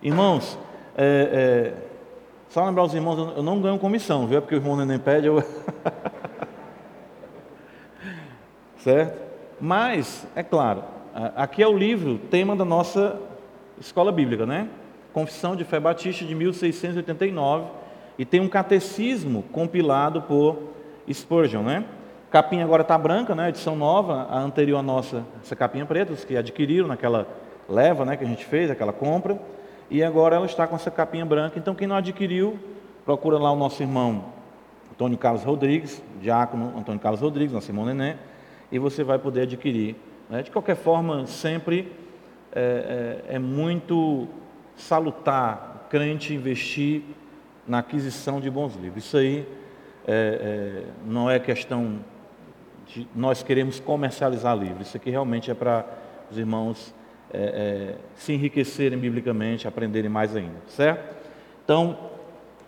Irmãos, 0.00 0.56
é, 0.96 1.28
é, 1.32 1.74
só 2.48 2.64
lembrar 2.64 2.84
os 2.84 2.94
irmãos, 2.94 3.36
eu 3.36 3.42
não 3.42 3.60
ganho 3.60 3.78
comissão, 3.78 4.28
viu? 4.28 4.38
É 4.38 4.40
porque 4.40 4.54
o 4.54 4.58
irmão 4.58 4.76
nem 4.76 4.98
pede, 4.98 5.26
eu. 5.26 5.42
certo? 8.78 9.20
Mas, 9.60 10.24
é 10.36 10.42
claro, 10.42 10.84
aqui 11.34 11.62
é 11.62 11.66
o 11.66 11.76
livro, 11.76 12.18
tema 12.30 12.54
da 12.54 12.64
nossa 12.64 13.20
escola 13.80 14.12
bíblica, 14.12 14.46
né? 14.46 14.68
Confissão 15.12 15.56
de 15.56 15.64
Fé 15.64 15.80
Batista 15.80 16.24
de 16.24 16.32
1689, 16.32 17.66
e 18.16 18.24
tem 18.24 18.40
um 18.40 18.48
catecismo 18.48 19.42
compilado 19.50 20.22
por 20.22 20.58
Spurgeon, 21.12 21.62
né? 21.62 21.84
Capinha 22.30 22.64
agora 22.64 22.82
está 22.82 22.96
branca, 22.96 23.34
né? 23.34 23.48
Edição 23.48 23.74
nova, 23.74 24.28
a 24.30 24.38
anterior 24.38 24.78
à 24.78 24.82
nossa, 24.82 25.24
essa 25.42 25.56
capinha 25.56 25.84
preta, 25.84 26.12
os 26.12 26.24
que 26.24 26.36
adquiriram 26.36 26.86
naquela 26.86 27.26
leva, 27.68 28.04
né? 28.04 28.16
Que 28.16 28.22
a 28.22 28.28
gente 28.28 28.44
fez, 28.44 28.70
aquela 28.70 28.92
compra, 28.92 29.40
e 29.90 30.02
agora 30.02 30.36
ela 30.36 30.46
está 30.46 30.66
com 30.66 30.76
essa 30.76 30.90
capinha 30.90 31.24
branca. 31.24 31.58
Então, 31.58 31.74
quem 31.74 31.86
não 31.86 31.96
adquiriu, 31.96 32.58
procura 33.04 33.38
lá 33.38 33.50
o 33.50 33.56
nosso 33.56 33.82
irmão 33.82 34.26
Antônio 34.92 35.16
Carlos 35.16 35.44
Rodrigues, 35.44 36.02
diácono 36.20 36.76
Antônio 36.76 37.00
Carlos 37.00 37.20
Rodrigues, 37.20 37.52
nosso 37.52 37.70
irmão 37.70 37.86
Neném, 37.86 38.16
e 38.70 38.78
você 38.78 39.02
vai 39.02 39.18
poder 39.18 39.42
adquirir. 39.42 39.96
Né? 40.28 40.42
De 40.42 40.50
qualquer 40.50 40.76
forma, 40.76 41.26
sempre 41.26 41.92
é, 42.52 43.24
é, 43.30 43.36
é 43.36 43.38
muito 43.38 44.28
salutar 44.76 45.84
o 45.86 45.88
crente 45.88 46.34
investir 46.34 47.02
na 47.66 47.78
aquisição 47.78 48.40
de 48.40 48.50
bons 48.50 48.74
livros. 48.76 49.04
Isso 49.04 49.16
aí 49.16 49.46
é, 50.06 50.12
é, 50.12 50.84
não 51.06 51.30
é 51.30 51.38
questão 51.38 51.98
de 52.86 53.06
nós 53.14 53.42
queremos 53.42 53.78
comercializar 53.78 54.56
livros. 54.56 54.88
Isso 54.88 54.96
aqui 54.96 55.10
realmente 55.10 55.50
é 55.50 55.54
para 55.54 55.84
os 56.30 56.38
irmãos 56.38 56.94
é, 57.32 57.38
é, 57.38 57.94
se 58.14 58.32
enriquecerem 58.32 58.98
biblicamente, 58.98 59.68
aprenderem 59.68 60.10
mais 60.10 60.34
ainda, 60.34 60.56
certo? 60.68 61.16
Então, 61.64 61.98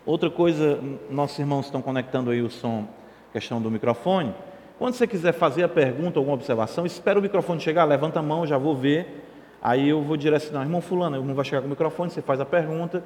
outra 0.05 0.31
coisa, 0.31 0.79
nossos 1.11 1.39
irmãos 1.39 1.67
estão 1.67 1.81
conectando 1.81 2.31
aí 2.31 2.43
o 2.43 2.51
som, 2.51 2.87
questão 3.33 3.61
do 3.61 3.71
microfone. 3.71 4.35
Quando 4.79 4.95
você 4.95 5.07
quiser 5.07 5.33
fazer 5.33 5.63
a 5.63 5.69
pergunta, 5.69 6.19
alguma 6.19 6.35
observação, 6.35 6.85
espera 6.85 7.19
o 7.19 7.23
microfone 7.23 7.61
chegar, 7.61 7.85
levanta 7.85 8.21
a 8.21 8.23
mão, 8.23 8.47
já 8.47 8.59
vou 8.59 8.75
ver. 8.75 9.27
Aí 9.63 9.89
eu 9.89 10.03
vou 10.03 10.17
direcionar, 10.17 10.63
irmão 10.63 10.81
fulano, 10.81 11.17
o 11.17 11.21
irmão 11.21 11.35
vai 11.35 11.45
chegar 11.45 11.61
com 11.61 11.67
o 11.67 11.71
microfone, 11.71 12.11
você 12.11 12.23
faz 12.23 12.41
a 12.41 12.47
pergunta, 12.47 13.05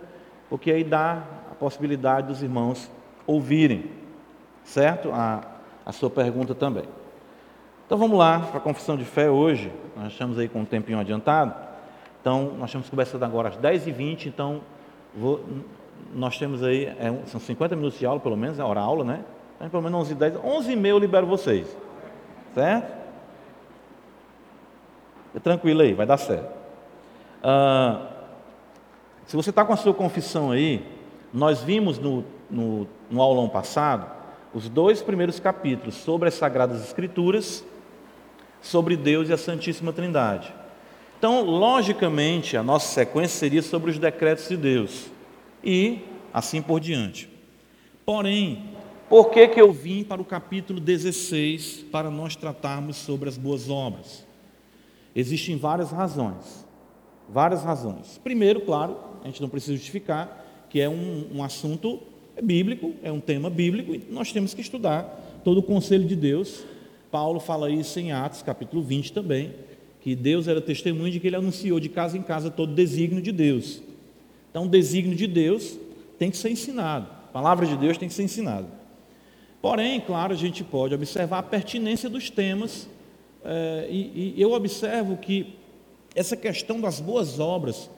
porque 0.48 0.70
aí 0.70 0.84
dá 0.84 1.24
a 1.50 1.54
possibilidade 1.54 2.28
dos 2.28 2.42
irmãos 2.42 2.90
ouvirem, 3.26 3.90
certo? 4.62 5.10
A, 5.12 5.40
a 5.84 5.92
sua 5.92 6.08
pergunta 6.08 6.54
também. 6.54 6.84
Então 7.86 7.98
vamos 7.98 8.18
lá 8.18 8.40
para 8.40 8.58
a 8.58 8.60
confissão 8.60 8.96
de 8.96 9.04
fé 9.04 9.30
hoje. 9.30 9.70
Nós 9.94 10.12
estamos 10.12 10.38
aí 10.38 10.48
com 10.48 10.60
um 10.60 10.64
tempinho 10.64 10.98
adiantado. 10.98 11.54
Então, 12.20 12.54
nós 12.58 12.70
estamos 12.70 12.88
conversando 12.88 13.22
agora 13.22 13.50
às 13.50 13.56
10h20, 13.58 14.26
então 14.26 14.62
vou, 15.14 15.44
nós 16.14 16.38
temos 16.38 16.62
aí, 16.62 16.86
é, 16.86 17.14
são 17.26 17.38
50 17.38 17.76
minutos 17.76 17.98
de 17.98 18.06
aula, 18.06 18.18
pelo 18.18 18.34
menos, 18.34 18.58
é 18.58 18.64
hora 18.64 18.80
aula, 18.80 19.04
né? 19.04 19.22
Então, 19.56 19.68
pelo 19.68 19.82
menos 19.82 20.00
11 20.00 20.14
10 20.14 20.36
11 20.42 20.72
e 20.72 20.76
meia 20.76 20.92
eu 20.92 20.98
libero 20.98 21.26
vocês. 21.26 21.76
Certo? 22.54 22.90
É 25.34 25.38
tranquilo 25.38 25.82
aí, 25.82 25.92
vai 25.92 26.06
dar 26.06 26.16
certo. 26.16 26.50
Ah, 27.42 28.06
se 29.26 29.36
você 29.36 29.50
está 29.50 29.62
com 29.62 29.74
a 29.74 29.76
sua 29.76 29.92
confissão 29.92 30.50
aí, 30.50 30.82
nós 31.30 31.60
vimos 31.62 31.98
no, 31.98 32.24
no, 32.50 32.86
no 33.10 33.20
aulão 33.20 33.46
passado 33.46 34.10
os 34.54 34.70
dois 34.70 35.02
primeiros 35.02 35.38
capítulos 35.38 35.96
sobre 35.96 36.28
as 36.28 36.34
Sagradas 36.34 36.82
Escrituras 36.82 37.62
sobre 38.64 38.96
Deus 38.96 39.28
e 39.28 39.32
a 39.32 39.36
Santíssima 39.36 39.92
Trindade. 39.92 40.52
Então, 41.18 41.44
logicamente, 41.44 42.56
a 42.56 42.62
nossa 42.62 42.92
sequência 42.92 43.38
seria 43.38 43.62
sobre 43.62 43.90
os 43.90 43.98
decretos 43.98 44.48
de 44.48 44.56
Deus 44.56 45.06
e 45.62 45.98
assim 46.32 46.60
por 46.60 46.80
diante. 46.80 47.28
Porém, 48.04 48.64
por 49.08 49.30
que, 49.30 49.46
que 49.48 49.60
eu 49.60 49.70
vim 49.70 50.02
para 50.02 50.20
o 50.20 50.24
capítulo 50.24 50.80
16 50.80 51.84
para 51.92 52.10
nós 52.10 52.34
tratarmos 52.36 52.96
sobre 52.96 53.28
as 53.28 53.36
boas 53.36 53.68
obras? 53.68 54.26
Existem 55.14 55.56
várias 55.56 55.90
razões. 55.90 56.66
Várias 57.28 57.62
razões. 57.62 58.18
Primeiro, 58.24 58.62
claro, 58.62 58.96
a 59.22 59.26
gente 59.26 59.42
não 59.42 59.48
precisa 59.48 59.76
justificar 59.76 60.66
que 60.70 60.80
é 60.80 60.88
um, 60.88 61.28
um 61.34 61.44
assunto 61.44 62.00
bíblico, 62.42 62.94
é 63.02 63.12
um 63.12 63.20
tema 63.20 63.48
bíblico, 63.48 63.94
e 63.94 64.06
nós 64.10 64.32
temos 64.32 64.54
que 64.54 64.60
estudar 64.60 65.40
todo 65.44 65.58
o 65.58 65.62
conselho 65.62 66.04
de 66.04 66.16
Deus 66.16 66.64
Paulo 67.14 67.38
fala 67.38 67.70
isso 67.70 68.00
em 68.00 68.10
Atos, 68.10 68.42
capítulo 68.42 68.82
20 68.82 69.12
também, 69.12 69.54
que 70.00 70.16
Deus 70.16 70.48
era 70.48 70.60
testemunho 70.60 71.12
de 71.12 71.20
que 71.20 71.28
ele 71.28 71.36
anunciou 71.36 71.78
de 71.78 71.88
casa 71.88 72.18
em 72.18 72.22
casa 72.22 72.50
todo 72.50 72.72
o 72.72 72.74
desígnio 72.74 73.22
de 73.22 73.30
Deus. 73.30 73.80
Então, 74.50 74.64
o 74.64 74.68
desígnio 74.68 75.16
de 75.16 75.28
Deus 75.28 75.78
tem 76.18 76.28
que 76.28 76.36
ser 76.36 76.50
ensinado, 76.50 77.06
a 77.28 77.32
palavra 77.32 77.66
de 77.66 77.76
Deus 77.76 77.96
tem 77.96 78.08
que 78.08 78.14
ser 78.14 78.24
ensinada. 78.24 78.66
Porém, 79.62 80.00
claro, 80.00 80.32
a 80.32 80.36
gente 80.36 80.64
pode 80.64 80.92
observar 80.92 81.38
a 81.38 81.42
pertinência 81.44 82.10
dos 82.10 82.30
temas, 82.30 82.88
é, 83.44 83.86
e, 83.88 84.34
e 84.36 84.42
eu 84.42 84.50
observo 84.50 85.16
que 85.16 85.54
essa 86.16 86.36
questão 86.36 86.80
das 86.80 86.98
boas 86.98 87.38
obras, 87.38 87.88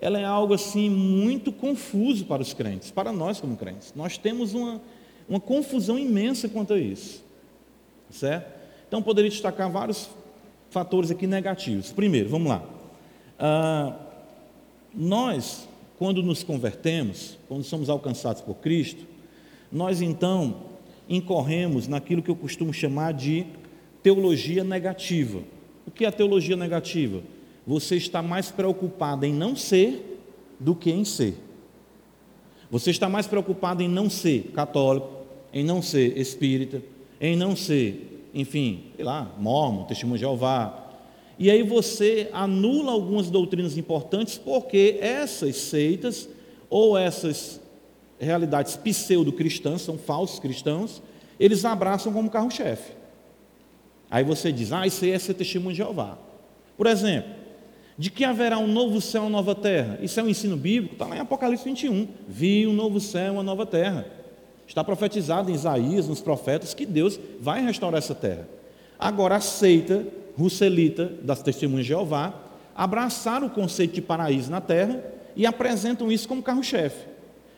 ela 0.00 0.18
é 0.18 0.24
algo 0.24 0.54
assim 0.54 0.90
muito 0.90 1.52
confuso 1.52 2.24
para 2.24 2.42
os 2.42 2.52
crentes, 2.52 2.90
para 2.90 3.12
nós 3.12 3.40
como 3.40 3.56
crentes. 3.56 3.92
Nós 3.94 4.18
temos 4.18 4.54
uma, 4.54 4.82
uma 5.28 5.38
confusão 5.38 5.96
imensa 5.96 6.48
quanto 6.48 6.74
a 6.74 6.78
isso, 6.80 7.22
certo? 8.10 8.55
Então, 8.88 9.02
poderia 9.02 9.30
destacar 9.30 9.70
vários 9.70 10.08
fatores 10.70 11.10
aqui 11.10 11.26
negativos. 11.26 11.92
Primeiro, 11.92 12.28
vamos 12.28 12.48
lá. 12.48 12.62
Ah, 13.38 13.96
nós, 14.94 15.68
quando 15.98 16.22
nos 16.22 16.42
convertemos, 16.42 17.38
quando 17.48 17.64
somos 17.64 17.88
alcançados 17.90 18.42
por 18.42 18.56
Cristo, 18.56 19.06
nós 19.70 20.00
então 20.00 20.56
incorremos 21.08 21.86
naquilo 21.86 22.22
que 22.22 22.30
eu 22.30 22.36
costumo 22.36 22.72
chamar 22.72 23.12
de 23.12 23.46
teologia 24.02 24.64
negativa. 24.64 25.40
O 25.86 25.90
que 25.90 26.04
é 26.04 26.08
a 26.08 26.12
teologia 26.12 26.56
negativa? 26.56 27.22
Você 27.66 27.96
está 27.96 28.22
mais 28.22 28.50
preocupado 28.50 29.26
em 29.26 29.32
não 29.32 29.56
ser 29.56 30.20
do 30.58 30.74
que 30.74 30.90
em 30.90 31.04
ser. 31.04 31.36
Você 32.70 32.90
está 32.90 33.08
mais 33.08 33.26
preocupado 33.26 33.82
em 33.82 33.88
não 33.88 34.10
ser 34.10 34.50
católico, 34.54 35.08
em 35.52 35.64
não 35.64 35.80
ser 35.80 36.16
espírita, 36.18 36.82
em 37.20 37.36
não 37.36 37.54
ser 37.54 38.15
enfim, 38.36 38.92
sei 38.94 39.04
lá, 39.04 39.32
mormon, 39.38 39.84
testemunho 39.84 40.18
de 40.18 40.20
Jeová. 40.20 40.90
E 41.38 41.50
aí 41.50 41.62
você 41.62 42.28
anula 42.32 42.92
algumas 42.92 43.30
doutrinas 43.30 43.78
importantes 43.78 44.36
porque 44.36 44.98
essas 45.00 45.56
seitas 45.56 46.28
ou 46.68 46.98
essas 46.98 47.60
realidades 48.18 48.76
pseudo-cristãs, 48.76 49.80
são 49.80 49.96
falsos 49.96 50.38
cristãos, 50.38 51.02
eles 51.40 51.64
abraçam 51.64 52.12
como 52.12 52.30
carro-chefe. 52.30 52.92
Aí 54.10 54.22
você 54.22 54.52
diz, 54.52 54.70
ah, 54.70 54.86
isso 54.86 55.04
aí 55.04 55.12
é 55.12 55.18
ser 55.18 55.34
testemunho 55.34 55.72
de 55.72 55.78
Jeová. 55.78 56.18
Por 56.76 56.86
exemplo, 56.86 57.30
de 57.96 58.10
que 58.10 58.24
haverá 58.24 58.58
um 58.58 58.66
novo 58.66 59.00
céu 59.00 59.22
e 59.22 59.24
uma 59.24 59.30
nova 59.30 59.54
terra? 59.54 59.98
Isso 60.02 60.20
é 60.20 60.22
um 60.22 60.28
ensino 60.28 60.56
bíblico, 60.56 60.94
está 60.94 61.06
lá 61.06 61.16
em 61.16 61.20
Apocalipse 61.20 61.64
21. 61.64 62.06
Vi 62.28 62.66
um 62.66 62.72
novo 62.74 63.00
céu 63.00 63.28
e 63.28 63.30
uma 63.30 63.42
nova 63.42 63.64
terra. 63.64 64.06
Está 64.66 64.82
profetizado 64.82 65.50
em 65.50 65.54
Isaías, 65.54 66.08
nos 66.08 66.20
profetas, 66.20 66.74
que 66.74 66.84
Deus 66.84 67.18
vai 67.40 67.62
restaurar 67.64 67.98
essa 67.98 68.14
terra. 68.14 68.48
Agora, 68.98 69.36
a 69.36 69.40
seita 69.40 70.06
russelita 70.36 71.12
das 71.22 71.42
testemunhas 71.42 71.86
de 71.86 71.90
Jeová 71.90 72.34
abraçaram 72.74 73.46
o 73.46 73.50
conceito 73.50 73.94
de 73.94 74.02
paraíso 74.02 74.50
na 74.50 74.60
terra 74.60 75.02
e 75.34 75.46
apresentam 75.46 76.10
isso 76.10 76.28
como 76.28 76.42
carro-chefe. 76.42 77.06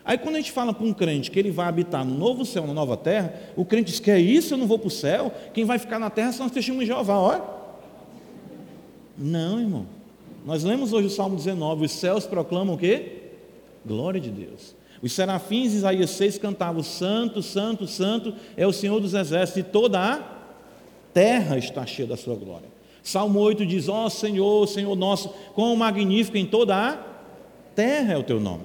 Aí, 0.04 0.16
quando 0.16 0.36
a 0.36 0.38
gente 0.38 0.52
fala 0.52 0.72
para 0.72 0.86
um 0.86 0.92
crente 0.92 1.30
que 1.30 1.38
ele 1.38 1.50
vai 1.50 1.66
habitar 1.66 2.04
no 2.04 2.16
novo 2.16 2.44
céu, 2.44 2.66
na 2.66 2.72
nova 2.72 2.96
terra, 2.96 3.34
o 3.56 3.64
crente 3.64 3.90
diz 3.90 4.00
que 4.00 4.10
é 4.10 4.18
isso, 4.18 4.54
eu 4.54 4.58
não 4.58 4.66
vou 4.66 4.78
para 4.78 4.88
o 4.88 4.90
céu, 4.90 5.32
quem 5.52 5.64
vai 5.64 5.78
ficar 5.78 5.98
na 5.98 6.08
terra 6.08 6.32
são 6.32 6.46
as 6.46 6.52
testemunhas 6.52 6.88
de 6.88 6.94
Jeová, 6.94 7.18
olha. 7.18 7.42
Não, 9.16 9.60
irmão. 9.60 9.86
Nós 10.46 10.64
lemos 10.64 10.92
hoje 10.92 11.08
o 11.08 11.10
Salmo 11.10 11.36
19: 11.36 11.84
os 11.84 11.92
céus 11.92 12.26
proclamam 12.26 12.74
o 12.74 12.78
quê? 12.78 13.32
Glória 13.84 14.20
de 14.20 14.30
Deus. 14.30 14.74
Os 15.02 15.12
serafins, 15.12 15.74
Isaías 15.74 16.10
6, 16.10 16.38
cantavam: 16.38 16.82
Santo, 16.82 17.42
Santo, 17.42 17.86
Santo 17.86 18.34
é 18.56 18.66
o 18.66 18.72
Senhor 18.72 19.00
dos 19.00 19.14
Exércitos, 19.14 19.60
e 19.60 19.72
toda 19.72 20.00
a 20.00 20.20
terra 21.12 21.56
está 21.56 21.86
cheia 21.86 22.08
da 22.08 22.16
sua 22.16 22.34
glória. 22.34 22.68
Salmo 23.02 23.38
8 23.40 23.64
diz: 23.64 23.88
Ó 23.88 24.06
oh, 24.06 24.10
Senhor, 24.10 24.66
Senhor 24.66 24.94
nosso, 24.96 25.30
quão 25.54 25.74
magnífico 25.76 26.36
em 26.36 26.46
toda 26.46 26.76
a 26.76 26.98
terra 27.74 28.14
é 28.14 28.16
o 28.16 28.22
teu 28.22 28.40
nome. 28.40 28.64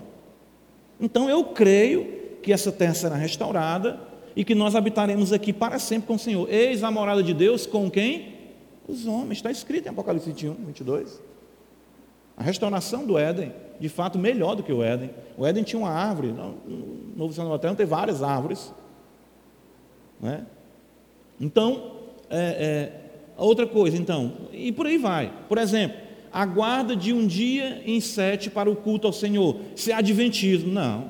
Então 0.99 1.29
eu 1.29 1.43
creio 1.45 2.39
que 2.41 2.51
essa 2.51 2.71
terra 2.71 2.93
será 2.93 3.15
restaurada 3.15 3.99
e 4.35 4.43
que 4.43 4.55
nós 4.55 4.75
habitaremos 4.75 5.31
aqui 5.31 5.53
para 5.53 5.79
sempre 5.79 6.07
com 6.07 6.15
o 6.15 6.19
Senhor. 6.19 6.51
Eis 6.51 6.83
a 6.83 6.91
morada 6.91 7.21
de 7.21 7.33
Deus 7.33 7.65
com 7.65 7.89
quem? 7.89 8.33
Os 8.87 9.05
homens. 9.05 9.37
Está 9.37 9.51
escrito 9.51 9.85
em 9.85 9.89
Apocalipse 9.89 10.27
21, 10.29 10.55
22. 10.65 11.21
A 12.35 12.43
restauração 12.43 13.05
do 13.05 13.17
Éden 13.17 13.53
de 13.83 13.89
fato 13.89 14.17
melhor 14.17 14.55
do 14.55 14.63
que 14.63 14.71
o 14.71 14.81
Éden. 14.81 15.09
O 15.37 15.45
Éden 15.45 15.61
tinha 15.61 15.77
uma 15.77 15.89
árvore, 15.89 16.29
no 16.29 16.55
Novo 17.17 17.33
Céu 17.33 17.59
Terra 17.59 17.75
tem 17.75 17.85
várias 17.85 18.23
árvores. 18.23 18.73
Né? 20.21 20.45
Então, 21.37 21.91
é, 22.29 22.39
é, 22.39 22.91
outra 23.35 23.67
coisa, 23.67 23.97
então, 23.97 24.31
e 24.53 24.71
por 24.71 24.87
aí 24.87 24.97
vai. 24.97 25.33
Por 25.49 25.57
exemplo, 25.57 25.97
aguarda 26.31 26.95
de 26.95 27.11
um 27.11 27.27
dia 27.27 27.83
em 27.85 27.99
sete 27.99 28.49
para 28.49 28.71
o 28.71 28.75
culto 28.77 29.05
ao 29.05 29.11
Senhor. 29.11 29.57
Se 29.75 29.91
é 29.91 29.95
adventismo, 29.95 30.71
não. 30.71 31.09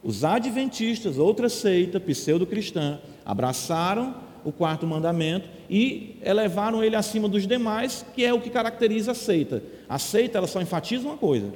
Os 0.00 0.22
adventistas, 0.22 1.18
outra 1.18 1.48
seita 1.48 1.98
pseudo-cristã, 1.98 3.00
abraçaram 3.26 4.14
o 4.44 4.52
quarto 4.52 4.86
mandamento 4.86 5.48
e 5.68 6.16
elevaram 6.22 6.84
ele 6.84 6.94
acima 6.94 7.28
dos 7.28 7.44
demais, 7.44 8.06
que 8.14 8.24
é 8.24 8.32
o 8.32 8.40
que 8.40 8.50
caracteriza 8.50 9.10
a 9.10 9.14
seita. 9.14 9.64
A 9.88 9.98
seita 9.98 10.38
ela 10.38 10.46
só 10.46 10.62
enfatiza 10.62 11.08
uma 11.08 11.16
coisa: 11.16 11.50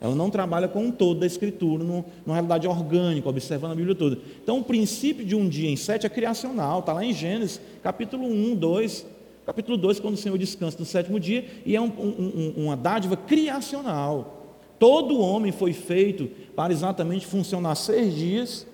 ela 0.00 0.14
não 0.14 0.28
trabalha 0.28 0.68
com 0.68 0.84
um 0.84 0.90
todo 0.90 1.20
da 1.20 1.26
Escritura, 1.26 1.82
numa 1.82 2.34
realidade 2.34 2.66
orgânica, 2.68 3.28
observando 3.28 3.72
a 3.72 3.74
Bíblia 3.74 3.94
toda. 3.94 4.18
Então, 4.42 4.58
o 4.58 4.64
princípio 4.64 5.24
de 5.24 5.34
um 5.34 5.48
dia 5.48 5.70
em 5.70 5.76
sete 5.76 6.06
é 6.06 6.08
criacional, 6.08 6.80
está 6.80 6.92
lá 6.92 7.04
em 7.04 7.14
Gênesis, 7.14 7.60
capítulo 7.82 8.26
1, 8.26 8.54
2. 8.56 9.06
Capítulo 9.46 9.76
2, 9.78 10.00
quando 10.00 10.14
o 10.14 10.16
Senhor 10.16 10.36
descansa 10.36 10.76
no 10.78 10.84
sétimo 10.84 11.20
dia, 11.20 11.44
e 11.64 11.76
é 11.76 11.80
um, 11.80 11.86
um, 11.86 12.64
uma 12.64 12.76
dádiva 12.76 13.16
criacional. 13.16 14.44
Todo 14.76 15.20
homem 15.20 15.52
foi 15.52 15.72
feito 15.72 16.28
para 16.54 16.72
exatamente 16.72 17.24
funcionar 17.24 17.76
seis 17.76 18.14
dias, 18.14 18.66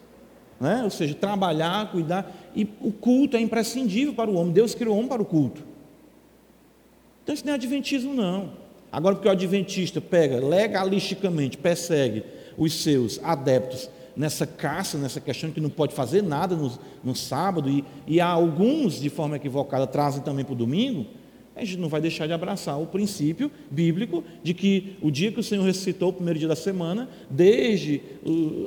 né? 0.59 0.83
ou 0.83 0.91
seja, 0.91 1.15
trabalhar, 1.15 1.91
cuidar, 1.93 2.35
e 2.57 2.67
o 2.81 2.91
culto 2.91 3.37
é 3.37 3.41
imprescindível 3.41 4.15
para 4.15 4.31
o 4.31 4.35
homem. 4.35 4.53
Deus 4.53 4.75
criou 4.75 4.95
o 4.95 4.99
homem 4.99 5.09
para 5.09 5.21
o 5.21 5.27
culto. 5.27 5.63
Então, 7.23 7.35
isso 7.35 7.45
não 7.45 7.53
é 7.53 7.55
adventismo, 7.55 8.15
não. 8.15 8.62
Agora, 8.93 9.15
porque 9.15 9.29
o 9.29 9.31
adventista 9.31 10.01
pega 10.01 10.37
legalisticamente, 10.37 11.57
persegue 11.57 12.23
os 12.59 12.83
seus 12.83 13.19
adeptos 13.25 13.89
nessa 14.15 14.47
caça, 14.47 14.99
nessa 14.99 15.19
questão 15.19 15.51
que 15.51 15.61
não 15.61 15.71
pode 15.71 15.95
fazer 15.95 16.23
nada 16.23 16.55
no, 16.55 16.71
no 17.03 17.17
sábado, 17.17 17.71
e, 17.71 17.83
e 18.07 18.21
há 18.21 18.27
alguns, 18.27 19.01
de 19.01 19.09
forma 19.09 19.37
equivocada, 19.37 19.87
trazem 19.87 20.23
também 20.23 20.45
para 20.45 20.53
o 20.53 20.57
domingo, 20.57 21.07
a 21.55 21.65
gente 21.65 21.79
não 21.79 21.89
vai 21.89 22.01
deixar 22.01 22.27
de 22.27 22.33
abraçar 22.33 22.81
o 22.81 22.87
princípio 22.87 23.51
bíblico 23.71 24.25
de 24.43 24.55
que 24.55 24.97
o 25.03 25.11
dia 25.11 25.31
que 25.31 25.41
o 25.41 25.43
Senhor 25.43 25.63
ressuscitou, 25.65 26.09
o 26.09 26.13
primeiro 26.13 26.39
dia 26.39 26.49
da 26.49 26.57
semana, 26.57 27.09
desde 27.29 28.01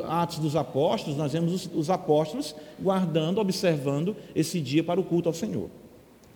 Atos 0.08 0.38
dos 0.38 0.56
Apóstolos, 0.56 1.18
nós 1.18 1.34
vemos 1.34 1.52
os, 1.52 1.70
os 1.74 1.90
apóstolos 1.90 2.56
guardando, 2.80 3.40
observando 3.40 4.16
esse 4.36 4.62
dia 4.62 4.84
para 4.84 5.00
o 5.00 5.04
culto 5.04 5.30
ao 5.30 5.34
Senhor. 5.34 5.70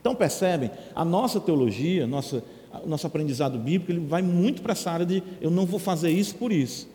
Então 0.01 0.15
percebem, 0.15 0.71
a 0.95 1.05
nossa 1.05 1.39
teologia, 1.39 2.07
nossa 2.07 2.43
o 2.83 2.87
nosso 2.87 3.07
aprendizado 3.07 3.57
bíblico, 3.57 3.91
ele 3.91 4.05
vai 4.05 4.21
muito 4.21 4.61
para 4.61 4.73
essa 4.73 4.91
área 4.91 5.05
de 5.05 5.23
eu 5.41 5.49
não 5.49 5.65
vou 5.65 5.79
fazer 5.79 6.11
isso 6.11 6.35
por 6.35 6.51
isso. 6.51 6.87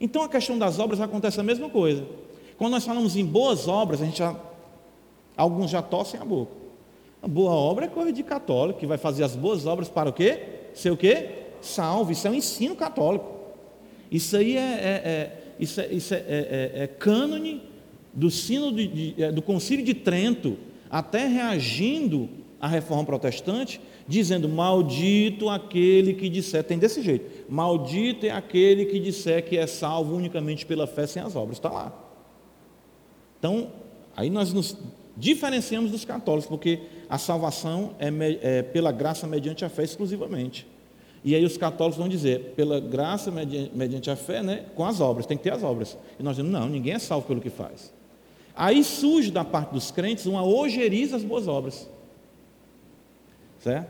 Então 0.00 0.22
a 0.22 0.28
questão 0.28 0.58
das 0.58 0.78
obras 0.78 1.00
acontece 1.00 1.38
a 1.38 1.42
mesma 1.42 1.68
coisa. 1.68 2.04
Quando 2.56 2.72
nós 2.72 2.84
falamos 2.84 3.16
em 3.16 3.24
boas 3.24 3.68
obras, 3.68 4.00
a 4.00 4.04
gente 4.04 4.18
já, 4.18 4.34
alguns 5.36 5.70
já 5.70 5.82
tossem 5.82 6.20
a 6.20 6.24
boca. 6.24 6.52
A 7.22 7.28
boa 7.28 7.52
obra 7.52 7.86
é 7.86 7.88
coisa 7.88 8.12
de 8.12 8.22
católico, 8.22 8.80
que 8.80 8.86
vai 8.86 8.98
fazer 8.98 9.24
as 9.24 9.34
boas 9.34 9.66
obras 9.66 9.88
para 9.88 10.10
o 10.10 10.12
quê? 10.12 10.40
Ser 10.74 10.90
o 10.90 10.96
quê? 10.96 11.44
Salvo. 11.60 12.12
Isso 12.12 12.26
é 12.26 12.30
um 12.30 12.34
ensino 12.34 12.76
católico. 12.76 13.34
Isso 14.10 14.36
aí 14.36 14.56
é, 14.56 14.60
é, 14.60 15.02
é 15.04 15.40
isso 15.58 15.80
é, 15.80 15.86
isso 15.86 16.14
é, 16.14 16.18
é, 16.18 16.72
é, 16.74 16.82
é 16.82 16.86
cânone 16.86 17.62
do 18.12 18.30
sino 18.30 18.72
de, 18.72 18.86
de, 18.86 19.22
é, 19.22 19.32
do 19.32 19.42
concílio 19.42 19.84
de 19.84 19.94
Trento, 19.94 20.56
até 20.90 21.26
reagindo 21.26 22.28
à 22.64 22.66
reforma 22.66 23.04
protestante, 23.04 23.78
dizendo: 24.08 24.48
Maldito 24.48 25.50
aquele 25.50 26.14
que 26.14 26.30
disser, 26.30 26.64
tem 26.64 26.78
desse 26.78 27.02
jeito, 27.02 27.44
maldito 27.46 28.24
é 28.24 28.30
aquele 28.30 28.86
que 28.86 28.98
disser 28.98 29.44
que 29.44 29.58
é 29.58 29.66
salvo 29.66 30.16
unicamente 30.16 30.64
pela 30.64 30.86
fé 30.86 31.06
sem 31.06 31.22
as 31.22 31.36
obras, 31.36 31.58
está 31.58 31.68
lá. 31.68 31.92
Então, 33.38 33.68
aí 34.16 34.30
nós 34.30 34.50
nos 34.50 34.78
diferenciamos 35.14 35.90
dos 35.90 36.06
católicos, 36.06 36.48
porque 36.48 36.80
a 37.06 37.18
salvação 37.18 37.94
é, 37.98 38.08
é 38.40 38.62
pela 38.62 38.90
graça 38.90 39.26
mediante 39.26 39.62
a 39.62 39.68
fé 39.68 39.84
exclusivamente. 39.84 40.66
E 41.22 41.34
aí 41.34 41.44
os 41.44 41.58
católicos 41.58 41.98
vão 41.98 42.08
dizer, 42.08 42.54
pela 42.56 42.80
graça 42.80 43.30
mediante 43.30 44.10
a 44.10 44.16
fé, 44.16 44.42
né, 44.42 44.64
com 44.74 44.84
as 44.84 45.00
obras, 45.00 45.26
tem 45.26 45.36
que 45.36 45.42
ter 45.42 45.52
as 45.52 45.62
obras. 45.62 45.98
E 46.18 46.22
nós 46.22 46.36
dizemos, 46.36 46.58
não, 46.58 46.66
ninguém 46.66 46.94
é 46.94 46.98
salvo 46.98 47.26
pelo 47.26 47.40
que 47.40 47.50
faz. 47.50 47.92
Aí 48.56 48.82
surge 48.82 49.30
da 49.30 49.44
parte 49.44 49.72
dos 49.72 49.90
crentes 49.90 50.24
uma 50.24 50.44
ojeriza 50.44 51.16
às 51.16 51.24
boas 51.24 51.46
obras. 51.46 51.88
Certo? 53.64 53.88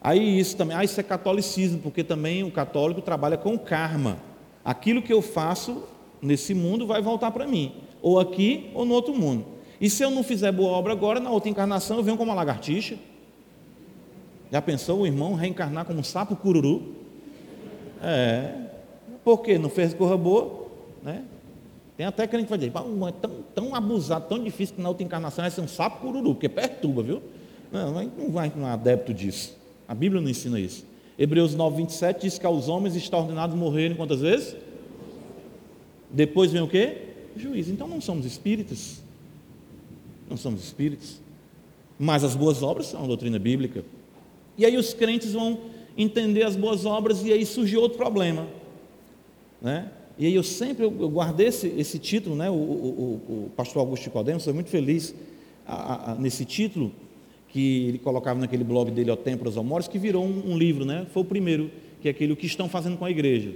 Aí 0.00 0.40
isso 0.40 0.56
também, 0.56 0.74
ah, 0.74 0.82
isso 0.82 0.98
é 0.98 1.02
catolicismo, 1.02 1.78
porque 1.80 2.02
também 2.02 2.42
o 2.42 2.50
católico 2.50 3.02
trabalha 3.02 3.36
com 3.36 3.58
karma. 3.58 4.16
Aquilo 4.64 5.02
que 5.02 5.12
eu 5.12 5.20
faço 5.20 5.84
nesse 6.20 6.54
mundo 6.54 6.86
vai 6.86 7.02
voltar 7.02 7.30
para 7.30 7.46
mim, 7.46 7.74
ou 8.00 8.18
aqui 8.18 8.70
ou 8.74 8.86
no 8.86 8.94
outro 8.94 9.12
mundo. 9.14 9.44
E 9.78 9.90
se 9.90 10.02
eu 10.02 10.10
não 10.10 10.22
fizer 10.22 10.50
boa 10.50 10.70
obra 10.70 10.92
agora, 10.94 11.20
na 11.20 11.30
outra 11.30 11.50
encarnação 11.50 11.98
eu 11.98 12.02
venho 12.02 12.16
como 12.16 12.30
uma 12.30 12.36
lagartixa? 12.36 12.96
Já 14.50 14.62
pensou 14.62 15.00
o 15.00 15.06
irmão 15.06 15.34
reencarnar 15.34 15.84
como 15.84 16.00
um 16.00 16.04
sapo 16.04 16.34
cururu? 16.34 16.94
É. 18.02 18.54
Por 19.22 19.42
quê? 19.42 19.58
Não 19.58 19.68
fez 19.68 19.92
coisa 19.92 20.16
boa, 20.16 20.68
né? 21.02 21.22
Tem 21.98 22.06
até 22.06 22.26
crente 22.26 22.44
que 22.44 22.50
vai 22.50 22.58
dizer, 22.58 22.72
é 22.74 23.12
tão, 23.20 23.30
tão 23.54 23.74
abusado, 23.74 24.26
tão 24.26 24.42
difícil 24.42 24.76
que 24.76 24.82
na 24.82 24.88
outra 24.88 25.04
encarnação 25.04 25.42
vai 25.42 25.50
ser 25.50 25.60
um 25.60 25.68
sapo 25.68 26.00
cururu, 26.00 26.34
porque 26.34 26.48
perturba, 26.48 27.02
viu? 27.02 27.22
Não, 27.72 27.92
não 27.92 28.30
vai 28.30 28.52
não 28.54 28.68
é 28.68 28.72
adepto 28.72 29.14
disso. 29.14 29.56
A 29.88 29.94
Bíblia 29.94 30.20
não 30.20 30.28
ensina 30.28 30.60
isso. 30.60 30.84
Hebreus 31.18 31.54
9, 31.54 31.76
27 31.78 32.20
diz 32.20 32.38
que 32.38 32.46
aos 32.46 32.68
homens 32.68 32.94
está 32.94 33.16
ordenado 33.16 33.56
morrerem 33.56 33.96
quantas 33.96 34.20
vezes? 34.20 34.56
Depois 36.10 36.52
vem 36.52 36.60
o 36.60 36.68
quê? 36.68 36.98
Juízo. 37.36 37.72
Então 37.72 37.88
não 37.88 38.00
somos 38.00 38.26
espíritas. 38.26 39.02
Não 40.28 40.36
somos 40.36 40.62
espíritas. 40.62 41.20
Mas 41.98 42.24
as 42.24 42.34
boas 42.34 42.62
obras 42.62 42.86
são 42.86 43.04
a 43.04 43.06
doutrina 43.06 43.38
bíblica. 43.38 43.84
E 44.58 44.66
aí 44.66 44.76
os 44.76 44.92
crentes 44.92 45.32
vão 45.32 45.58
entender 45.96 46.42
as 46.42 46.56
boas 46.56 46.84
obras 46.84 47.24
e 47.24 47.32
aí 47.32 47.44
surge 47.46 47.76
outro 47.76 47.96
problema. 47.96 48.46
Né? 49.60 49.90
E 50.18 50.26
aí 50.26 50.34
eu 50.34 50.42
sempre 50.42 50.84
eu 50.84 50.90
guardei 50.90 51.46
esse, 51.46 51.68
esse 51.68 51.98
título, 51.98 52.36
né? 52.36 52.50
o, 52.50 52.54
o, 52.54 52.56
o, 52.56 53.32
o 53.46 53.50
pastor 53.56 53.80
Augusto 53.80 54.10
Codemos 54.10 54.44
foi 54.44 54.52
muito 54.52 54.68
feliz 54.68 55.14
a, 55.66 56.12
a, 56.12 56.14
nesse 56.14 56.44
título, 56.44 56.92
que 57.52 57.86
ele 57.86 57.98
colocava 57.98 58.40
naquele 58.40 58.64
blog 58.64 58.90
dele, 58.90 59.10
O 59.10 59.16
Templos 59.16 59.58
ao 59.58 59.62
Moros, 59.62 59.86
que 59.86 59.98
virou 59.98 60.24
um, 60.24 60.52
um, 60.52 60.58
livro, 60.58 60.86
né? 60.86 61.06
Foi 61.12 61.22
o 61.22 61.24
primeiro, 61.24 61.70
que 62.00 62.08
é 62.08 62.10
aquele 62.10 62.32
o 62.32 62.36
que 62.36 62.46
estão 62.46 62.66
fazendo 62.66 62.96
com 62.96 63.04
a 63.04 63.10
igreja. 63.10 63.52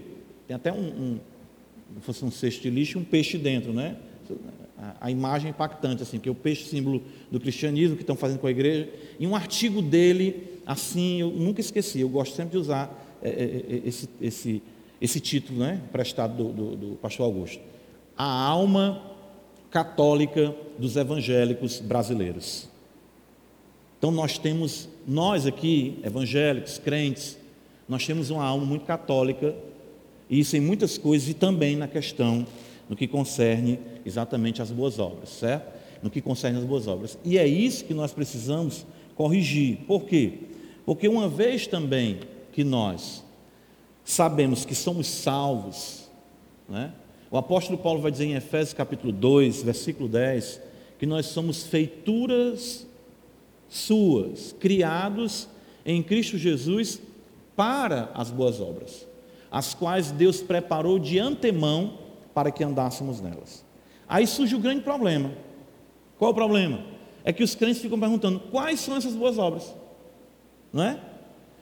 Tem 0.47 0.55
até 0.55 0.71
um, 0.71 0.77
um 1.97 2.01
fosse 2.03 2.23
um 2.23 2.31
cesto 2.31 2.63
de 2.63 2.71
lixo, 2.71 2.99
um 2.99 3.05
peixe 3.05 3.39
dentro, 3.39 3.73
né? 3.73 3.97
A, 4.79 5.07
a 5.07 5.11
imagem 5.11 5.49
é 5.49 5.51
impactante, 5.51 6.03
assim, 6.03 6.19
que 6.19 6.29
é 6.29 6.33
o 6.33 6.35
peixe 6.35 6.65
símbolo 6.65 7.03
do 7.31 7.41
cristianismo 7.41 7.97
que 7.97 8.03
estão 8.03 8.17
fazendo 8.17 8.39
com 8.39 8.47
a 8.47 8.51
igreja. 8.51 8.89
E 9.19 9.27
um 9.27 9.35
artigo 9.35 9.81
dele, 9.81 10.61
assim, 10.67 11.23
eu 11.23 11.31
nunca 11.31 11.63
esqueci, 11.63 12.01
eu 12.01 12.09
gosto 12.11 12.37
sempre 12.37 12.53
de 12.53 12.59
usar 12.59 13.19
é, 13.23 13.31
é, 13.31 13.33
é 13.33 13.83
esse, 13.87 14.09
esse, 14.21 14.63
esse 15.01 15.21
título, 15.21 15.61
né? 15.61 15.81
Prestado 15.91 16.37
do, 16.37 16.53
do, 16.53 16.77
do 16.77 16.97
pastor 16.97 17.25
Augusto. 17.25 17.63
A 18.15 18.25
alma 18.25 19.03
católica 19.71 20.55
dos 20.79 20.97
evangélicos 20.97 21.81
brasileiros. 21.81 22.69
Então 24.07 24.15
nós 24.15 24.39
temos, 24.39 24.89
nós 25.05 25.47
aqui, 25.47 25.99
evangélicos, 26.05 26.79
crentes, 26.79 27.37
nós 27.89 28.07
temos 28.07 28.31
uma 28.31 28.45
alma 28.45 28.65
muito 28.65 28.85
católica, 28.85 29.53
e 30.31 30.39
isso 30.39 30.57
em 30.57 30.61
muitas 30.61 30.97
coisas, 30.97 31.29
e 31.29 31.35
também 31.35 31.75
na 31.75 31.89
questão 31.89 32.47
no 32.89 32.95
que 32.95 33.09
concerne 33.09 33.81
exatamente 34.05 34.63
as 34.63 34.71
boas 34.71 35.01
obras, 35.01 35.31
certo? 35.31 35.73
No 36.05 36.09
que 36.09 36.21
concerne 36.21 36.57
as 36.57 36.63
boas 36.63 36.87
obras. 36.87 37.19
E 37.25 37.37
é 37.37 37.49
isso 37.49 37.85
que 37.85 37.93
nós 37.93 38.13
precisamos 38.13 38.87
corrigir. 39.17 39.79
Por 39.89 40.05
quê? 40.05 40.35
Porque 40.85 41.09
uma 41.09 41.29
vez 41.29 41.67
também 41.67 42.21
que 42.53 42.63
nós 42.63 43.25
sabemos 44.05 44.65
que 44.65 44.77
somos 44.77 45.09
salvos, 45.09 46.09
né? 46.69 46.93
o 47.29 47.37
apóstolo 47.37 47.77
Paulo 47.77 48.01
vai 48.01 48.13
dizer 48.13 48.27
em 48.27 48.35
Efésios 48.35 48.73
capítulo 48.73 49.13
2, 49.13 49.65
versículo 49.65 50.09
10, 50.09 50.61
que 50.97 51.07
nós 51.07 51.27
somos 51.27 51.65
feituras 51.65 52.86
suas, 53.69 54.55
criados 54.59 55.49
em 55.85 56.03
Cristo 56.03 56.37
Jesus 56.37 57.01
para 57.55 58.11
as 58.15 58.31
boas 58.31 58.61
obras, 58.61 59.07
as 59.51 59.75
quais 59.75 60.11
Deus 60.11 60.41
preparou 60.43 60.99
de 60.99 61.19
antemão 61.19 61.99
para 62.35 62.51
que 62.51 62.63
andássemos 62.63 63.21
nelas. 63.21 63.65
Aí 64.09 64.27
surge 64.27 64.55
o 64.55 64.59
grande 64.59 64.83
problema. 64.83 65.33
Qual 66.19 66.31
o 66.31 66.35
problema? 66.35 66.85
É 67.25 67.33
que 67.33 67.43
os 67.43 67.55
crentes 67.55 67.81
ficam 67.81 67.99
perguntando 67.99 68.39
quais 68.39 68.81
são 68.81 68.97
essas 68.97 69.15
boas 69.15 69.39
obras, 69.39 69.75
não 70.73 70.85
é? 70.85 71.01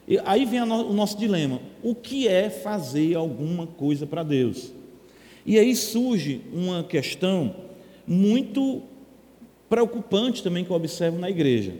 E 0.06 0.18
aí 0.25 0.44
vem 0.44 0.61
o 0.61 0.92
nosso 0.92 1.16
dilema: 1.16 1.61
o 1.82 1.94
que 1.94 2.28
é 2.28 2.50
fazer 2.50 3.14
alguma 3.14 3.66
coisa 3.66 4.06
para 4.06 4.23
Deus? 4.23 4.73
E 5.46 5.58
aí 5.58 5.75
surge 5.75 6.42
uma 6.52 6.82
questão 6.84 7.54
muito 8.06 8.82
preocupante 9.68 10.42
também 10.42 10.64
que 10.64 10.70
eu 10.70 10.76
observo 10.76 11.18
na 11.18 11.30
igreja 11.30 11.75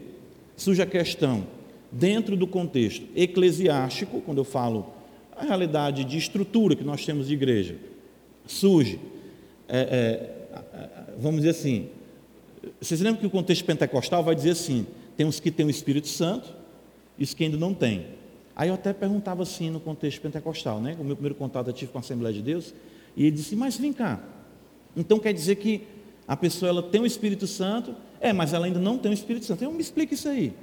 surge 0.55 0.81
a 0.81 0.85
questão, 0.85 1.45
dentro 1.91 2.35
do 2.35 2.47
contexto 2.47 3.05
eclesiástico, 3.15 4.21
quando 4.21 4.39
eu 4.39 4.43
falo 4.43 4.93
a 5.35 5.43
realidade 5.43 6.03
de 6.03 6.17
estrutura 6.17 6.75
que 6.75 6.83
nós 6.83 7.05
temos 7.05 7.27
de 7.27 7.33
igreja, 7.33 7.75
surge, 8.45 8.99
é, 9.67 9.79
é, 9.79 11.15
vamos 11.19 11.37
dizer 11.37 11.51
assim, 11.51 11.89
vocês 12.79 12.99
lembram 13.01 13.19
que 13.19 13.27
o 13.27 13.29
contexto 13.29 13.65
pentecostal 13.65 14.23
vai 14.23 14.35
dizer 14.35 14.51
assim: 14.51 14.85
tem 15.15 15.29
que 15.29 15.51
têm 15.51 15.65
o 15.65 15.69
Espírito 15.69 16.07
Santo 16.07 16.53
os 17.17 17.33
que 17.33 17.45
ainda 17.45 17.57
não 17.57 17.73
têm. 17.73 18.07
Aí 18.55 18.69
eu 18.69 18.75
até 18.75 18.93
perguntava 18.93 19.43
assim 19.43 19.69
no 19.69 19.79
contexto 19.79 20.21
pentecostal, 20.21 20.81
né? 20.81 20.95
O 20.99 21.03
meu 21.03 21.15
primeiro 21.15 21.35
contato 21.35 21.67
eu 21.67 21.73
tive 21.73 21.91
com 21.91 21.97
a 21.97 22.01
Assembleia 22.01 22.33
de 22.33 22.41
Deus, 22.41 22.73
e 23.15 23.23
ele 23.23 23.31
disse: 23.31 23.55
"Mas 23.55 23.77
vem 23.77 23.93
cá. 23.93 24.21
Então 24.95 25.19
quer 25.19 25.33
dizer 25.33 25.55
que 25.55 25.81
a 26.27 26.35
pessoa 26.35 26.69
ela 26.69 26.83
tem 26.83 27.01
o 27.01 27.05
Espírito 27.05 27.45
Santo? 27.47 27.95
É, 28.19 28.33
mas 28.33 28.53
ela 28.53 28.65
ainda 28.65 28.79
não 28.79 28.97
tem 28.97 29.11
o 29.11 29.13
Espírito 29.13 29.45
Santo. 29.45 29.63
Então 29.63 29.73
me 29.73 29.81
explica 29.81 30.13
isso 30.13 30.27
aí. 30.27 30.53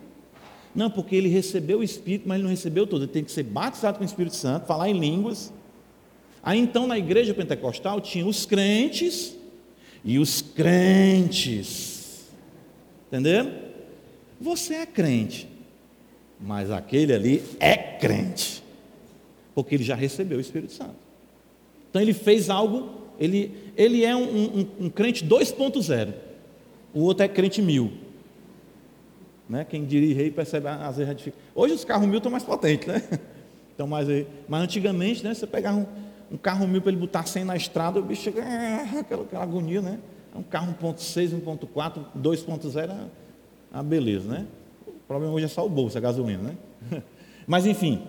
Não, 0.75 0.91
porque 0.91 1.15
ele 1.15 1.29
recebeu 1.29 1.81
o 1.81 1.85
Espírito, 1.85 2.27
mas 2.27 2.37
ele 2.37 2.45
não 2.45 2.51
recebeu 2.51 2.87
todo. 2.87 3.03
Ele 3.03 3.13
tem 3.13 3.25
que 3.25 3.31
ser 3.31 3.43
batizado 3.43 3.99
com 3.99 4.05
o 4.05 4.07
Espírito 4.07 4.35
Santo, 4.35 4.67
falar 4.67 4.89
em 4.89 4.99
línguas. 4.99 5.53
Aí 6.43 6.59
então 6.59 6.87
na 6.87 6.99
igreja 6.99 7.33
pentecostal 7.33 8.01
tinha 8.01 8.27
os 8.27 8.45
crentes 8.45 9.37
e 10.05 10.19
os 10.19 10.43
crentes. 10.43 12.27
Entenderam? 13.07 13.53
Você 14.41 14.75
é 14.75 14.87
crente, 14.87 15.49
mas 16.41 16.71
aquele 16.71 17.13
ali 17.13 17.45
é 17.61 17.77
crente, 17.77 18.65
porque 19.55 19.77
ele 19.77 19.85
já 19.85 19.95
recebeu 19.95 20.39
o 20.39 20.41
Espírito 20.41 20.73
Santo. 20.73 20.97
Então 21.89 22.03
ele 22.03 22.13
fez 22.15 22.51
algo, 22.51 23.02
ele, 23.19 23.73
ele 23.77 24.05
é 24.05 24.15
um, 24.15 24.23
um, 24.23 24.67
um 24.87 24.91
crente 24.91 25.27
2.0, 25.27 26.13
o 26.95 27.01
outro 27.01 27.25
é 27.25 27.29
crente 27.29 27.63
mil. 27.63 27.93
Né? 29.49 29.65
Quem 29.65 29.85
dirige 29.85 30.21
aí 30.21 30.31
percebe 30.31 30.69
as 30.69 30.97
vezes 30.97 31.33
Hoje 31.55 31.75
os 31.75 31.85
carros 31.85 32.07
mil 32.07 32.19
estão 32.19 32.33
mais 32.33 32.45
potentes, 32.45 32.87
né? 32.87 33.03
Então, 33.75 33.87
mais 33.87 34.07
aí. 34.07 34.27
Mas 34.47 34.63
antigamente, 34.63 35.25
né, 35.25 35.33
você 35.33 35.47
pegava 35.47 35.79
um, 35.79 35.87
um 36.33 36.37
carro 36.37 36.69
mil 36.69 36.83
para 36.83 36.93
ele 36.93 37.01
botar 37.01 37.27
100 37.27 37.45
na 37.45 37.57
estrada, 37.57 38.01
o 38.01 38.03
bicho 38.03 38.23
chega, 38.23 38.43
ah, 38.45 39.01
aquela, 39.01 39.23
aquela 39.23 39.43
agonia, 39.43 39.81
né? 39.81 39.99
É 40.35 40.39
um 40.39 40.43
carro 40.43 40.75
1.6, 40.81 41.41
1.4, 41.43 42.05
2.0 42.17 42.91
é 43.73 43.75
uma 43.75 43.83
beleza, 43.83 44.29
né? 44.29 44.47
O 44.87 44.93
problema 45.09 45.33
hoje 45.33 45.47
é 45.47 45.49
só 45.49 45.65
o 45.65 45.69
bolso, 45.71 45.97
a 45.97 46.01
gasolina, 46.01 46.43
né? 46.91 47.03
Mas 47.47 47.67
enfim. 47.67 48.03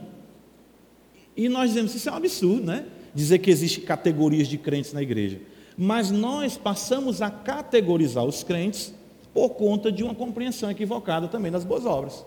E 1.36 1.50
nós 1.50 1.70
dizemos, 1.70 1.96
isso 1.96 2.10
é 2.10 2.12
um 2.12 2.16
absurdo, 2.16 2.66
né? 2.66 2.86
Dizer 3.14 3.40
que 3.40 3.52
existem 3.52 3.84
categorias 3.84 4.48
de 4.48 4.58
crentes 4.58 4.94
na 4.94 5.02
igreja. 5.02 5.40
Mas 5.78 6.12
nós 6.12 6.58
passamos 6.58 7.22
a 7.22 7.30
categorizar 7.30 8.26
os 8.26 8.44
crentes 8.44 8.94
por 9.34 9.52
conta 9.52 9.92
de 9.92 10.04
uma 10.04 10.14
compreensão 10.14 10.70
equivocada 10.70 11.28
também 11.28 11.52
das 11.52 11.64
boas 11.64 11.86
obras. 11.86 12.26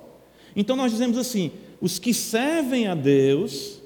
Então 0.55 0.76
nós 0.76 0.90
dizemos 0.93 1.16
assim: 1.19 1.52
os 1.81 1.99
que 1.99 2.12
servem 2.12 2.87
a 2.87 2.95
Deus 2.95 3.81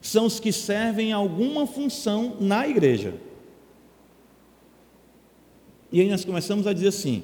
são 0.00 0.26
os 0.26 0.38
que 0.38 0.52
servem 0.52 1.12
alguma 1.12 1.66
função 1.66 2.36
na 2.38 2.68
igreja. 2.68 3.14
E 5.90 6.00
aí 6.00 6.08
nós 6.10 6.24
começamos 6.24 6.66
a 6.66 6.72
dizer 6.72 6.88
assim: 6.88 7.22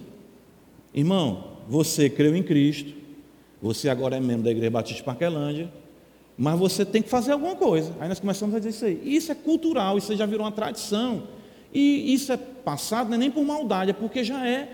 irmão, 0.94 1.58
você 1.68 2.08
creu 2.08 2.34
em 2.34 2.42
Cristo, 2.42 2.94
você 3.60 3.88
agora 3.88 4.16
é 4.16 4.20
membro 4.20 4.44
da 4.44 4.50
Igreja 4.50 4.70
Batista 4.70 4.98
de 4.98 5.04
Parquelândia, 5.04 5.70
mas 6.42 6.58
você 6.58 6.86
tem 6.86 7.02
que 7.02 7.10
fazer 7.10 7.32
alguma 7.32 7.54
coisa. 7.54 7.94
Aí 8.00 8.08
nós 8.08 8.18
começamos 8.18 8.54
a 8.54 8.58
dizer 8.58 8.70
isso 8.70 8.84
aí. 8.86 8.98
Isso 9.04 9.30
é 9.30 9.34
cultural, 9.34 9.98
isso 9.98 10.16
já 10.16 10.24
virou 10.24 10.46
uma 10.46 10.50
tradição. 10.50 11.24
E 11.70 12.14
isso 12.14 12.32
é 12.32 12.38
passado 12.38 13.08
não 13.08 13.16
é 13.16 13.18
nem 13.18 13.30
por 13.30 13.44
maldade, 13.44 13.90
é 13.90 13.92
porque 13.92 14.24
já 14.24 14.48
é, 14.48 14.70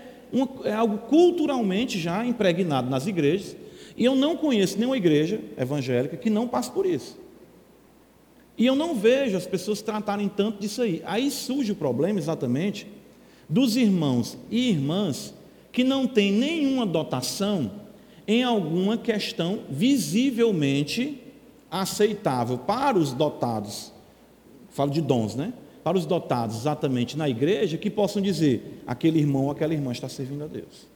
é 0.63 0.71
algo 0.71 0.99
culturalmente 1.09 1.99
já 1.99 2.25
impregnado 2.25 2.89
nas 2.89 3.05
igrejas. 3.05 3.57
E 3.97 4.05
eu 4.05 4.15
não 4.15 4.37
conheço 4.37 4.77
nenhuma 4.77 4.95
igreja 4.95 5.41
evangélica 5.57 6.15
que 6.15 6.29
não 6.29 6.47
passe 6.47 6.71
por 6.71 6.85
isso. 6.85 7.19
E 8.57 8.65
eu 8.65 8.73
não 8.73 8.95
vejo 8.95 9.35
as 9.35 9.45
pessoas 9.45 9.81
tratarem 9.81 10.29
tanto 10.29 10.61
disso 10.61 10.81
aí. 10.81 11.01
Aí 11.05 11.29
surge 11.29 11.73
o 11.73 11.75
problema 11.75 12.17
exatamente 12.17 12.87
dos 13.49 13.75
irmãos 13.75 14.37
e 14.49 14.69
irmãs 14.69 15.33
que 15.73 15.83
não 15.83 16.07
têm 16.07 16.31
nenhuma 16.31 16.85
dotação 16.85 17.69
em 18.25 18.41
alguma 18.41 18.97
questão 18.97 19.63
visivelmente 19.69 21.26
aceitável 21.69 22.57
para 22.57 22.97
os 22.97 23.13
dotados, 23.13 23.91
falo 24.69 24.91
de 24.91 25.01
dons, 25.01 25.35
né? 25.35 25.53
Para 25.83 25.97
os 25.97 26.05
dotados 26.05 26.57
exatamente 26.57 27.17
na 27.17 27.29
igreja, 27.29 27.77
que 27.77 27.89
possam 27.89 28.21
dizer: 28.21 28.81
aquele 28.85 29.19
irmão 29.19 29.45
ou 29.45 29.51
aquela 29.51 29.73
irmã 29.73 29.91
está 29.91 30.09
servindo 30.09 30.43
a 30.43 30.47
Deus. 30.47 30.87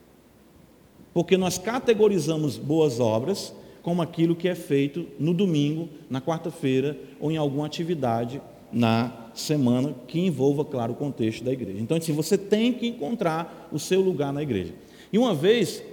Porque 1.13 1.37
nós 1.37 1.57
categorizamos 1.57 2.57
boas 2.57 2.99
obras 2.99 3.53
como 3.81 4.01
aquilo 4.01 4.35
que 4.35 4.47
é 4.47 4.55
feito 4.55 5.07
no 5.19 5.33
domingo, 5.33 5.89
na 6.09 6.21
quarta-feira 6.21 6.97
ou 7.19 7.31
em 7.31 7.37
alguma 7.37 7.65
atividade 7.65 8.41
na 8.71 9.11
semana 9.33 9.93
que 10.07 10.19
envolva, 10.19 10.63
claro, 10.63 10.93
o 10.93 10.95
contexto 10.95 11.43
da 11.43 11.51
igreja. 11.51 11.79
Então, 11.79 11.97
assim, 11.97 12.13
você 12.13 12.37
tem 12.37 12.71
que 12.71 12.87
encontrar 12.87 13.69
o 13.71 13.79
seu 13.79 14.01
lugar 14.01 14.31
na 14.31 14.41
igreja. 14.41 14.73
E 15.11 15.17
uma 15.17 15.33
vez, 15.33 15.83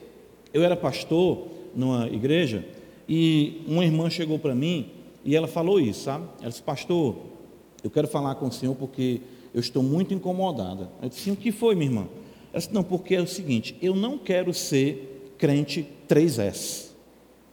eu 0.52 0.62
era 0.62 0.76
pastor 0.76 1.48
numa 1.74 2.08
igreja 2.08 2.64
e 3.08 3.62
uma 3.66 3.84
irmã 3.84 4.10
chegou 4.10 4.38
para 4.38 4.54
mim 4.54 4.90
e 5.24 5.34
ela 5.34 5.48
falou 5.48 5.80
isso, 5.80 6.04
sabe? 6.04 6.26
Ela 6.40 6.50
disse, 6.50 6.62
pastor, 6.62 7.16
eu 7.82 7.90
quero 7.90 8.06
falar 8.06 8.34
com 8.34 8.46
o 8.46 8.52
senhor 8.52 8.74
porque 8.74 9.20
eu 9.54 9.60
estou 9.60 9.82
muito 9.82 10.12
incomodada. 10.12 10.90
Eu 11.02 11.08
disse, 11.08 11.30
o 11.30 11.36
que 11.36 11.50
foi, 11.50 11.74
minha 11.74 11.90
irmã? 11.90 12.08
Ela 12.52 12.60
disse, 12.60 12.74
não, 12.74 12.82
porque 12.82 13.14
é 13.14 13.20
o 13.20 13.26
seguinte, 13.26 13.76
eu 13.80 13.94
não 13.94 14.18
quero 14.18 14.52
ser 14.52 15.32
crente 15.38 15.86
3S. 16.08 16.88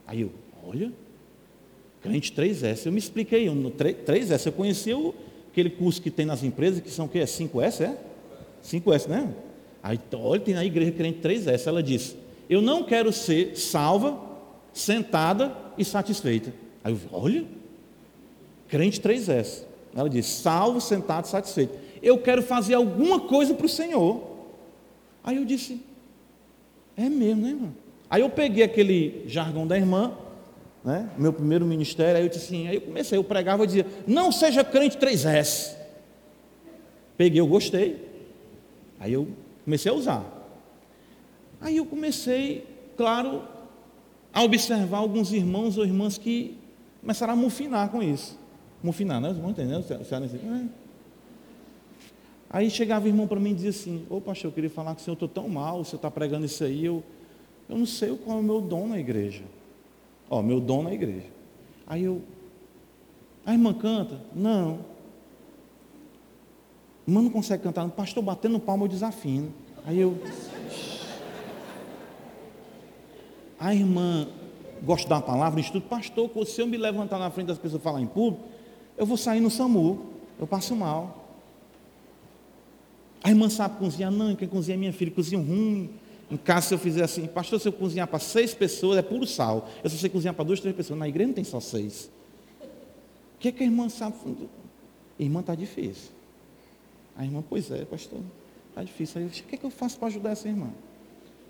Aí 0.06 0.22
eu, 0.22 0.32
olha, 0.66 0.92
crente 2.02 2.34
3S. 2.34 2.86
Eu 2.86 2.92
me 2.92 3.00
expliquei, 3.00 3.50
no 3.50 3.72
3S, 3.72 4.46
eu 4.46 4.52
conheci 4.52 4.94
o, 4.94 5.14
aquele 5.52 5.70
curso 5.70 6.02
que 6.02 6.12
tem 6.12 6.26
nas 6.26 6.44
empresas, 6.44 6.82
que 6.82 6.90
são 6.90 7.06
o 7.06 7.10
quê? 7.10 7.20
É 7.20 7.26
5S, 7.26 7.82
é? 7.82 7.98
5S, 8.64 9.08
né? 9.08 9.34
Aí, 9.82 10.00
olha, 10.14 10.42
tem 10.42 10.54
na 10.54 10.66
igreja 10.66 10.92
crente 10.92 11.20
3S. 11.20 11.68
Ela 11.68 11.82
disse, 11.82 12.18
eu 12.50 12.62
não 12.62 12.84
quero 12.84 13.14
ser 13.14 13.56
salva, 13.56 14.20
sentada 14.76 15.56
e 15.78 15.86
satisfeita. 15.86 16.54
Aí 16.84 16.92
eu, 16.92 17.00
olha, 17.12 17.46
crente 18.68 19.00
3S. 19.00 19.64
Ela 19.96 20.10
disse, 20.10 20.42
salvo, 20.42 20.82
sentado, 20.82 21.26
satisfeito. 21.26 21.80
Eu 22.04 22.18
quero 22.20 22.44
fazer 22.44 22.74
alguma 22.74 23.22
coisa 23.22 23.54
para 23.54 23.66
o 23.66 23.70
Senhor. 23.70 24.22
Aí 25.24 25.38
eu 25.38 25.46
disse, 25.46 25.82
é 26.98 27.10
mesmo, 27.10 27.42
né, 27.42 27.50
irmão? 27.50 27.74
Aí 28.10 28.22
eu 28.22 28.30
peguei 28.30 28.64
aquele 28.64 29.24
jargão 29.28 29.66
da 29.66 29.78
irmã, 29.78 30.14
né, 30.84 31.10
meu 31.18 31.32
primeiro 31.32 31.66
ministério, 31.66 32.18
aí 32.18 32.26
eu 32.26 32.30
disse 32.30 32.46
assim, 32.46 32.68
aí 32.68 32.76
eu 32.76 32.82
comecei, 32.82 33.18
eu 33.18 33.24
pregava 33.24 33.64
e 33.64 33.68
dizia, 33.68 33.88
não 34.06 34.32
seja 34.32 34.64
crente 34.64 34.98
3S. 34.98 35.74
Peguei, 37.18 37.40
eu 37.40 37.48
gostei. 37.48 38.06
Aí 39.00 39.14
eu 39.14 39.28
comecei 39.64 39.90
a 39.90 39.96
usar. 39.96 40.24
Aí 41.62 41.78
eu 41.78 41.86
comecei, 41.86 42.68
claro, 42.98 43.55
a 44.36 44.44
observar 44.44 44.98
alguns 44.98 45.32
irmãos 45.32 45.78
ou 45.78 45.86
irmãs 45.86 46.18
que 46.18 46.58
começaram 47.00 47.32
a 47.32 47.36
mufinar 47.38 47.90
com 47.90 48.04
isso. 48.04 48.38
Mufinar, 48.84 49.22
né? 49.22 49.30
Irmãos 49.30 49.52
entendendo? 49.52 49.86
É. 49.90 50.66
Aí 52.50 52.70
chegava 52.70 53.06
o 53.06 53.08
irmão 53.08 53.28
para 53.28 53.40
mim 53.40 53.52
e 53.52 53.54
dizia 53.54 53.70
assim, 53.70 54.06
ô 54.10 54.20
pastor, 54.20 54.50
eu 54.50 54.54
queria 54.54 54.70
falar 54.70 54.94
que 54.94 55.02
o 55.02 55.04
senhor 55.06 55.14
estou 55.14 55.30
tão 55.30 55.48
mal, 55.48 55.80
o 55.80 55.86
senhor 55.86 56.00
está 56.00 56.12
pregando 56.12 56.46
isso 56.46 56.66
aí, 56.66 56.84
eu, 56.84 57.02
eu 57.70 57.78
não 57.78 57.86
sei 57.86 58.14
qual 58.18 58.38
é 58.38 58.40
o 58.42 58.44
meu 58.44 58.60
dom 58.60 58.90
na 58.90 59.00
igreja. 59.00 59.44
Ó, 60.30 60.42
meu 60.42 60.60
dom 60.60 60.84
na 60.84 60.94
igreja. 60.94 61.28
Aí 61.88 62.04
eu, 62.04 62.22
a 63.46 63.54
irmã 63.54 63.74
canta? 63.74 64.20
Não. 64.36 64.80
Irmã 67.08 67.22
não 67.22 67.30
consegue 67.30 67.64
cantar, 67.64 67.88
pastor 67.90 68.22
batendo 68.22 68.60
palma 68.60 68.84
eu 68.84 68.90
desafino. 68.90 69.54
Aí 69.86 69.98
eu. 69.98 70.18
A 73.60 73.74
irmã 73.74 74.28
gosta 74.84 75.14
uma 75.14 75.22
palavra, 75.22 75.60
estudo, 75.60 75.86
pastor, 75.88 76.30
se 76.46 76.62
eu 76.62 76.68
me 76.68 76.78
levantar 76.78 77.18
na 77.18 77.30
frente 77.32 77.48
das 77.48 77.58
pessoas 77.58 77.82
falar 77.82 78.02
em 78.02 78.08
público, 78.08 78.44
eu 78.98 79.06
vou 79.06 79.18
sair 79.18 79.40
no 79.40 79.50
SAMU, 79.50 80.06
eu 80.40 80.46
passo 80.46 80.76
mal. 80.76 81.26
A 83.24 83.30
irmã 83.30 83.50
sabe 83.50 83.78
cozinhar, 83.80 84.12
não, 84.12 84.36
quem 84.36 84.48
cozinha 84.48 84.76
é 84.76 84.78
minha 84.78 84.94
filha, 84.94 85.12
cozinha 85.12 85.42
ruim. 85.42 85.90
Em 86.30 86.38
casa, 86.38 86.68
se 86.68 86.74
eu 86.74 86.80
fizer 86.80 87.04
assim, 87.04 87.28
pastor, 87.28 87.60
se 87.60 87.68
eu 87.68 87.74
cozinhar 87.74 88.08
para 88.08 88.20
seis 88.20 88.54
pessoas, 88.54 88.98
é 88.98 89.02
puro 89.02 89.26
sal. 89.26 89.68
Eu 89.84 89.90
só 89.90 89.98
sei 89.98 90.10
cozinhar 90.10 90.34
para 90.34 90.46
duas, 90.46 90.60
três 90.60 90.76
pessoas. 90.76 91.00
Na 91.00 91.08
igreja 91.08 91.28
não 91.28 91.34
tem 91.34 91.44
só 91.44 91.60
seis. 91.60 92.10
O 93.36 93.40
que, 93.40 93.48
é 93.48 93.52
que 93.52 93.64
a 93.64 93.66
irmã 93.66 93.90
sabe? 93.90 94.16
Irmã, 95.20 95.40
está 95.40 95.56
difícil. 95.56 96.12
A 97.16 97.24
irmã, 97.24 97.44
pois 97.48 97.70
é, 97.72 97.86
pastor, 97.86 98.20
está 98.70 98.84
difícil. 98.84 99.20
Aí 99.20 99.24
eu 99.24 99.30
o 99.30 99.32
que, 99.32 99.56
é 99.56 99.58
que 99.58 99.66
eu 99.66 99.70
faço 99.70 99.98
para 99.98 100.08
ajudar 100.08 100.32
essa 100.32 100.48
irmã? 100.48 100.70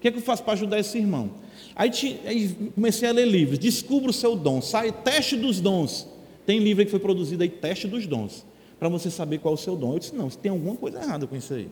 Que, 0.06 0.10
é 0.10 0.12
que 0.12 0.20
eu 0.20 0.22
faço 0.22 0.44
para 0.44 0.54
ajudar 0.54 0.80
esse 0.80 1.00
irmão? 1.00 1.32
Aí, 1.76 1.90
aí, 2.28 2.56
comecei 2.76 3.10
a 3.10 3.12
ler 3.12 3.26
livros, 3.26 3.58
descubra 3.58 4.12
o 4.12 4.14
seu 4.14 4.36
dom, 4.36 4.62
sai, 4.62 4.92
teste 4.92 5.36
dos 5.36 5.60
dons. 5.60 6.08
Tem 6.46 6.60
livro 6.60 6.86
que 6.86 6.92
foi 6.92 7.00
produzido 7.00 7.42
aí, 7.42 7.50
teste 7.50 7.88
dos 7.88 8.06
dons, 8.06 8.46
para 8.78 8.88
você 8.88 9.10
saber 9.10 9.40
qual 9.40 9.56
é 9.56 9.58
o 9.58 9.58
seu 9.58 9.76
dom. 9.76 9.94
Eu 9.94 9.98
disse, 9.98 10.16
não, 10.16 10.30
tem 10.30 10.52
alguma 10.52 10.76
coisa 10.76 11.02
errada 11.02 11.26
com 11.26 11.36
isso 11.36 11.56
aí. 11.56 11.68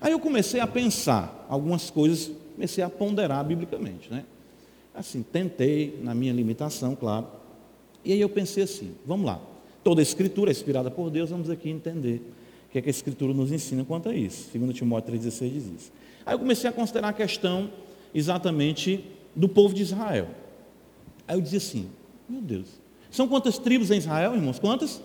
Aí 0.00 0.12
eu 0.12 0.20
comecei 0.20 0.60
a 0.60 0.66
pensar 0.68 1.44
algumas 1.48 1.90
coisas, 1.90 2.30
comecei 2.54 2.84
a 2.84 2.88
ponderar 2.88 3.44
biblicamente, 3.44 4.08
né? 4.08 4.24
Assim, 4.94 5.20
tentei, 5.20 5.98
na 6.04 6.14
minha 6.14 6.32
limitação, 6.32 6.94
claro. 6.94 7.26
E 8.04 8.12
aí 8.12 8.20
eu 8.20 8.28
pensei 8.28 8.62
assim, 8.62 8.92
vamos 9.04 9.26
lá. 9.26 9.40
Toda 9.82 10.00
a 10.00 10.04
escritura 10.04 10.52
é 10.52 10.52
inspirada 10.52 10.88
por 10.88 11.10
Deus, 11.10 11.30
vamos 11.30 11.50
aqui 11.50 11.68
entender 11.68 12.22
o 12.70 12.72
que, 12.72 12.78
é 12.78 12.82
que 12.82 12.88
a 12.88 12.90
escritura 12.90 13.34
nos 13.34 13.50
ensina 13.50 13.84
quanto 13.84 14.08
a 14.08 14.14
isso. 14.14 14.48
Segundo 14.52 14.72
Timóteo 14.72 15.12
3,16 15.12 15.52
diz 15.52 15.64
isso. 15.66 15.92
Aí 16.24 16.34
eu 16.34 16.38
comecei 16.38 16.70
a 16.70 16.72
considerar 16.72 17.08
a 17.08 17.12
questão 17.12 17.68
exatamente 18.14 19.04
do 19.34 19.48
povo 19.48 19.74
de 19.74 19.82
Israel. 19.82 20.28
Aí 21.26 21.36
eu 21.36 21.40
dizia 21.40 21.58
assim, 21.58 21.88
Meu 22.28 22.40
Deus. 22.40 22.68
São 23.10 23.26
quantas 23.26 23.58
tribos 23.58 23.90
em 23.90 23.96
Israel, 23.98 24.36
irmãos? 24.36 24.60
Quantas? 24.60 25.02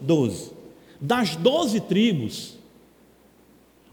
Doze. 0.00 0.52
Das 0.98 1.36
doze 1.36 1.80
tribos, 1.80 2.56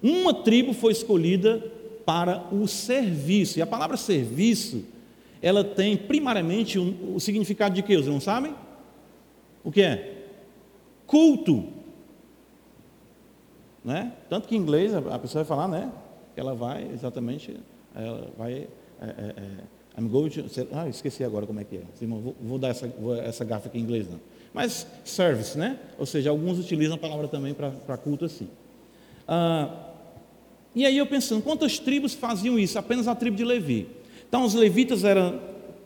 uma 0.02 0.34
tribo 0.34 0.72
foi 0.72 0.94
escolhida 0.94 1.60
para 2.06 2.48
o 2.54 2.70
serviço. 2.70 3.60
E 3.60 3.62
a 3.62 3.68
palavra 3.68 3.98
serviço, 3.98 4.86
ela 5.42 5.62
tem 5.62 5.98
primariamente 5.98 6.80
um, 6.80 7.16
o 7.16 7.20
significado 7.20 7.76
de 7.76 7.84
quê? 7.84 7.98
Vocês 7.98 8.08
não 8.08 8.22
sabem? 8.22 8.56
O 9.62 9.74
que 9.74 9.82
é? 9.82 10.24
Culto. 11.06 11.79
Né? 13.84 14.14
Tanto 14.30 14.48
que 14.48 14.56
em 14.56 14.60
inglês 14.60 14.94
a 14.94 15.20
pessoa 15.20 15.44
vai 15.44 15.58
falar, 15.58 15.68
né? 15.68 15.92
Ela 16.36 16.54
vai 16.54 16.90
exatamente, 16.94 17.58
ela 17.96 18.30
vai. 18.38 18.68
É, 19.02 19.06
é, 19.06 19.34
é, 19.38 20.02
I'm 20.02 20.08
going 20.08 20.30
to, 20.30 20.46
ah, 20.74 20.88
esqueci 20.88 21.24
agora 21.24 21.46
como 21.46 21.60
é 21.60 21.64
que 21.64 21.78
é. 21.78 21.84
Vou, 22.06 22.36
vou 22.42 22.58
dar 22.58 22.70
essa, 22.70 22.92
essa 23.24 23.44
gafa 23.44 23.68
aqui 23.68 23.78
em 23.78 23.82
inglês 23.82 24.10
não. 24.10 24.20
Mas 24.54 24.88
service, 25.04 25.58
né? 25.58 25.78
Ou 25.98 26.06
seja, 26.06 26.30
alguns 26.30 26.60
utilizam 26.60 26.96
a 26.96 26.98
palavra 26.98 27.28
também 27.28 27.54
para 27.54 27.98
culto 27.98 28.26
assim. 28.26 28.48
Ah, 29.28 29.90
e 30.76 30.86
aí 30.86 30.98
eu 30.98 31.06
pensando, 31.06 31.42
quantas 31.42 31.80
tribos 31.80 32.14
faziam 32.14 32.58
isso? 32.58 32.78
Apenas 32.78 33.08
a 33.08 33.16
tribo 33.16 33.36
de 33.36 33.44
Levi. 33.44 33.88
Então 34.28 34.44
os 34.44 34.54
levitas 34.54 35.04
eram 35.04 35.40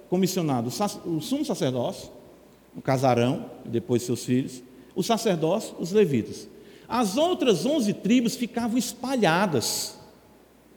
comissionados 0.09 0.79
o 1.05 1.21
sumo 1.21 1.43
sacerdócio, 1.45 2.11
o 2.75 2.81
casarão, 2.81 3.49
depois 3.65 4.03
seus 4.03 4.23
filhos, 4.25 4.61
o 4.93 5.01
sacerdócio, 5.01 5.75
os 5.79 5.91
levitas. 5.91 6.47
As 6.93 7.17
outras 7.17 7.65
onze 7.65 7.91
tribos 7.91 8.35
ficavam 8.35 8.77
espalhadas 8.77 9.97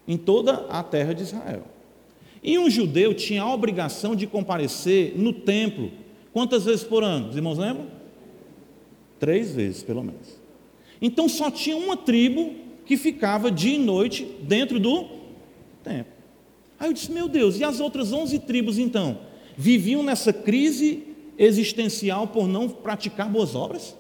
em 0.09 0.17
toda 0.17 0.67
a 0.71 0.83
terra 0.83 1.13
de 1.13 1.25
Israel. 1.25 1.65
E 2.43 2.59
um 2.59 2.71
judeu 2.71 3.13
tinha 3.13 3.43
a 3.43 3.53
obrigação 3.53 4.17
de 4.17 4.27
comparecer 4.27 5.13
no 5.15 5.31
templo. 5.31 5.93
Quantas 6.33 6.65
vezes 6.65 6.83
por 6.83 7.05
ano? 7.05 7.29
Os 7.29 7.37
irmãos 7.37 7.59
lembram? 7.59 7.89
Três 9.21 9.55
vezes, 9.55 9.83
pelo 9.83 10.03
menos. 10.03 10.41
Então 11.03 11.29
só 11.29 11.51
tinha 11.51 11.77
uma 11.77 11.99
tribo 11.99 12.55
que 12.87 12.97
ficava 12.97 13.51
dia 13.51 13.77
e 13.77 13.79
noite 13.79 14.25
dentro 14.41 14.81
do 14.81 15.05
templo. 15.85 16.15
Aí 16.81 16.89
eu 16.89 16.95
disse: 16.95 17.13
Meu 17.13 17.29
Deus, 17.29 17.61
e 17.61 17.65
as 17.65 17.79
outras 17.79 18.11
onze 18.15 18.39
tribos 18.39 18.79
então? 18.79 19.19
Viviam 19.55 20.03
nessa 20.03 20.33
crise 20.33 21.03
existencial 21.37 22.27
por 22.27 22.49
não 22.49 22.71
praticar 22.71 23.29
boas 23.29 23.55
obras? 23.55 23.95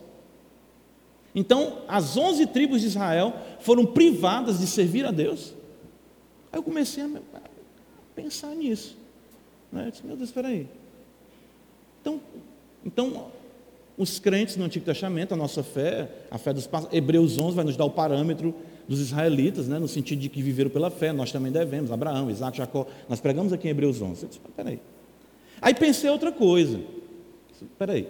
Então, 1.39 1.83
as 1.87 2.17
onze 2.17 2.47
tribos 2.47 2.81
de 2.81 2.87
Israel 2.87 3.35
foram 3.61 3.85
privadas 3.85 4.59
de 4.59 4.67
servir 4.67 5.05
a 5.05 5.11
Deus. 5.11 5.53
Aí 6.51 6.59
eu 6.59 6.63
comecei 6.63 7.05
a 7.05 7.11
pensar 8.15 8.55
nisso. 8.55 8.97
Né? 9.71 9.87
Eu 9.87 9.91
disse, 9.91 10.07
meu 10.07 10.17
Deus, 10.17 10.31
espera 10.31 10.49
aí. 10.49 10.67
Então, 12.01 12.19
então, 12.83 13.27
os 13.99 14.19
crentes 14.19 14.57
no 14.57 14.65
Antigo 14.65 14.87
Testamento, 14.87 15.35
a 15.35 15.37
nossa 15.37 15.63
fé, 15.63 16.09
a 16.31 16.39
fé 16.39 16.55
dos 16.55 16.67
Hebreus 16.91 17.39
11 17.39 17.55
vai 17.55 17.65
nos 17.67 17.77
dar 17.77 17.85
o 17.85 17.91
parâmetro 17.91 18.55
dos 18.89 18.99
israelitas, 19.01 19.69
né, 19.69 19.79
no 19.79 19.89
sentido 19.89 20.21
de 20.21 20.31
que 20.31 20.41
viveram 20.41 20.71
pela 20.71 20.91
fé, 20.91 21.13
nós 21.13 21.33
também 21.33 21.53
devemos, 21.53 21.91
Abraão, 21.91 22.31
Isaac, 22.31 22.57
Jacó, 22.57 22.87
nós 23.11 23.21
pregamos 23.21 23.53
aqui 23.53 23.67
em 23.67 23.73
Hebreus 23.73 24.01
11. 24.01 24.23
Eu 24.23 24.29
disse, 24.29 24.41
peraí. 24.57 24.81
Aí 25.61 25.75
pensei 25.75 26.09
outra 26.09 26.33
coisa, 26.33 26.81
peraí, 27.79 28.09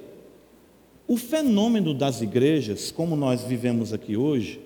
o 1.08 1.16
fenômeno 1.16 1.94
das 1.94 2.20
igrejas, 2.20 2.90
como 2.90 3.14
nós 3.14 3.42
vivemos 3.42 3.92
aqui 3.92 4.16
hoje, 4.16 4.60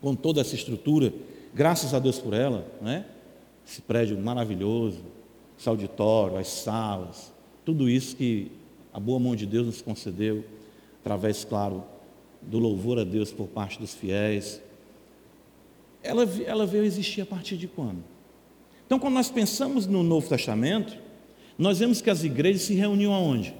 com 0.00 0.14
toda 0.14 0.40
essa 0.40 0.54
estrutura, 0.54 1.12
graças 1.52 1.94
a 1.94 1.98
Deus 1.98 2.18
por 2.18 2.32
ela, 2.32 2.66
né? 2.80 3.06
esse 3.66 3.80
prédio 3.80 4.18
maravilhoso, 4.18 5.00
esse 5.58 5.68
auditório, 5.68 6.36
as 6.36 6.48
salas, 6.48 7.32
tudo 7.64 7.88
isso 7.88 8.14
que 8.16 8.52
a 8.92 9.00
boa 9.00 9.18
mão 9.18 9.34
de 9.34 9.46
Deus 9.46 9.66
nos 9.66 9.82
concedeu, 9.82 10.44
através, 11.00 11.44
claro, 11.44 11.82
do 12.42 12.58
louvor 12.58 12.98
a 12.98 13.04
Deus 13.04 13.32
por 13.32 13.48
parte 13.48 13.78
dos 13.80 13.94
fiéis, 13.94 14.60
ela, 16.02 16.28
ela 16.44 16.66
veio 16.66 16.84
existir 16.84 17.22
a 17.22 17.26
partir 17.26 17.56
de 17.56 17.66
quando? 17.66 18.04
Então, 18.86 18.98
quando 18.98 19.14
nós 19.14 19.30
pensamos 19.30 19.86
no 19.86 20.02
Novo 20.02 20.28
Testamento, 20.28 20.96
nós 21.56 21.78
vemos 21.78 22.02
que 22.02 22.10
as 22.10 22.22
igrejas 22.22 22.62
se 22.62 22.74
reuniam 22.74 23.14
aonde? 23.14 23.54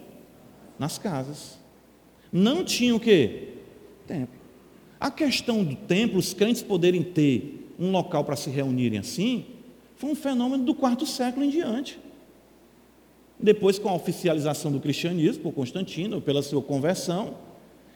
Nas 0.78 0.98
casas. 0.98 1.58
Não 2.36 2.64
tinham 2.64 2.96
o 2.96 3.00
quê? 3.00 3.50
Templo. 4.08 4.40
A 4.98 5.08
questão 5.08 5.62
do 5.62 5.76
templo, 5.76 6.18
os 6.18 6.34
crentes 6.34 6.62
poderem 6.62 7.00
ter 7.00 7.72
um 7.78 7.92
local 7.92 8.24
para 8.24 8.34
se 8.34 8.50
reunirem 8.50 8.98
assim, 8.98 9.44
foi 9.94 10.10
um 10.10 10.16
fenômeno 10.16 10.64
do 10.64 10.74
quarto 10.74 11.06
século 11.06 11.46
em 11.46 11.48
diante. 11.48 11.96
Depois, 13.38 13.78
com 13.78 13.88
a 13.88 13.94
oficialização 13.94 14.72
do 14.72 14.80
cristianismo 14.80 15.44
por 15.44 15.52
Constantino, 15.52 16.20
pela 16.20 16.42
sua 16.42 16.60
conversão, 16.60 17.36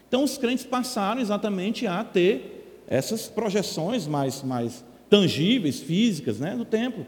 então 0.07 0.23
os 0.23 0.39
crentes 0.39 0.65
passaram 0.65 1.21
exatamente 1.21 1.85
a 1.89 2.05
ter 2.05 2.85
essas 2.87 3.27
projeções 3.27 4.07
mais, 4.07 4.45
mais 4.45 4.85
tangíveis, 5.11 5.81
físicas, 5.81 6.39
né, 6.39 6.55
no 6.55 6.65
templo. 6.65 7.05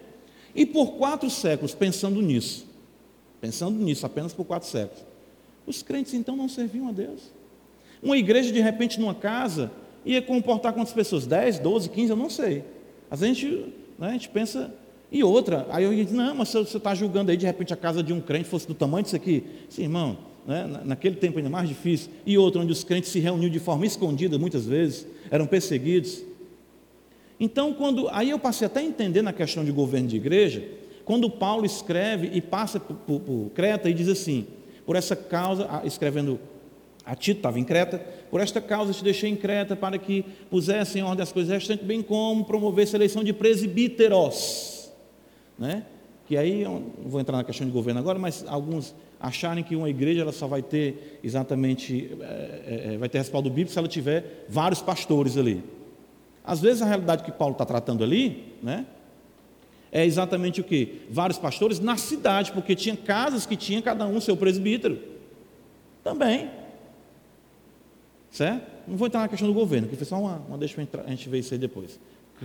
E 0.52 0.66
por 0.66 0.94
quatro 0.94 1.30
séculos, 1.30 1.76
pensando 1.76 2.20
nisso, 2.20 2.66
pensando 3.40 3.78
nisso 3.78 4.04
apenas 4.04 4.32
por 4.32 4.44
quatro 4.44 4.68
séculos, 4.68 5.09
os 5.70 5.82
crentes 5.82 6.12
então 6.14 6.36
não 6.36 6.48
serviam 6.48 6.88
a 6.88 6.92
Deus. 6.92 7.32
Uma 8.02 8.16
igreja, 8.16 8.52
de 8.52 8.60
repente, 8.60 8.98
numa 8.98 9.14
casa, 9.14 9.70
ia 10.04 10.22
comportar 10.22 10.72
quantas 10.72 10.92
pessoas? 10.92 11.26
10, 11.26 11.58
12, 11.58 11.88
15, 11.90 12.10
eu 12.10 12.16
não 12.16 12.30
sei. 12.30 12.64
Às 13.10 13.20
vezes 13.20 13.36
a 13.36 13.40
gente, 13.40 13.74
né, 13.98 14.08
a 14.08 14.12
gente 14.12 14.28
pensa. 14.28 14.72
E 15.12 15.24
outra, 15.24 15.66
aí 15.70 15.84
eu 15.84 15.94
digo, 15.94 16.14
não, 16.14 16.34
mas 16.36 16.48
você 16.48 16.76
está 16.76 16.94
julgando 16.94 17.30
aí, 17.30 17.36
de 17.36 17.44
repente, 17.44 17.72
a 17.74 17.76
casa 17.76 18.02
de 18.02 18.12
um 18.12 18.20
crente 18.20 18.48
fosse 18.48 18.66
do 18.66 18.74
tamanho 18.74 19.02
disso 19.02 19.16
aqui. 19.16 19.44
Sim, 19.68 19.82
irmão, 19.82 20.18
né, 20.46 20.80
naquele 20.84 21.16
tempo 21.16 21.38
ainda 21.38 21.50
mais 21.50 21.68
difícil. 21.68 22.10
E 22.24 22.38
outra, 22.38 22.62
onde 22.62 22.72
os 22.72 22.84
crentes 22.84 23.10
se 23.10 23.18
reuniam 23.18 23.50
de 23.50 23.58
forma 23.58 23.84
escondida, 23.84 24.38
muitas 24.38 24.66
vezes 24.66 25.06
eram 25.30 25.46
perseguidos. 25.46 26.22
Então, 27.38 27.72
quando 27.72 28.08
aí 28.10 28.30
eu 28.30 28.38
passei 28.38 28.66
até 28.66 28.80
a 28.80 28.84
entender 28.84 29.22
na 29.22 29.32
questão 29.32 29.64
de 29.64 29.72
governo 29.72 30.08
de 30.08 30.16
igreja, 30.16 30.62
quando 31.04 31.28
Paulo 31.28 31.64
escreve 31.64 32.30
e 32.32 32.40
passa 32.40 32.78
por, 32.78 32.94
por, 32.94 33.20
por 33.20 33.50
Creta 33.54 33.90
e 33.90 33.94
diz 33.94 34.08
assim: 34.08 34.46
por 34.90 34.96
essa 34.96 35.14
causa, 35.14 35.82
escrevendo 35.84 36.40
a 37.06 37.14
Tito 37.14 37.38
estava 37.38 37.60
em 37.60 37.62
Creta, 37.62 38.04
por 38.28 38.40
esta 38.40 38.60
causa 38.60 38.92
te 38.92 39.04
deixei 39.04 39.30
em 39.30 39.36
Creta 39.36 39.76
para 39.76 39.96
que 39.96 40.24
pusesse 40.50 40.98
em 40.98 41.02
ordem 41.02 41.22
as 41.22 41.30
coisas 41.30 41.48
restantes, 41.48 41.86
bem 41.86 42.02
como 42.02 42.44
promover 42.44 42.88
a 42.88 42.96
eleição 42.96 43.22
de 43.22 43.32
presbíteros, 43.32 44.90
né? 45.56 45.86
Que 46.26 46.36
aí, 46.36 46.64
não 46.64 46.82
vou 47.06 47.20
entrar 47.20 47.36
na 47.36 47.44
questão 47.44 47.64
de 47.64 47.72
governo 47.72 48.00
agora, 48.00 48.18
mas 48.18 48.44
alguns 48.48 48.92
acharem 49.20 49.62
que 49.62 49.76
uma 49.76 49.88
igreja 49.88 50.22
ela 50.22 50.32
só 50.32 50.48
vai 50.48 50.60
ter 50.60 51.20
exatamente, 51.22 52.10
é, 52.20 52.94
é, 52.94 52.98
vai 52.98 53.08
ter 53.08 53.18
respaldo 53.18 53.48
bíblico 53.48 53.70
se 53.70 53.78
ela 53.78 53.86
tiver 53.86 54.44
vários 54.48 54.82
pastores 54.82 55.36
ali. 55.36 55.62
Às 56.42 56.60
vezes 56.60 56.82
a 56.82 56.86
realidade 56.86 57.22
que 57.22 57.30
Paulo 57.30 57.52
está 57.52 57.64
tratando 57.64 58.02
ali, 58.02 58.54
né, 58.60 58.84
é 59.92 60.04
exatamente 60.04 60.60
o 60.60 60.64
que? 60.64 61.02
Vários 61.10 61.38
pastores 61.38 61.80
na 61.80 61.96
cidade, 61.96 62.52
porque 62.52 62.76
tinha 62.76 62.96
casas 62.96 63.44
que 63.44 63.56
tinha 63.56 63.82
cada 63.82 64.06
um 64.06 64.20
seu 64.20 64.36
presbítero. 64.36 64.98
Também. 66.04 66.48
Certo? 68.30 68.70
Não 68.86 68.96
vou 68.96 69.08
entrar 69.08 69.20
na 69.20 69.28
questão 69.28 69.48
do 69.48 69.54
governo, 69.54 69.88
que 69.88 69.96
foi 69.96 70.06
só 70.06 70.18
uma, 70.18 70.36
uma 70.48 70.58
deixa 70.58 70.80
a 70.80 71.10
gente 71.10 71.28
ver 71.28 71.40
isso 71.40 71.52
aí 71.52 71.58
depois. 71.58 71.98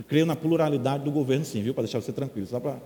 Creio 0.08 0.26
na 0.26 0.36
pluralidade 0.36 1.04
do 1.04 1.12
governo, 1.12 1.46
sim, 1.46 1.62
viu? 1.62 1.74
Para 1.74 1.84
deixar 1.84 2.02
você 2.02 2.12
tranquilo, 2.12 2.48
só 2.48 2.60
para 2.60 2.78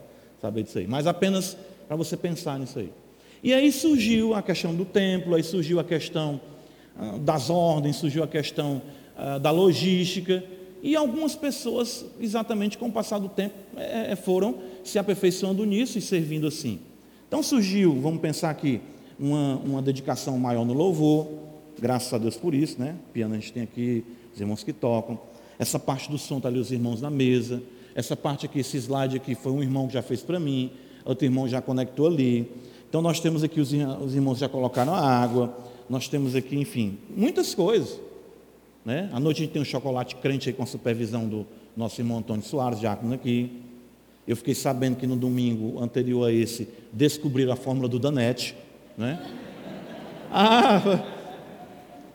saber 0.42 0.64
disso 0.64 0.78
aí. 0.78 0.88
Mas 0.88 1.08
apenas 1.08 1.58
para 1.88 1.96
você 1.96 2.16
pensar 2.16 2.60
nisso 2.60 2.80
aí. 2.80 2.92
E 3.42 3.54
aí 3.54 3.72
surgiu 3.72 4.34
a 4.36 4.42
questão 4.42 4.76
do 4.76 4.84
templo, 4.84 5.34
aí 5.34 5.44
surgiu 5.44 5.80
a 5.80 5.84
questão 5.84 6.40
ah, 6.98 7.18
das 7.20 7.50
ordens, 7.50 7.96
surgiu 7.96 8.24
a 8.24 8.28
questão 8.28 8.82
ah, 9.18 9.38
da 9.38 9.50
logística, 9.50 10.44
e 10.82 10.96
algumas 10.96 11.36
pessoas, 11.36 12.06
exatamente 12.20 12.78
com 12.78 12.88
o 12.88 12.92
passar 12.92 13.20
do 13.20 13.30
tempo, 13.30 13.56
é, 13.76 14.12
é, 14.12 14.16
foram 14.16 14.56
se 14.84 14.98
aperfeiçoando 14.98 15.66
nisso 15.66 15.98
e 15.98 16.02
servindo 16.02 16.48
assim. 16.48 16.80
Então 17.28 17.44
surgiu, 17.44 18.00
vamos 18.00 18.22
pensar 18.22 18.50
aqui, 18.50 18.82
uma, 19.20 19.58
uma 19.58 19.82
dedicação 19.82 20.38
maior 20.38 20.66
no 20.66 20.74
louvor, 20.74 21.28
graças 21.80 22.14
a 22.14 22.18
Deus 22.18 22.38
por 22.38 22.54
isso, 22.54 22.80
né? 22.80 22.96
piano 23.14 23.36
a 23.36 23.38
gente 23.38 23.52
tem 23.52 23.64
aqui, 23.64 24.04
os 24.34 24.40
irmãos 24.40 24.64
que 24.64 24.74
tocam. 24.74 25.20
Essa 25.58 25.78
parte 25.78 26.10
do 26.10 26.18
som 26.18 26.38
está 26.38 26.48
ali 26.48 26.58
os 26.58 26.72
irmãos 26.72 27.02
na 27.02 27.10
mesa. 27.10 27.62
Essa 27.94 28.16
parte 28.16 28.46
aqui, 28.46 28.60
esse 28.60 28.78
slide 28.78 29.18
aqui, 29.18 29.36
foi 29.36 29.52
um 29.52 29.62
irmão 29.62 29.88
que 29.88 29.94
já 29.94 30.02
fez 30.02 30.22
para 30.22 30.40
mim, 30.40 30.72
outro 31.04 31.26
irmão 31.26 31.48
já 31.48 31.62
conectou 31.62 32.08
ali. 32.08 32.50
Então 32.88 33.02
nós 33.02 33.20
temos 33.20 33.44
aqui, 33.44 33.60
os, 33.60 33.74
irmãos 33.74 34.38
já 34.38 34.48
colocaram 34.48 34.94
a 34.96 35.02
água, 35.02 35.56
nós 35.90 36.08
temos 36.08 36.34
aqui, 36.34 36.58
enfim, 36.58 36.98
muitas 37.16 37.54
coisas. 37.54 38.00
Né? 38.86 39.10
À 39.12 39.20
noite 39.20 39.42
a 39.42 39.46
gente 39.46 39.54
tem 39.54 39.62
um 39.62 39.66
chocolate 39.66 40.16
crente 40.16 40.50
aí 40.50 40.54
com 40.54 40.64
a 40.64 40.66
supervisão 40.66 41.28
do 41.28 41.46
nosso 41.76 42.00
irmão 42.00 42.20
Antônio 42.20 42.44
Soares, 42.44 42.80
diácono 42.80 43.14
aqui. 43.14 43.62
Eu 44.28 44.36
fiquei 44.36 44.54
sabendo 44.54 44.96
que 44.96 45.08
no 45.08 45.16
domingo 45.16 45.82
anterior 45.82 46.28
a 46.28 46.32
esse 46.32 46.68
descobriram 46.92 47.54
a 47.54 47.56
fórmula 47.56 47.88
do 47.88 48.00
Danete. 48.00 48.56
Né? 48.98 49.20
Ah, 50.32 51.04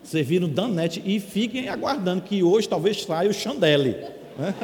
serviram 0.05 0.49
Danete 0.49 1.03
e 1.05 1.19
fiquem 1.19 1.69
aguardando 1.69 2.23
que 2.23 2.45
hoje 2.45 2.69
talvez 2.69 3.03
saia 3.03 3.29
o 3.29 3.35
Chandelle. 3.35 3.97
Né? 4.39 4.55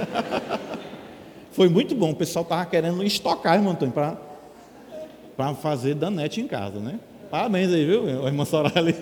Foi 1.51 1.69
muito 1.69 1.95
bom, 1.97 2.11
o 2.11 2.15
pessoal 2.15 2.45
estava 2.45 2.65
querendo 2.67 3.03
estocar, 3.03 3.57
irmão 3.57 3.73
Antônio, 3.73 3.93
para 3.93 5.55
fazer 5.55 5.95
danete 5.95 6.41
em 6.41 6.47
casa, 6.47 6.79
né? 6.79 7.01
Parabéns 7.29 7.73
aí, 7.73 7.85
viu, 7.85 8.09
irmã 8.27 8.45
Soraya 8.45 8.95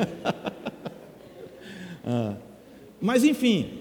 ah. 2.06 2.47
Mas 3.00 3.24
enfim. 3.24 3.80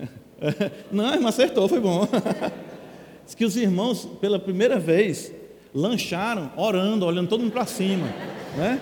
Não, 0.90 1.12
irmã 1.12 1.28
acertou, 1.28 1.68
foi 1.68 1.80
bom. 1.80 2.06
Diz 3.24 3.34
que 3.34 3.44
os 3.44 3.56
irmãos, 3.56 4.04
pela 4.20 4.38
primeira 4.38 4.78
vez, 4.78 5.32
lancharam 5.74 6.52
orando, 6.56 7.06
olhando 7.06 7.28
todo 7.28 7.40
mundo 7.40 7.52
para 7.52 7.66
cima. 7.66 8.06
Né? 8.56 8.80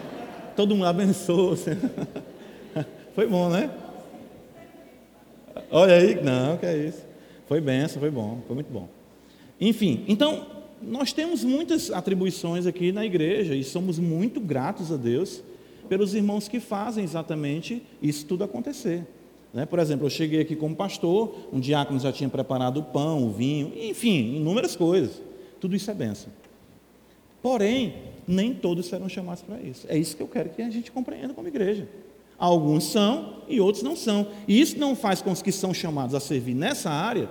Todo 0.57 0.75
mundo 0.75 0.87
abençoou. 0.87 1.57
Foi 3.15 3.27
bom, 3.27 3.51
né? 3.51 3.71
Olha 5.71 5.97
aí, 5.97 6.23
não, 6.23 6.57
que 6.57 6.65
é 6.65 6.77
isso. 6.77 7.05
Foi 7.47 7.61
benção, 7.61 8.01
foi 8.01 8.11
bom, 8.11 8.41
foi 8.47 8.55
muito 8.55 8.73
bom. 8.73 8.89
Enfim, 9.61 10.03
então, 10.09 10.47
nós 10.81 11.13
temos 11.13 11.45
muitas 11.45 11.91
atribuições 11.91 12.67
aqui 12.67 12.91
na 12.91 13.05
igreja 13.05 13.55
e 13.55 13.63
somos 13.63 13.99
muito 13.99 14.41
gratos 14.41 14.91
a 14.91 14.97
Deus 14.97 15.43
pelos 15.89 16.15
irmãos 16.15 16.49
que 16.49 16.59
fazem 16.59 17.05
exatamente 17.05 17.83
isso 18.01 18.25
tudo 18.25 18.45
acontecer. 18.45 19.07
Né? 19.53 19.67
Por 19.67 19.79
exemplo, 19.79 20.07
eu 20.07 20.11
cheguei 20.11 20.41
aqui 20.41 20.57
como 20.57 20.75
pastor, 20.75 21.35
um 21.53 21.61
diácono 21.61 21.99
já 22.01 22.13
tinha 22.13 22.29
preparado 22.29 22.79
o 22.79 22.83
pão, 22.83 23.27
o 23.27 23.31
vinho, 23.31 23.73
enfim, 23.77 24.37
inúmeras 24.37 24.75
coisas. 24.75 25.21
Tudo 25.61 25.77
isso 25.77 25.91
é 25.91 25.95
benção. 25.95 26.33
Porém, 27.43 27.95
nem 28.27 28.55
todos 28.55 28.87
serão 28.87 29.09
chamados 29.09 29.43
para 29.43 29.61
isso. 29.61 29.87
É 29.89 29.97
isso 29.99 30.17
que 30.17 30.23
eu 30.23 30.29
quero 30.29 30.51
que 30.51 30.63
a 30.63 30.71
gente 30.71 30.91
compreenda 30.91 31.35
como 31.35 31.49
igreja. 31.49 31.89
Alguns 32.39 32.85
são 32.85 33.43
e 33.49 33.61
outros 33.61 33.83
não 33.83 33.95
são. 33.95 34.27
E 34.49 34.61
isso 34.61 34.79
não 34.79 34.97
faz 34.97 35.21
com 35.21 35.31
os 35.31 35.43
que 35.43 35.53
são 35.53 35.75
chamados 35.75 36.15
a 36.15 36.21
servir 36.21 36.55
nessa 36.55 36.91
área 36.91 37.29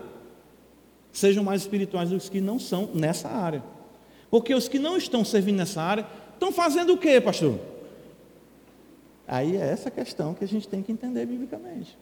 sejam 1.11 1.43
mais 1.43 1.61
espirituais 1.61 2.09
do 2.09 2.17
que 2.17 2.23
os 2.23 2.29
que 2.29 2.41
não 2.41 2.59
são 2.59 2.89
nessa 2.93 3.29
área. 3.29 3.63
Porque 4.29 4.53
os 4.55 4.67
que 4.67 4.79
não 4.79 4.97
estão 4.97 5.25
servindo 5.25 5.57
nessa 5.57 5.81
área 5.81 6.07
estão 6.33 6.51
fazendo 6.51 6.93
o 6.93 6.97
quê, 6.97 7.19
pastor? 7.19 7.59
Aí 9.27 9.55
é 9.55 9.67
essa 9.67 9.91
questão 9.91 10.33
que 10.33 10.43
a 10.43 10.47
gente 10.47 10.67
tem 10.67 10.81
que 10.81 10.91
entender 10.91 11.25
biblicamente. 11.25 11.97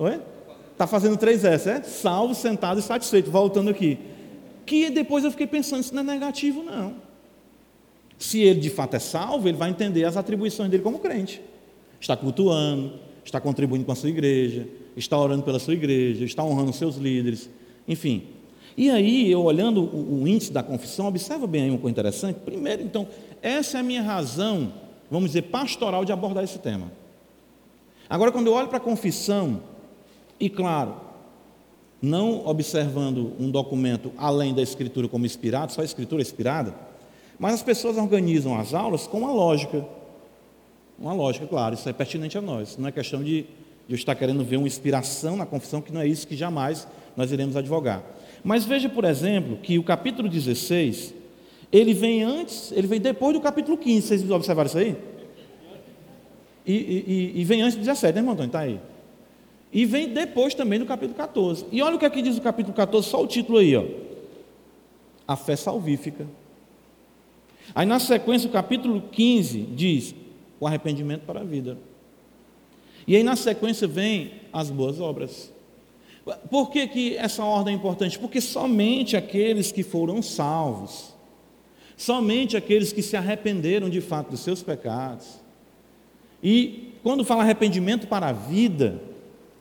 Oi? 0.00 0.20
Está 0.72 0.88
fazendo 0.88 1.16
três 1.16 1.44
S, 1.44 1.68
é? 1.70 1.80
Salvo, 1.82 2.34
sentado 2.34 2.80
e 2.80 2.82
satisfeito. 2.82 3.30
Voltando 3.30 3.70
aqui. 3.70 3.98
Que 4.66 4.90
depois 4.90 5.22
eu 5.22 5.30
fiquei 5.30 5.46
pensando, 5.46 5.82
isso 5.82 5.94
não 5.94 6.02
é 6.02 6.06
negativo, 6.06 6.64
não. 6.64 6.94
Se 8.18 8.40
ele 8.40 8.58
de 8.58 8.70
fato 8.70 8.96
é 8.96 8.98
salvo, 8.98 9.46
ele 9.46 9.56
vai 9.56 9.70
entender 9.70 10.04
as 10.04 10.16
atribuições 10.16 10.68
dele 10.68 10.82
como 10.82 10.98
crente 10.98 11.40
está 12.00 12.16
cultuando, 12.16 12.94
está 13.22 13.40
contribuindo 13.40 13.84
com 13.84 13.92
a 13.92 13.94
sua 13.94 14.08
igreja, 14.08 14.66
está 14.96 15.18
orando 15.18 15.42
pela 15.42 15.58
sua 15.58 15.74
igreja, 15.74 16.24
está 16.24 16.42
honrando 16.42 16.72
seus 16.72 16.96
líderes, 16.96 17.50
enfim. 17.86 18.24
E 18.76 18.90
aí, 18.90 19.30
eu 19.30 19.42
olhando 19.42 19.82
o, 19.82 20.22
o 20.22 20.28
índice 20.28 20.52
da 20.52 20.62
confissão, 20.62 21.06
observa 21.06 21.46
bem 21.46 21.64
aí 21.64 21.70
uma 21.70 21.78
coisa 21.78 21.92
interessante. 21.92 22.38
Primeiro, 22.40 22.82
então, 22.82 23.06
essa 23.42 23.76
é 23.76 23.80
a 23.80 23.84
minha 23.84 24.02
razão, 24.02 24.72
vamos 25.10 25.30
dizer, 25.30 25.42
pastoral 25.42 26.04
de 26.04 26.12
abordar 26.12 26.42
esse 26.42 26.58
tema. 26.58 26.90
Agora, 28.08 28.32
quando 28.32 28.46
eu 28.46 28.54
olho 28.54 28.68
para 28.68 28.78
a 28.78 28.80
confissão, 28.80 29.60
e 30.40 30.48
claro, 30.48 30.94
não 32.00 32.46
observando 32.46 33.34
um 33.38 33.50
documento 33.50 34.10
além 34.16 34.54
da 34.54 34.62
escritura 34.62 35.06
como 35.06 35.26
inspirado, 35.26 35.72
só 35.72 35.82
a 35.82 35.84
escritura 35.84 36.22
é 36.22 36.24
inspirada, 36.24 36.74
mas 37.38 37.54
as 37.54 37.62
pessoas 37.62 37.98
organizam 37.98 38.58
as 38.58 38.72
aulas 38.72 39.06
com 39.06 39.18
uma 39.18 39.32
lógica. 39.32 39.86
Uma 40.98 41.12
lógica, 41.12 41.46
claro, 41.46 41.74
isso 41.74 41.88
é 41.88 41.92
pertinente 41.92 42.36
a 42.36 42.40
nós. 42.42 42.76
Não 42.76 42.88
é 42.88 42.92
questão 42.92 43.22
de, 43.22 43.42
de 43.42 43.94
eu 43.94 43.94
estar 43.94 44.14
querendo 44.14 44.44
ver 44.44 44.56
uma 44.56 44.66
inspiração 44.66 45.36
na 45.36 45.46
confissão, 45.46 45.80
que 45.80 45.92
não 45.92 46.00
é 46.00 46.06
isso 46.06 46.26
que 46.26 46.36
jamais 46.36 46.88
nós 47.16 47.32
iremos 47.32 47.56
advogar. 47.56 48.02
Mas 48.42 48.64
veja, 48.64 48.88
por 48.88 49.04
exemplo, 49.04 49.58
que 49.58 49.78
o 49.78 49.82
capítulo 49.82 50.28
16, 50.28 51.14
ele 51.70 51.94
vem 51.94 52.22
antes, 52.22 52.72
ele 52.72 52.86
vem 52.86 53.00
depois 53.00 53.34
do 53.34 53.40
capítulo 53.40 53.76
15. 53.76 54.06
Vocês 54.06 54.30
observaram 54.30 54.68
isso 54.68 54.78
aí? 54.78 54.96
E, 56.66 56.72
e, 56.74 57.40
e 57.40 57.44
vem 57.44 57.62
antes 57.62 57.76
do 57.76 57.80
17, 57.80 58.14
né, 58.14 58.20
irmão 58.20 58.34
Antônio? 58.34 58.48
Está 58.48 58.60
aí. 58.60 58.80
E 59.72 59.84
vem 59.84 60.08
depois 60.08 60.54
também 60.54 60.78
do 60.78 60.86
capítulo 60.86 61.16
14. 61.16 61.66
E 61.70 61.80
olha 61.80 61.96
o 61.96 61.98
que 61.98 62.04
aqui 62.04 62.22
diz 62.22 62.36
o 62.36 62.40
capítulo 62.40 62.74
14, 62.74 63.08
só 63.08 63.22
o 63.22 63.26
título 63.26 63.58
aí, 63.58 63.76
ó. 63.76 63.84
A 65.26 65.36
fé 65.36 65.54
salvífica. 65.54 66.26
Aí 67.74 67.86
na 67.86 68.00
sequência, 68.00 68.48
o 68.48 68.52
capítulo 68.52 69.00
15 69.12 69.60
diz: 69.60 70.14
o 70.58 70.66
arrependimento 70.66 71.22
para 71.22 71.40
a 71.40 71.44
vida. 71.44 71.78
E 73.06 73.16
aí 73.16 73.22
na 73.22 73.36
sequência 73.36 73.86
vem 73.86 74.32
as 74.52 74.70
boas 74.70 75.00
obras. 75.00 75.52
Por 76.50 76.70
que, 76.70 76.86
que 76.86 77.16
essa 77.16 77.42
ordem 77.44 77.74
é 77.74 77.76
importante? 77.76 78.18
Porque 78.18 78.40
somente 78.40 79.16
aqueles 79.16 79.72
que 79.72 79.82
foram 79.82 80.20
salvos, 80.20 81.14
somente 81.96 82.56
aqueles 82.56 82.92
que 82.92 83.02
se 83.02 83.16
arrependeram 83.16 83.88
de 83.88 84.00
fato 84.00 84.30
dos 84.30 84.40
seus 84.40 84.62
pecados, 84.62 85.40
e 86.42 86.92
quando 87.02 87.24
fala 87.24 87.42
arrependimento 87.42 88.06
para 88.06 88.28
a 88.28 88.32
vida, 88.32 89.00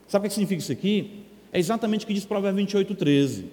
sabe 0.10 0.26
o 0.26 0.30
que 0.30 0.34
significa 0.34 0.62
isso 0.62 0.72
aqui? 0.74 1.24
É 1.54 1.58
exatamente 1.60 2.04
o 2.04 2.08
que 2.08 2.14
diz 2.14 2.26
Provérbio 2.26 2.58
28, 2.58 2.94
13. 2.96 3.46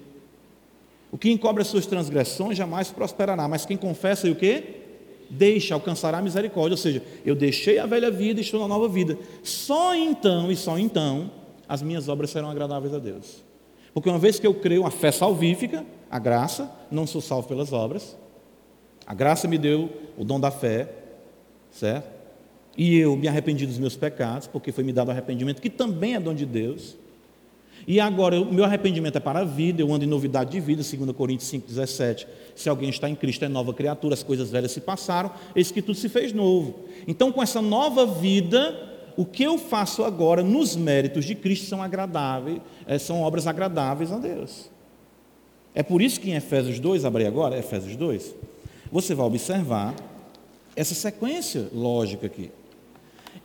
O 1.13 1.17
que 1.17 1.31
encobre 1.31 1.63
as 1.63 1.69
suas 1.69 1.87
transgressões 1.87 2.59
jamais 2.59 2.91
prosperará, 2.91 3.47
mas 3.47 3.65
quem 3.65 3.77
confessa 3.77 4.27
e 4.27 4.33
o 4.33 4.35
quê? 4.35 4.83
deixa, 5.31 5.75
alcançará 5.75 6.19
a 6.19 6.23
misericórdia. 6.23 6.75
Ou 6.75 6.79
seja, 6.79 7.03
eu 7.25 7.35
deixei 7.35 7.79
a 7.79 7.87
velha 7.87 8.11
vida 8.11 8.41
e 8.41 8.43
estou 8.43 8.61
na 8.61 8.69
nova 8.69 8.89
vida. 8.89 9.19
Só 9.43 9.95
então 9.95 10.51
e 10.51 10.57
só 10.57 10.79
então 10.79 11.31
as 11.69 11.83
minhas 11.83 12.09
obras 12.09 12.31
serão 12.31 12.51
agradáveis 12.51 12.95
a 12.95 12.99
Deus. 12.99 13.45
Porque 13.93 14.09
uma 14.09 14.19
vez 14.19 14.39
que 14.39 14.47
eu 14.47 14.55
creio 14.55 14.87
a 14.87 14.91
fé 14.91 15.11
salvífica, 15.11 15.85
a 16.11 16.19
graça, 16.19 16.71
não 16.91 17.07
sou 17.07 17.21
salvo 17.21 17.49
pelas 17.49 17.73
obras. 17.73 18.17
A 19.07 19.15
graça 19.15 19.49
me 19.49 19.59
deu 19.59 19.91
o 20.17 20.25
dom 20.25 20.39
da 20.39 20.51
fé, 20.51 20.89
certo? 21.71 22.16
E 22.77 22.99
eu 22.99 23.17
me 23.17 23.27
arrependi 23.27 23.67
dos 23.67 23.79
meus 23.79 23.97
pecados, 23.97 24.47
porque 24.47 24.71
foi 24.71 24.85
me 24.85 24.93
dado 24.93 25.11
arrependimento, 25.11 25.63
que 25.63 25.71
também 25.71 26.15
é 26.15 26.21
dom 26.21 26.35
de 26.35 26.45
Deus. 26.45 26.97
E 27.87 28.01
agora, 28.01 28.41
o 28.41 28.53
meu 28.53 28.65
arrependimento 28.65 29.17
é 29.17 29.21
para 29.21 29.41
a 29.41 29.45
vida, 29.45 29.81
eu 29.81 29.93
ando 29.93 30.05
em 30.05 30.09
novidade 30.09 30.51
de 30.51 30.61
vida, 30.61 30.83
2 30.83 31.13
Coríntios 31.13 31.51
5,17. 31.51 32.27
Se 32.55 32.69
alguém 32.69 32.89
está 32.89 33.09
em 33.09 33.15
Cristo, 33.15 33.45
é 33.45 33.49
nova 33.49 33.73
criatura, 33.73 34.15
as 34.15 34.23
coisas 34.23 34.51
velhas 34.51 34.73
se 34.73 34.81
passaram, 34.81 35.31
eis 35.55 35.71
que 35.71 35.81
tudo 35.81 35.97
se 35.97 36.09
fez 36.09 36.33
novo. 36.33 36.75
Então, 37.07 37.31
com 37.31 37.43
essa 37.43 37.63
nova 37.63 38.05
vida, 38.05 38.77
o 39.17 39.25
que 39.25 39.45
eu 39.45 39.57
faço 39.57 40.03
agora 40.03 40.43
nos 40.43 40.75
méritos 40.75 41.25
de 41.25 41.35
Cristo 41.35 41.67
são 41.67 41.81
agradáveis, 41.81 42.61
é, 42.87 42.99
são 42.99 43.23
obras 43.23 43.47
agradáveis 43.47 44.11
a 44.11 44.19
Deus. 44.19 44.69
É 45.75 45.83
por 45.83 46.03
isso 46.03 46.21
que 46.21 46.31
em 46.31 46.35
Efésios 46.35 46.81
2, 46.81 47.05
abri 47.05 47.25
agora, 47.25 47.57
Efésios 47.57 47.97
2, 47.97 48.35
você 48.91 49.15
vai 49.15 49.27
observar 49.27 49.95
essa 50.75 50.95
sequência 50.95 51.69
lógica 51.73 52.27
aqui. 52.27 52.51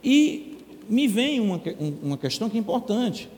E 0.02 0.58
me 0.88 1.06
vem 1.06 1.40
uma, 1.40 1.60
uma 2.02 2.18
questão 2.18 2.50
que 2.50 2.56
é 2.56 2.60
importante 2.60 3.28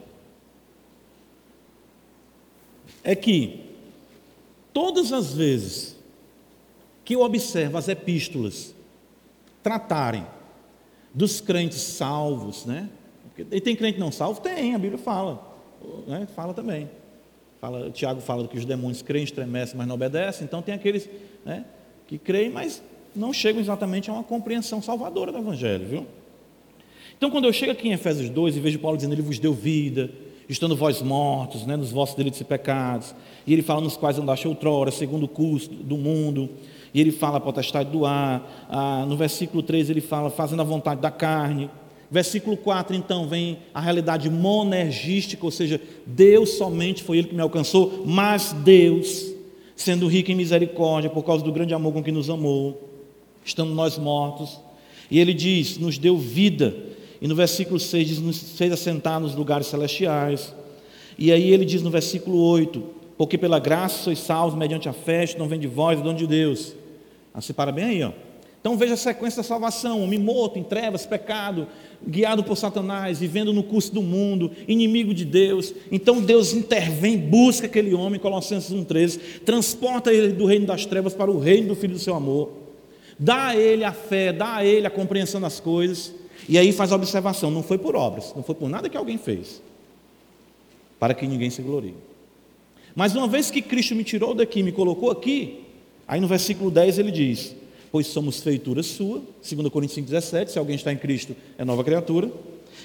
é 3.02 3.14
que 3.14 3.60
todas 4.72 5.12
as 5.12 5.34
vezes 5.34 5.96
que 7.04 7.14
eu 7.14 7.20
observo 7.20 7.76
as 7.76 7.86
epístolas 7.86 8.74
tratarem 9.62 10.26
dos 11.12 11.40
crentes 11.40 11.80
salvos, 11.80 12.64
né? 12.64 12.88
E 13.50 13.60
tem 13.60 13.76
crente 13.76 13.98
não 13.98 14.10
salvo? 14.10 14.40
Tem, 14.40 14.74
a 14.74 14.78
Bíblia 14.78 14.98
fala, 14.98 15.54
né? 16.06 16.26
fala 16.34 16.54
também. 16.54 16.88
Fala, 17.60 17.90
Tiago 17.90 18.20
fala 18.20 18.46
que 18.48 18.58
os 18.58 18.64
demônios 18.64 19.02
creem, 19.02 19.24
estremecem, 19.24 19.76
mas 19.76 19.86
não 19.86 19.94
obedecem. 19.94 20.44
Então 20.44 20.62
tem 20.62 20.74
aqueles 20.74 21.08
né, 21.44 21.64
que 22.06 22.18
creem, 22.18 22.50
mas 22.50 22.82
não 23.14 23.32
chegam 23.32 23.60
exatamente 23.60 24.10
a 24.10 24.12
uma 24.12 24.24
compreensão 24.24 24.80
salvadora 24.82 25.32
do 25.32 25.38
Evangelho, 25.38 25.86
viu? 25.86 26.06
Então 27.16 27.30
quando 27.30 27.44
eu 27.44 27.52
chego 27.52 27.72
aqui 27.72 27.88
em 27.88 27.92
Efésios 27.92 28.28
2 28.30 28.56
e 28.56 28.60
vejo 28.60 28.78
Paulo 28.78 28.96
dizendo, 28.96 29.14
ele 29.14 29.22
vos 29.22 29.38
deu 29.38 29.52
vida, 29.52 30.10
estando 30.48 30.76
vós 30.76 31.00
mortos, 31.00 31.66
né, 31.66 31.76
nos 31.76 31.90
vossos 31.90 32.14
delitos 32.14 32.40
e 32.40 32.44
pecados. 32.44 33.14
E 33.46 33.52
ele 33.52 33.62
fala 33.62 33.80
nos 33.80 33.96
quais 33.96 34.18
andaste 34.18 34.46
outrora, 34.48 34.90
segundo 34.90 35.24
o 35.24 35.28
curso 35.28 35.70
do 35.70 35.96
mundo. 35.96 36.50
E 36.92 37.00
ele 37.00 37.10
fala 37.10 37.38
a 37.38 37.40
potestade 37.40 37.90
do 37.90 38.06
ar. 38.06 38.66
Ah, 38.68 39.04
no 39.08 39.16
versículo 39.16 39.62
3 39.62 39.90
ele 39.90 40.00
fala 40.00 40.30
fazendo 40.30 40.60
a 40.60 40.64
vontade 40.64 41.00
da 41.00 41.10
carne. 41.10 41.70
Versículo 42.10 42.56
4, 42.56 42.94
então, 42.94 43.26
vem 43.26 43.58
a 43.72 43.80
realidade 43.80 44.30
monergística, 44.30 45.44
ou 45.44 45.50
seja, 45.50 45.80
Deus 46.06 46.50
somente 46.50 47.02
foi 47.02 47.18
Ele 47.18 47.28
que 47.28 47.34
me 47.34 47.40
alcançou, 47.40 48.04
mas 48.06 48.52
Deus, 48.52 49.32
sendo 49.74 50.06
rico 50.06 50.30
em 50.30 50.34
misericórdia, 50.36 51.10
por 51.10 51.24
causa 51.24 51.42
do 51.42 51.50
grande 51.50 51.74
amor 51.74 51.92
com 51.92 52.04
que 52.04 52.12
nos 52.12 52.30
amou, 52.30 52.88
estando 53.44 53.74
nós 53.74 53.98
mortos, 53.98 54.60
e 55.10 55.18
Ele 55.18 55.34
diz: 55.34 55.76
nos 55.76 55.98
deu 55.98 56.16
vida 56.16 56.76
e 57.24 57.26
no 57.26 57.34
versículo 57.34 57.80
6 57.80 58.06
diz: 58.06 58.18
nos 58.18 58.38
fez 58.50 58.70
assentar 58.70 59.18
nos 59.18 59.34
lugares 59.34 59.66
celestiais. 59.68 60.54
E 61.16 61.32
aí 61.32 61.50
ele 61.50 61.64
diz 61.64 61.80
no 61.80 61.88
versículo 61.88 62.36
8: 62.36 62.84
Porque 63.16 63.38
pela 63.38 63.58
graça 63.58 64.02
sois 64.02 64.18
salvos 64.18 64.58
mediante 64.58 64.90
a 64.90 64.92
fé, 64.92 65.24
não 65.38 65.48
vem 65.48 65.58
de 65.58 65.66
vós, 65.66 65.98
é 65.98 66.02
dom 66.02 66.12
de 66.12 66.26
Deus. 66.26 66.76
Ah, 67.32 67.40
separa 67.40 67.72
bem 67.72 67.84
aí, 67.84 68.02
ó. 68.02 68.12
Então 68.60 68.76
veja 68.76 68.92
a 68.92 68.98
sequência 68.98 69.38
da 69.38 69.42
salvação: 69.42 70.02
homem 70.02 70.18
morto 70.18 70.58
em 70.58 70.62
trevas, 70.62 71.06
pecado, 71.06 71.66
guiado 72.06 72.44
por 72.44 72.58
Satanás, 72.58 73.20
vivendo 73.20 73.54
no 73.54 73.62
curso 73.62 73.90
do 73.90 74.02
mundo, 74.02 74.50
inimigo 74.68 75.14
de 75.14 75.24
Deus. 75.24 75.72
Então 75.90 76.20
Deus 76.20 76.52
intervém, 76.52 77.16
busca 77.16 77.66
aquele 77.66 77.94
homem, 77.94 78.20
Colossenses 78.20 78.70
1,13, 78.70 79.40
transporta 79.46 80.12
ele 80.12 80.34
do 80.34 80.44
reino 80.44 80.66
das 80.66 80.84
trevas 80.84 81.14
para 81.14 81.30
o 81.30 81.38
reino 81.38 81.68
do 81.68 81.74
Filho 81.74 81.94
do 81.94 81.98
seu 81.98 82.14
amor 82.14 82.64
dá 83.16 83.48
a 83.48 83.56
ele 83.56 83.84
a 83.84 83.92
fé, 83.92 84.32
dá 84.32 84.56
a 84.56 84.64
ele 84.64 84.88
a 84.88 84.90
compreensão 84.90 85.40
das 85.40 85.60
coisas, 85.60 86.12
e 86.48 86.58
aí 86.58 86.72
faz 86.72 86.92
a 86.92 86.96
observação: 86.96 87.50
não 87.50 87.62
foi 87.62 87.78
por 87.78 87.96
obras, 87.96 88.32
não 88.34 88.42
foi 88.42 88.54
por 88.54 88.68
nada 88.68 88.88
que 88.88 88.96
alguém 88.96 89.18
fez, 89.18 89.62
para 90.98 91.14
que 91.14 91.26
ninguém 91.26 91.50
se 91.50 91.62
glorie. 91.62 91.94
Mas 92.94 93.14
uma 93.14 93.26
vez 93.26 93.50
que 93.50 93.60
Cristo 93.60 93.94
me 93.94 94.04
tirou 94.04 94.34
daqui, 94.34 94.62
me 94.62 94.72
colocou 94.72 95.10
aqui, 95.10 95.64
aí 96.06 96.20
no 96.20 96.28
versículo 96.28 96.70
10 96.70 96.98
ele 96.98 97.10
diz: 97.10 97.56
Pois 97.90 98.06
somos 98.06 98.40
feitura 98.40 98.82
sua, 98.82 99.22
2 99.48 99.68
Coríntios 99.68 100.06
5,17, 100.06 100.48
se 100.48 100.58
alguém 100.58 100.76
está 100.76 100.92
em 100.92 100.96
Cristo, 100.96 101.34
é 101.58 101.64
nova 101.64 101.82
criatura, 101.82 102.30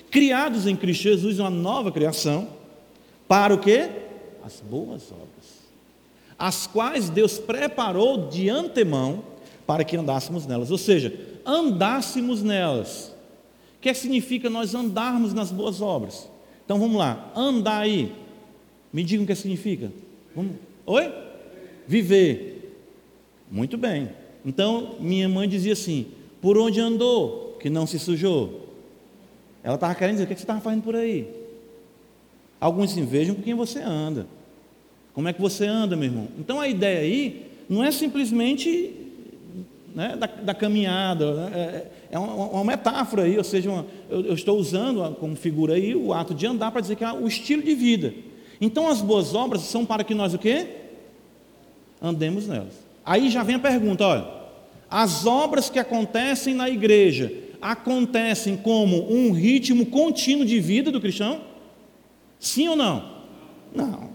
criados 0.10 0.66
em 0.66 0.76
Cristo 0.76 1.04
Jesus, 1.04 1.40
uma 1.40 1.50
nova 1.50 1.92
criação, 1.92 2.48
para 3.28 3.54
o 3.54 3.60
quê? 3.60 3.90
As 4.44 4.62
boas 4.62 5.12
obras, 5.12 5.60
as 6.38 6.66
quais 6.66 7.10
Deus 7.10 7.38
preparou 7.38 8.30
de 8.30 8.50
antemão 8.50 9.24
para 9.68 9.84
que 9.84 9.96
andássemos 9.96 10.48
nelas, 10.48 10.72
ou 10.72 10.78
seja, 10.78 11.14
andássemos 11.46 12.42
nelas. 12.42 13.14
O 13.80 13.82
que 13.82 13.94
significa 13.94 14.50
nós 14.50 14.76
andarmos 14.76 15.34
nas 15.34 15.52
boas 15.52 15.82
obras? 15.82 16.30
Então 16.66 16.78
vamos 16.78 16.98
lá, 16.98 17.32
andar 17.34 17.80
aí. 17.80 18.12
Me 18.92 19.06
digam 19.06 19.24
o 19.24 19.28
que 19.28 19.34
significa. 19.34 19.90
Vamos. 20.36 20.58
Oi? 20.86 21.14
Viver. 21.88 22.76
Muito 23.50 23.78
bem. 23.78 24.10
Então, 24.46 24.96
minha 25.00 25.30
mãe 25.30 25.48
dizia 25.48 25.72
assim: 25.72 26.08
por 26.42 26.58
onde 26.58 26.82
andou, 26.82 27.58
que 27.62 27.70
não 27.70 27.88
se 27.88 27.98
sujou? 27.98 28.68
Ela 29.64 29.76
estava 29.76 29.96
querendo 29.96 30.16
dizer: 30.16 30.26
o 30.26 30.28
que 30.28 30.36
você 30.36 30.44
estava 30.44 30.60
fazendo 30.60 30.84
por 30.84 30.96
aí? 30.96 31.26
Alguns 32.60 32.92
se 32.92 33.02
vejam 33.02 33.34
com 33.34 33.42
quem 33.42 33.54
você 33.54 33.80
anda. 33.80 34.28
Como 35.14 35.30
é 35.30 35.34
que 35.34 35.42
você 35.42 35.66
anda, 35.66 35.96
meu 35.96 36.10
irmão? 36.10 36.28
Então 36.38 36.60
a 36.60 36.68
ideia 36.68 37.00
aí 37.00 37.50
não 37.70 37.82
é 37.82 37.92
simplesmente 37.92 38.99
né, 39.96 40.16
da, 40.16 40.28
da, 40.28 40.54
caminhada, 40.54 41.34
né, 41.34 41.52
é, 41.54 41.88
é 42.12 42.20
uma, 42.20 42.48
uma, 42.48 42.64
metáfora 42.64 43.24
aí, 43.24 43.38
ou 43.38 43.44
seja, 43.44 43.70
uma, 43.70 43.86
eu, 44.10 44.26
eu, 44.26 44.34
estou 44.34 44.58
usando 44.58 45.16
como 45.16 45.36
figura 45.36 45.74
aí 45.74 45.96
o 45.96 46.14
ato 46.14 46.34
de 46.34 46.46
andar 46.46 46.72
para 46.72 46.82
dizer 46.82 46.96
que 46.96 47.04
é 47.04 47.12
o 47.12 47.28
estilo 47.28 47.62
de 47.62 47.74
vida. 47.76 48.14
Então 48.62 48.88
as 48.88 49.02
boas 49.02 49.34
obras 49.34 49.62
são 49.62 49.86
para 49.86 50.04
que 50.04 50.14
nós 50.14 50.34
o 50.34 50.38
quê? 50.38 50.68
Andemos 52.02 52.48
nelas. 52.48 52.74
Aí 53.06 53.30
já 53.30 53.44
vem 53.44 53.56
a 53.56 53.60
pergunta, 53.60 54.06
olha, 54.06 54.28
as 54.90 55.26
obras 55.26 55.70
que 55.70 55.80
acontecem 55.80 56.54
na 56.54 56.70
igreja 56.70 57.32
acontecem 57.62 58.56
como 58.56 59.12
um 59.12 59.32
ritmo 59.32 59.86
contínuo 59.86 60.46
de 60.46 60.60
vida 60.60 60.92
do 60.92 61.02
cristão? 61.02 61.42
Sim 62.40 62.70
ou 62.70 62.76
não? 62.76 63.20
Não. 63.74 64.10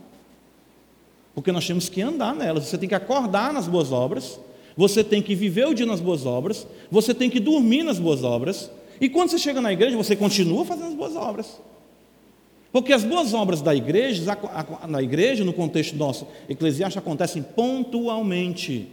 Porque 1.35 1.53
nós 1.53 1.67
temos 1.67 1.89
que 1.89 2.01
andar 2.01 2.35
nelas. 2.35 2.65
Você 2.65 2.79
tem 2.79 2.89
que 2.89 2.95
acordar 2.95 3.53
nas 3.53 3.69
boas 3.69 3.93
obras, 3.93 4.41
você 4.77 5.05
tem 5.05 5.23
que 5.23 5.35
viver 5.35 5.67
o 5.69 5.75
dia 5.75 5.87
nas 5.87 6.01
boas 6.01 6.27
obras, 6.27 6.67
você 6.91 7.15
tem 7.15 7.31
que 7.31 7.41
dormir 7.41 7.83
nas 7.83 7.99
boas 7.99 8.25
obras, 8.25 8.71
e 9.01 9.09
quando 9.09 9.31
você 9.31 9.39
chega 9.39 9.61
na 9.61 9.73
igreja, 9.73 9.97
você 9.97 10.15
continua 10.15 10.65
fazendo 10.65 10.89
as 10.89 10.95
boas 10.95 11.17
obras. 11.17 11.61
Porque 12.73 12.93
as 12.93 13.05
boas 13.05 13.33
obras 13.35 13.63
da 13.63 13.73
igreja, 13.75 14.37
na 14.89 15.01
igreja, 15.01 15.45
no 15.45 15.53
contexto 15.53 15.97
nosso 15.97 16.27
eclesiástico, 16.49 16.99
acontecem 16.99 17.41
pontualmente. 17.41 18.89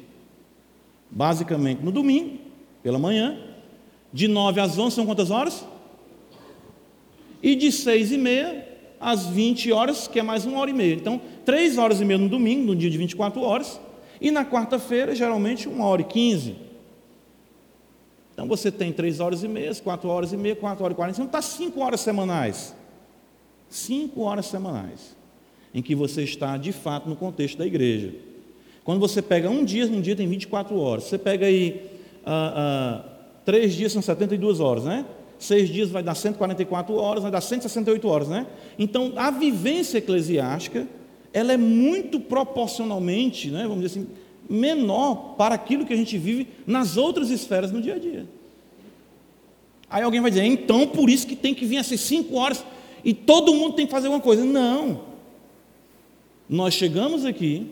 Basicamente 1.10 1.84
no 1.84 1.92
domingo, 1.92 2.38
pela 2.84 3.00
manhã, 3.00 3.40
de 4.14 4.28
9 4.28 4.62
às 4.62 4.78
11 4.78 4.96
são 4.96 5.06
quantas 5.06 5.32
horas? 5.32 5.66
E 7.42 7.56
de 7.56 7.72
6 7.72 8.12
e 8.12 8.18
meia 8.18 8.68
às 9.00 9.26
20 9.26 9.72
horas, 9.72 10.08
que 10.08 10.20
é 10.20 10.24
mais 10.24 10.46
uma 10.46 10.60
hora 10.60 10.70
e 10.70 10.74
meia. 10.74 10.94
Então, 10.94 11.20
3 11.44 11.80
horas 11.80 12.00
e 12.00 12.06
meia 12.06 12.20
no 12.20 12.30
domingo, 12.30 12.68
no 12.68 12.76
dia 12.76 12.90
de 12.90 12.98
24 13.00 13.42
horas, 13.42 13.80
e 14.22 14.30
na 14.30 14.46
quarta-feira, 14.46 15.16
geralmente, 15.16 15.68
uma 15.68 15.86
hora 15.86 16.02
e 16.02 16.06
15. 16.06 16.56
Então 18.34 18.48
você 18.48 18.72
tem 18.72 18.94
3 18.94 19.20
horas 19.20 19.44
e 19.44 19.48
meia, 19.48 19.74
4 19.74 20.08
horas 20.08 20.32
e 20.32 20.38
meia, 20.38 20.56
4 20.56 20.84
horas 20.84 20.94
e 20.94 20.96
40, 20.96 21.14
então 21.14 21.26
está 21.26 21.42
5 21.42 21.80
horas 21.82 22.00
semanais. 22.00 22.76
5 23.70 24.22
horas 24.22 24.46
semanais, 24.46 25.16
em 25.74 25.82
que 25.82 25.96
você 25.96 26.24
está 26.24 26.56
de 26.58 26.72
fato 26.72 27.10
no 27.10 27.16
contexto 27.16 27.58
da 27.58 27.66
igreja. 27.66 28.14
Quando 28.84 29.00
você 29.00 29.22
pega 29.22 29.50
um 29.50 29.66
dia, 29.66 29.86
um 29.88 30.02
dia 30.02 30.16
tem 30.16 30.28
24 30.28 30.78
horas. 30.78 31.06
Você 31.06 31.18
pega 31.18 31.48
aí, 31.48 31.90
ah, 32.26 32.54
ah, 32.56 33.10
três 33.44 33.74
dias 33.74 33.92
são 33.92 34.02
72 34.02 34.60
horas, 34.60 34.84
né? 34.86 35.06
seis 35.42 35.70
dias 35.70 35.90
vai 35.90 36.04
dar 36.04 36.14
144 36.14 36.96
horas, 36.96 37.24
vai 37.24 37.32
dar 37.32 37.42
168 37.42 38.08
horas, 38.08 38.28
né? 38.30 38.46
Então, 38.78 39.14
a 39.16 39.32
vivência 39.32 39.98
eclesiástica, 39.98 40.88
ela 41.34 41.54
é 41.54 41.58
muito 41.58 42.20
proporcionalmente, 42.20 43.50
né, 43.50 43.64
vamos 43.64 43.84
dizer 43.84 44.00
assim, 44.00 44.10
menor 44.50 45.36
para 45.38 45.56
aquilo 45.56 45.86
que 45.86 45.94
a 45.94 45.98
gente 45.98 46.18
vive 46.18 46.48
nas 46.68 46.98
outras 46.98 47.30
esferas 47.30 47.72
no 47.72 47.82
dia 47.82 47.96
a 47.96 48.00
dia. 48.00 48.26
Aí 49.90 50.04
alguém 50.04 50.22
vai 50.22 50.32
dizer, 50.32 50.44
então 50.46 50.88
por 50.88 51.10
isso 51.10 51.28
que 51.28 51.36
tem 51.36 51.54
que 51.54 51.66
vir 51.66 51.78
essas 51.78 52.00
cinco 52.00 52.36
horas 52.36 52.64
e 53.04 53.14
todo 53.14 53.54
mundo 53.54 53.76
tem 53.76 53.86
que 53.86 53.92
fazer 53.92 54.08
alguma 54.08 54.24
coisa. 54.24 54.44
Não. 54.44 55.02
Nós 56.48 56.74
chegamos 56.74 57.26
aqui, 57.26 57.68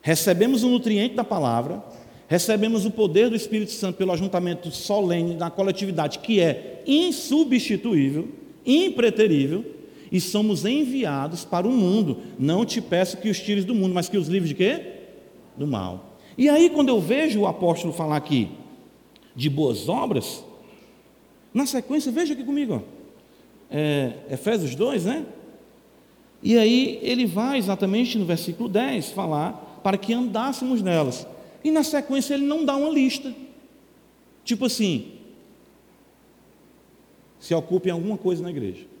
recebemos 0.00 0.64
o 0.64 0.68
nutriente 0.68 1.14
da 1.14 1.24
palavra, 1.24 1.82
recebemos 2.28 2.84
o 2.84 2.90
poder 2.90 3.28
do 3.28 3.36
Espírito 3.36 3.72
Santo 3.72 3.96
pelo 3.96 4.12
ajuntamento 4.12 4.70
solene 4.70 5.34
na 5.34 5.50
coletividade, 5.50 6.18
que 6.18 6.40
é 6.40 6.82
insubstituível, 6.86 8.28
impreterível, 8.66 9.64
e 10.12 10.20
somos 10.20 10.66
enviados 10.66 11.42
para 11.42 11.66
o 11.66 11.72
mundo. 11.72 12.18
Não 12.38 12.66
te 12.66 12.82
peço 12.82 13.16
que 13.16 13.30
os 13.30 13.40
tires 13.40 13.64
do 13.64 13.74
mundo, 13.74 13.94
mas 13.94 14.10
que 14.10 14.18
os 14.18 14.28
livres 14.28 14.50
de 14.50 14.54
quê? 14.54 14.92
Do 15.56 15.66
mal. 15.66 16.18
E 16.36 16.50
aí, 16.50 16.68
quando 16.68 16.90
eu 16.90 17.00
vejo 17.00 17.40
o 17.40 17.46
apóstolo 17.46 17.94
falar 17.94 18.16
aqui 18.16 18.50
de 19.34 19.48
boas 19.48 19.88
obras, 19.88 20.44
na 21.54 21.64
sequência, 21.64 22.12
veja 22.12 22.34
aqui 22.34 22.44
comigo, 22.44 22.82
é, 23.70 24.12
Efésios 24.30 24.74
2, 24.74 25.06
né? 25.06 25.24
E 26.42 26.58
aí 26.58 26.98
ele 27.02 27.24
vai 27.24 27.56
exatamente 27.56 28.18
no 28.18 28.26
versículo 28.26 28.68
10 28.68 29.10
falar 29.12 29.80
para 29.82 29.96
que 29.96 30.12
andássemos 30.12 30.82
nelas. 30.82 31.26
E 31.64 31.70
na 31.70 31.82
sequência 31.82 32.34
ele 32.34 32.44
não 32.44 32.66
dá 32.66 32.76
uma 32.76 32.90
lista. 32.90 33.34
Tipo 34.44 34.66
assim, 34.66 35.12
se 37.38 37.54
ocupe 37.54 37.88
em 37.88 37.92
alguma 37.92 38.18
coisa 38.18 38.42
na 38.42 38.50
igreja. 38.50 38.91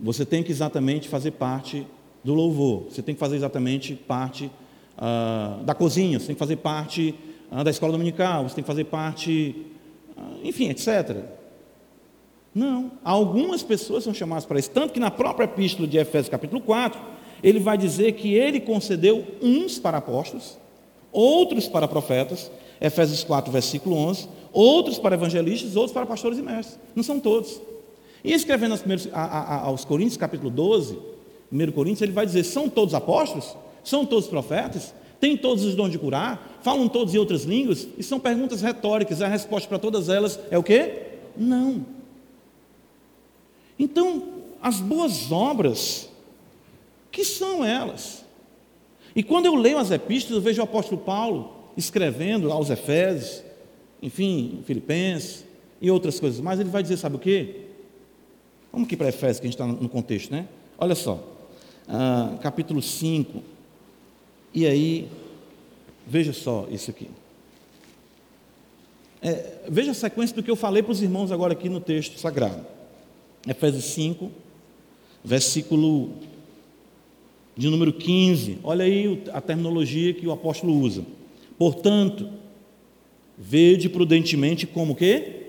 Você 0.00 0.24
tem 0.24 0.42
que 0.42 0.52
exatamente 0.52 1.08
fazer 1.08 1.32
parte 1.32 1.86
do 2.22 2.34
louvor, 2.34 2.84
você 2.90 3.02
tem 3.02 3.14
que 3.14 3.18
fazer 3.18 3.36
exatamente 3.36 3.94
parte 3.94 4.50
ah, 4.96 5.58
da 5.64 5.74
cozinha, 5.74 6.18
você 6.18 6.26
tem 6.26 6.34
que 6.34 6.38
fazer 6.38 6.56
parte 6.56 7.14
ah, 7.50 7.62
da 7.62 7.70
escola 7.70 7.92
dominical, 7.92 8.48
você 8.48 8.56
tem 8.56 8.64
que 8.64 8.68
fazer 8.68 8.84
parte, 8.84 9.66
ah, 10.16 10.36
enfim, 10.44 10.68
etc. 10.68 11.16
Não, 12.54 12.92
algumas 13.04 13.62
pessoas 13.62 14.04
são 14.04 14.14
chamadas 14.14 14.44
para 14.44 14.58
isso, 14.58 14.70
tanto 14.70 14.92
que 14.92 15.00
na 15.00 15.10
própria 15.10 15.44
epístola 15.44 15.86
de 15.86 15.98
Efésios, 15.98 16.28
capítulo 16.28 16.60
4, 16.60 17.00
ele 17.42 17.60
vai 17.60 17.78
dizer 17.78 18.12
que 18.12 18.34
ele 18.34 18.60
concedeu 18.60 19.24
uns 19.40 19.78
para 19.78 19.98
apóstolos, 19.98 20.58
outros 21.12 21.68
para 21.68 21.86
profetas, 21.86 22.50
Efésios 22.80 23.24
4, 23.24 23.50
versículo 23.50 23.96
11, 23.96 24.28
outros 24.52 24.98
para 24.98 25.14
evangelistas, 25.14 25.76
outros 25.76 25.92
para 25.92 26.06
pastores 26.06 26.38
e 26.38 26.42
mestres. 26.42 26.78
Não 26.94 27.02
são 27.02 27.18
todos. 27.20 27.60
E 28.24 28.32
escrevendo 28.32 28.74
a, 29.12 29.20
a, 29.22 29.60
aos 29.66 29.84
Coríntios, 29.84 30.16
capítulo 30.16 30.50
12, 30.50 30.98
1 31.52 31.72
Coríntios, 31.72 32.02
ele 32.02 32.12
vai 32.12 32.26
dizer: 32.26 32.44
são 32.44 32.68
todos 32.68 32.94
apóstolos? 32.94 33.56
São 33.82 34.04
todos 34.04 34.26
profetas? 34.26 34.94
Têm 35.20 35.36
todos 35.36 35.64
os 35.64 35.74
dons 35.74 35.90
de 35.90 35.98
curar? 35.98 36.58
Falam 36.62 36.88
todos 36.88 37.14
em 37.14 37.18
outras 37.18 37.42
línguas? 37.42 37.88
E 37.96 38.02
são 38.02 38.20
perguntas 38.20 38.62
retóricas, 38.62 39.20
a 39.20 39.28
resposta 39.28 39.68
para 39.68 39.78
todas 39.78 40.08
elas 40.08 40.38
é 40.50 40.58
o 40.58 40.62
quê? 40.62 41.06
Não. 41.36 41.84
Então, 43.78 44.24
as 44.62 44.80
boas 44.80 45.30
obras 45.30 46.08
que 47.10 47.24
são 47.24 47.64
elas? 47.64 48.24
E 49.14 49.22
quando 49.22 49.46
eu 49.46 49.54
leio 49.54 49.78
as 49.78 49.90
epístolas, 49.90 50.36
eu 50.36 50.42
vejo 50.42 50.60
o 50.60 50.64
apóstolo 50.64 51.00
Paulo 51.00 51.52
escrevendo 51.76 52.52
aos 52.52 52.70
Efésios, 52.70 53.42
enfim, 54.02 54.62
Filipenses 54.64 55.44
e 55.80 55.90
outras 55.90 56.20
coisas 56.20 56.40
mais, 56.40 56.60
ele 56.60 56.68
vai 56.68 56.82
dizer, 56.82 56.96
sabe 56.96 57.16
o 57.16 57.18
quê? 57.18 57.67
Vamos 58.72 58.86
aqui 58.86 58.96
para 58.96 59.08
Efésios, 59.08 59.40
que 59.40 59.46
a 59.46 59.50
gente 59.50 59.54
está 59.54 59.66
no 59.66 59.88
contexto, 59.88 60.30
né? 60.30 60.48
Olha 60.76 60.94
só, 60.94 61.22
ah, 61.88 62.36
capítulo 62.42 62.82
5, 62.82 63.42
e 64.54 64.66
aí, 64.66 65.08
veja 66.06 66.32
só 66.32 66.66
isso 66.70 66.90
aqui. 66.90 67.08
É, 69.20 69.62
veja 69.68 69.90
a 69.90 69.94
sequência 69.94 70.34
do 70.34 70.42
que 70.42 70.50
eu 70.50 70.56
falei 70.56 70.82
para 70.82 70.92
os 70.92 71.02
irmãos 71.02 71.32
agora 71.32 71.52
aqui 71.52 71.68
no 71.68 71.80
texto 71.80 72.18
sagrado. 72.18 72.64
Efésios 73.46 73.84
5, 73.86 74.30
versículo 75.24 76.12
de 77.56 77.68
número 77.68 77.92
15. 77.92 78.58
Olha 78.62 78.84
aí 78.84 79.24
a 79.32 79.40
terminologia 79.40 80.14
que 80.14 80.26
o 80.26 80.32
apóstolo 80.32 80.78
usa. 80.78 81.04
Portanto, 81.58 82.30
vede 83.36 83.88
prudentemente 83.88 84.66
como 84.66 84.94
que? 84.94 85.46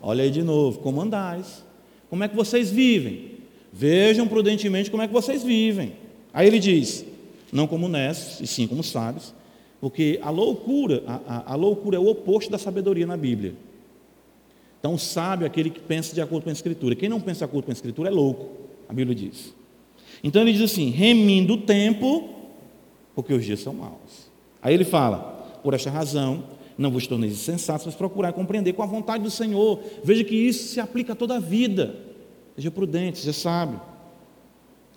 Olha 0.00 0.22
aí 0.22 0.30
de 0.30 0.42
novo, 0.42 0.78
como 0.78 1.00
andais. 1.00 1.65
Como 2.08 2.24
é 2.24 2.28
que 2.28 2.36
vocês 2.36 2.70
vivem? 2.70 3.36
Vejam 3.72 4.26
prudentemente 4.26 4.90
como 4.90 5.02
é 5.02 5.06
que 5.06 5.12
vocês 5.12 5.42
vivem. 5.42 5.92
Aí 6.32 6.46
ele 6.46 6.58
diz: 6.58 7.04
não 7.52 7.66
como 7.66 7.88
nesses, 7.88 8.40
e 8.40 8.46
sim 8.46 8.66
como 8.66 8.82
sábios, 8.82 9.34
Porque 9.80 10.18
a 10.22 10.30
loucura, 10.30 11.02
a, 11.06 11.20
a, 11.26 11.52
a 11.52 11.54
loucura 11.54 11.96
é 11.96 12.00
o 12.00 12.08
oposto 12.08 12.50
da 12.50 12.58
sabedoria 12.58 13.06
na 13.06 13.16
Bíblia. 13.16 13.54
Então, 14.78 14.96
sábio 14.96 15.44
é 15.44 15.46
aquele 15.48 15.68
que 15.68 15.80
pensa 15.80 16.14
de 16.14 16.20
acordo 16.20 16.44
com 16.44 16.50
a 16.50 16.52
Escritura. 16.52 16.94
Quem 16.94 17.08
não 17.08 17.20
pensa 17.20 17.38
de 17.38 17.44
acordo 17.44 17.64
com 17.66 17.72
a 17.72 17.74
Escritura 17.74 18.08
é 18.08 18.12
louco, 18.12 18.50
a 18.88 18.92
Bíblia 18.92 19.14
diz. 19.14 19.54
Então 20.22 20.42
ele 20.42 20.52
diz 20.52 20.62
assim: 20.62 20.90
remindo 20.90 21.54
o 21.54 21.58
tempo, 21.58 22.28
porque 23.14 23.32
os 23.32 23.44
dias 23.44 23.60
são 23.60 23.74
maus. 23.74 24.30
Aí 24.62 24.74
ele 24.74 24.84
fala: 24.84 25.18
por 25.62 25.74
esta 25.74 25.90
razão, 25.90 26.44
não 26.78 26.90
vos 26.90 27.06
torneis 27.06 27.32
insensatos, 27.32 27.86
mas 27.86 27.94
procurar 27.94 28.32
compreender 28.32 28.72
com 28.74 28.82
a 28.82 28.86
vontade 28.86 29.22
do 29.22 29.30
Senhor. 29.30 29.80
Veja 30.04 30.22
que 30.24 30.34
isso 30.34 30.68
se 30.68 30.80
aplica 30.80 31.14
a 31.14 31.16
toda 31.16 31.36
a 31.36 31.40
vida. 31.40 31.96
Seja 32.54 32.70
prudente, 32.70 33.18
seja 33.18 33.32
sábio. 33.32 33.80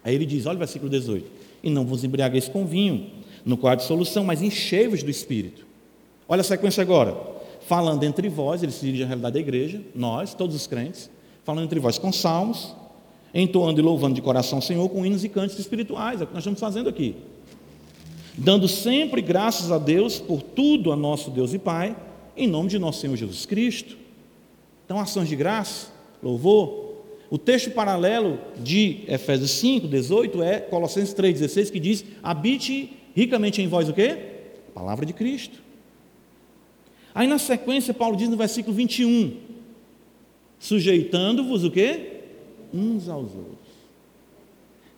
Aí 0.04 0.14
ele 0.14 0.26
diz: 0.26 0.46
olha 0.46 0.56
o 0.56 0.60
versículo 0.60 0.90
18: 0.90 1.26
E 1.64 1.70
não 1.70 1.86
vos 1.86 2.04
embriagueis 2.04 2.50
com 2.50 2.66
vinho, 2.66 3.10
no 3.46 3.58
qual 3.58 3.74
há 3.74 3.76
dissolução, 3.76 4.24
mas 4.24 4.42
enchei-vos 4.42 5.04
do 5.04 5.10
espírito. 5.10 5.66
Olha 6.28 6.42
a 6.42 6.44
sequência 6.44 6.82
agora. 6.82 7.16
Falando 7.62 8.04
entre 8.04 8.28
vós, 8.30 8.64
ele 8.64 8.72
se 8.72 8.86
dirige 8.86 9.04
à 9.04 9.08
realidade 9.08 9.34
da 9.34 9.40
igreja, 9.40 9.82
nós, 9.94 10.34
todos 10.34 10.56
os 10.56 10.66
crentes, 10.66 11.10
falando 11.44 11.66
entre 11.66 11.80
vós 11.80 11.98
com 11.98 12.12
salmos, 12.12 12.74
entoando 13.34 13.80
e 13.80 13.84
louvando 13.84 14.16
de 14.16 14.22
coração 14.22 14.60
o 14.60 14.62
Senhor 14.62 14.88
com 14.90 15.06
hinos 15.06 15.24
e 15.24 15.30
cânticos 15.30 15.60
espirituais, 15.60 16.20
é 16.20 16.24
o 16.24 16.28
que 16.28 16.34
nós 16.34 16.42
estamos 16.42 16.60
fazendo 16.60 16.90
aqui. 16.90 17.16
Dando 18.40 18.70
sempre 18.70 19.22
graças 19.22 19.70
a 19.70 19.78
Deus 19.78 20.18
por 20.18 20.42
tudo 20.42 20.94
a 20.94 20.96
nosso 20.96 21.30
Deus 21.30 21.54
e 21.54 21.60
Pai, 21.60 21.96
em 22.38 22.48
nome 22.48 22.70
de 22.70 22.80
nosso 22.80 23.02
Senhor 23.02 23.18
Jesus 23.18 23.46
Cristo. 23.46 23.98
Então, 24.86 24.98
ações 24.98 25.28
de 25.28 25.36
graça, 25.36 25.92
louvor. 26.24 26.88
O 27.30 27.38
texto 27.38 27.70
paralelo 27.72 28.40
de 28.58 29.02
Efésios 29.08 29.52
5, 29.52 29.90
18 29.90 30.42
é 30.42 30.60
Colossenses 30.62 31.14
3, 31.14 31.42
16, 31.42 31.70
que 31.70 31.80
diz: 31.82 32.06
habite 32.24 32.94
ricamente 33.14 33.62
em 33.62 33.68
vós 33.68 33.90
o 33.90 33.94
quê? 33.94 34.18
A 34.70 34.72
palavra 34.72 35.06
de 35.06 35.12
Cristo. 35.12 35.62
Aí 37.14 37.28
na 37.28 37.38
sequência, 37.38 37.94
Paulo 37.94 38.16
diz 38.16 38.30
no 38.30 38.38
versículo 38.38 38.74
21, 38.74 39.36
sujeitando-vos 40.58 41.66
o 41.66 41.72
quê? 41.72 42.20
uns 42.74 43.10
aos 43.10 43.36
outros. 43.36 43.70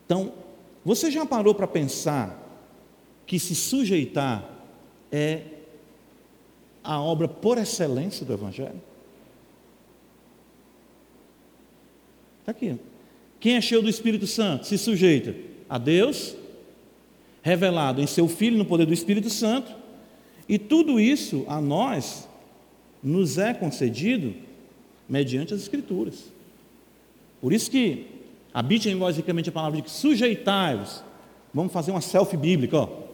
Então, 0.06 0.34
você 0.84 1.10
já 1.10 1.26
parou 1.26 1.56
para 1.56 1.68
pensar 1.68 2.41
que 3.32 3.40
se 3.40 3.56
sujeitar 3.56 4.44
é 5.10 5.44
a 6.84 7.00
obra 7.00 7.30
por 7.30 7.58
excelência 7.58 8.26
do 8.26 8.34
Evangelho? 8.34 8.82
Está 12.42 12.52
aqui. 12.52 12.78
Quem 13.40 13.56
é 13.56 13.62
cheio 13.62 13.82
do 13.82 13.88
Espírito 13.88 14.28
Santo 14.28 14.68
se 14.68 14.78
sujeita 14.78 15.34
a 15.70 15.78
Deus, 15.78 16.36
revelado 17.42 18.02
em 18.02 18.06
seu 18.06 18.28
Filho 18.28 18.58
no 18.58 18.66
poder 18.66 18.86
do 18.86 18.94
Espírito 18.94 19.30
Santo, 19.30 19.74
e 20.46 20.60
tudo 20.60 21.00
isso 21.00 21.46
a 21.48 21.62
nós 21.62 22.28
nos 23.02 23.38
é 23.38 23.54
concedido 23.54 24.36
mediante 25.08 25.54
as 25.54 25.62
Escrituras. 25.62 26.26
Por 27.40 27.54
isso 27.54 27.72
que 27.72 28.08
habite 28.54 28.90
em 28.90 28.96
vós 28.98 29.16
ricamente 29.16 29.48
a 29.48 29.54
palavra 29.54 29.78
de 29.78 29.84
que 29.84 29.92
sujeitai-vos. 29.92 31.02
Vamos 31.54 31.72
fazer 31.72 31.92
uma 31.92 32.02
selfie 32.02 32.36
bíblica, 32.36 32.76
ó. 32.76 33.11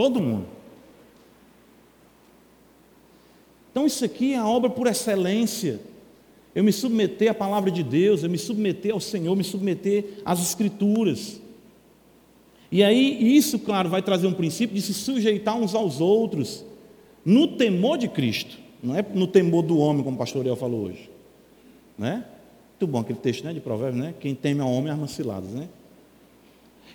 Todo 0.00 0.18
mundo. 0.18 0.46
Então 3.70 3.84
isso 3.84 4.02
aqui 4.02 4.32
é 4.32 4.38
a 4.38 4.48
obra 4.48 4.70
por 4.70 4.86
excelência. 4.86 5.78
Eu 6.54 6.64
me 6.64 6.72
submeter 6.72 7.30
à 7.30 7.34
palavra 7.34 7.70
de 7.70 7.82
Deus, 7.82 8.22
eu 8.22 8.30
me 8.30 8.38
submeter 8.38 8.94
ao 8.94 8.98
Senhor, 8.98 9.36
me 9.36 9.44
submeter 9.44 10.22
às 10.24 10.40
Escrituras. 10.40 11.38
E 12.72 12.82
aí, 12.82 13.36
isso, 13.36 13.58
claro, 13.58 13.90
vai 13.90 14.00
trazer 14.00 14.26
um 14.26 14.32
princípio 14.32 14.74
de 14.74 14.80
se 14.80 14.94
sujeitar 14.94 15.58
uns 15.58 15.74
aos 15.74 16.00
outros, 16.00 16.64
no 17.22 17.58
temor 17.58 17.98
de 17.98 18.08
Cristo, 18.08 18.56
não 18.82 18.96
é 18.96 19.04
no 19.12 19.26
temor 19.26 19.60
do 19.60 19.76
homem, 19.76 20.02
como 20.02 20.16
o 20.16 20.18
pastor 20.18 20.40
Ariel 20.40 20.56
falou 20.56 20.86
hoje. 20.86 21.10
Né? 21.98 22.24
Muito 22.70 22.90
bom 22.90 23.00
aquele 23.00 23.18
texto 23.18 23.44
né, 23.44 23.52
de 23.52 23.60
Provérbios, 23.60 24.02
né? 24.02 24.14
Quem 24.18 24.34
teme 24.34 24.62
ao 24.62 24.72
homem 24.72 24.90
arma 24.90 25.06
ciladas, 25.06 25.50
né? 25.50 25.68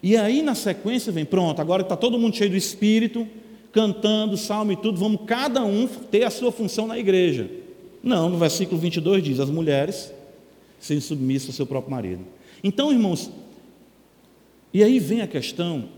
E 0.02 0.16
aí 0.18 0.42
na 0.42 0.56
sequência 0.56 1.12
vem, 1.12 1.26
pronto, 1.26 1.62
agora 1.62 1.82
está 1.82 1.96
todo 1.96 2.20
mundo 2.20 2.36
cheio 2.36 2.50
do 2.50 2.58
Espírito, 2.58 3.28
cantando, 3.72 4.38
salmo 4.38 4.72
e 4.72 4.76
tudo, 4.76 4.98
vamos 4.98 5.22
cada 5.26 5.64
um 5.64 5.88
ter 5.88 6.24
a 6.24 6.30
sua 6.30 6.52
função 6.52 6.88
na 6.88 6.98
igreja. 6.98 7.50
Não, 8.02 8.30
no 8.30 8.38
versículo 8.38 8.80
22 8.80 9.24
diz: 9.24 9.40
as 9.40 9.50
mulheres 9.50 10.14
sejam 10.80 11.02
submissas 11.02 11.50
ao 11.50 11.56
seu 11.56 11.66
próprio 11.66 11.92
marido. 11.92 12.26
Então, 12.64 12.92
irmãos, 12.92 13.32
e 14.74 14.84
aí 14.84 15.00
vem 15.00 15.22
a 15.22 15.28
questão 15.28 15.90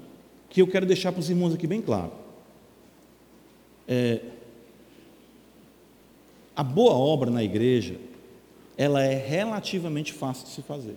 que 0.49 0.61
eu 0.61 0.67
quero 0.67 0.85
deixar 0.85 1.11
para 1.11 1.19
os 1.19 1.29
irmãos 1.29 1.53
aqui 1.53 1.67
bem 1.67 1.81
claro. 1.81 2.11
É, 3.87 4.21
a 6.55 6.63
boa 6.63 6.93
obra 6.93 7.29
na 7.29 7.43
igreja, 7.43 7.95
ela 8.77 9.03
é 9.03 9.15
relativamente 9.15 10.13
fácil 10.13 10.45
de 10.45 10.51
se 10.51 10.61
fazer. 10.61 10.95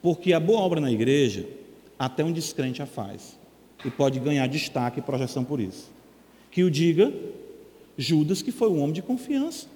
Porque 0.00 0.32
a 0.32 0.40
boa 0.40 0.60
obra 0.60 0.80
na 0.80 0.90
igreja, 0.90 1.46
até 1.98 2.24
um 2.24 2.32
descrente 2.32 2.80
a 2.80 2.86
faz. 2.86 3.38
E 3.84 3.90
pode 3.90 4.18
ganhar 4.20 4.46
destaque 4.46 5.00
e 5.00 5.02
projeção 5.02 5.44
por 5.44 5.60
isso. 5.60 5.90
Que 6.50 6.64
o 6.64 6.70
diga 6.70 7.12
Judas, 7.96 8.42
que 8.42 8.52
foi 8.52 8.68
um 8.68 8.80
homem 8.80 8.92
de 8.92 9.02
confiança. 9.02 9.66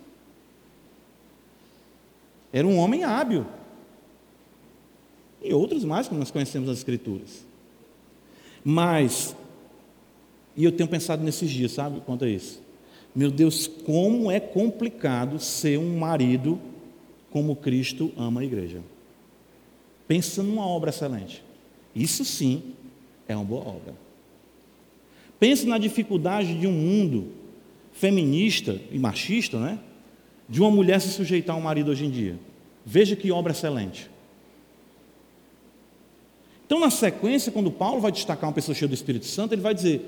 Era 2.52 2.66
um 2.66 2.78
homem 2.78 3.02
hábil. 3.02 3.46
E 5.42 5.52
outros 5.52 5.84
mais, 5.84 6.06
como 6.06 6.20
nós 6.20 6.30
conhecemos 6.30 6.68
nas 6.68 6.78
Escrituras. 6.78 7.44
Mas, 8.64 9.34
e 10.56 10.64
eu 10.64 10.70
tenho 10.70 10.88
pensado 10.88 11.24
nesses 11.24 11.50
dias, 11.50 11.72
sabe, 11.72 12.00
quanto 12.02 12.24
a 12.24 12.28
isso. 12.28 12.62
Meu 13.14 13.30
Deus, 13.30 13.66
como 13.66 14.30
é 14.30 14.38
complicado 14.38 15.38
ser 15.38 15.78
um 15.78 15.98
marido 15.98 16.60
como 17.30 17.56
Cristo 17.56 18.12
ama 18.16 18.42
a 18.42 18.44
igreja. 18.44 18.82
Pensa 20.12 20.42
numa 20.42 20.66
obra 20.66 20.90
excelente. 20.90 21.42
Isso 21.96 22.22
sim 22.22 22.74
é 23.26 23.34
uma 23.34 23.46
boa 23.46 23.66
obra. 23.66 23.94
Pense 25.40 25.64
na 25.64 25.78
dificuldade 25.78 26.52
de 26.52 26.66
um 26.66 26.72
mundo 26.72 27.32
feminista 27.94 28.78
e 28.90 28.98
machista, 28.98 29.58
né? 29.58 29.78
De 30.46 30.60
uma 30.60 30.70
mulher 30.70 31.00
se 31.00 31.08
sujeitar 31.08 31.56
a 31.56 31.58
um 31.58 31.62
marido 31.62 31.90
hoje 31.90 32.04
em 32.04 32.10
dia. 32.10 32.38
Veja 32.84 33.16
que 33.16 33.32
obra 33.32 33.52
excelente. 33.52 34.10
Então, 36.66 36.78
na 36.78 36.90
sequência, 36.90 37.50
quando 37.50 37.70
Paulo 37.70 37.98
vai 37.98 38.12
destacar 38.12 38.50
uma 38.50 38.54
pessoa 38.54 38.74
cheia 38.74 38.88
do 38.90 38.94
Espírito 38.94 39.24
Santo, 39.24 39.54
ele 39.54 39.62
vai 39.62 39.72
dizer: 39.72 40.02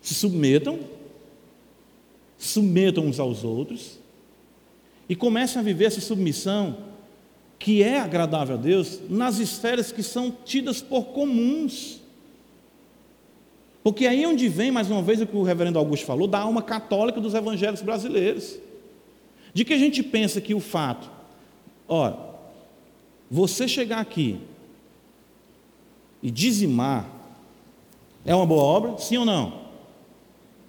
se 0.00 0.14
submetam 0.14 0.80
submetam 2.38 3.04
uns 3.04 3.20
aos 3.20 3.44
outros 3.44 3.98
e 5.10 5.14
comecem 5.14 5.60
a 5.60 5.62
viver 5.62 5.84
essa 5.84 6.00
submissão 6.00 6.95
que 7.58 7.82
é 7.82 7.98
agradável 7.98 8.56
a 8.56 8.58
Deus 8.58 9.00
nas 9.08 9.38
esferas 9.38 9.90
que 9.90 10.02
são 10.02 10.30
tidas 10.44 10.80
por 10.80 11.06
comuns. 11.06 12.00
Porque 13.82 14.06
aí 14.06 14.24
é 14.24 14.28
onde 14.28 14.48
vem, 14.48 14.70
mais 14.70 14.90
uma 14.90 15.00
vez, 15.00 15.20
o 15.20 15.26
que 15.26 15.36
o 15.36 15.42
reverendo 15.42 15.78
Augusto 15.78 16.06
falou, 16.06 16.26
da 16.26 16.40
alma 16.40 16.60
católica 16.60 17.20
dos 17.20 17.34
evangelhos 17.34 17.82
brasileiros. 17.82 18.58
De 19.54 19.64
que 19.64 19.72
a 19.72 19.78
gente 19.78 20.02
pensa 20.02 20.40
que 20.40 20.54
o 20.54 20.60
fato, 20.60 21.10
ora, 21.88 22.18
você 23.30 23.66
chegar 23.66 24.00
aqui 24.00 24.38
e 26.22 26.30
dizimar 26.30 27.08
é 28.24 28.34
uma 28.34 28.44
boa 28.44 28.62
obra? 28.62 28.98
Sim 28.98 29.18
ou 29.18 29.24
não? 29.24 29.66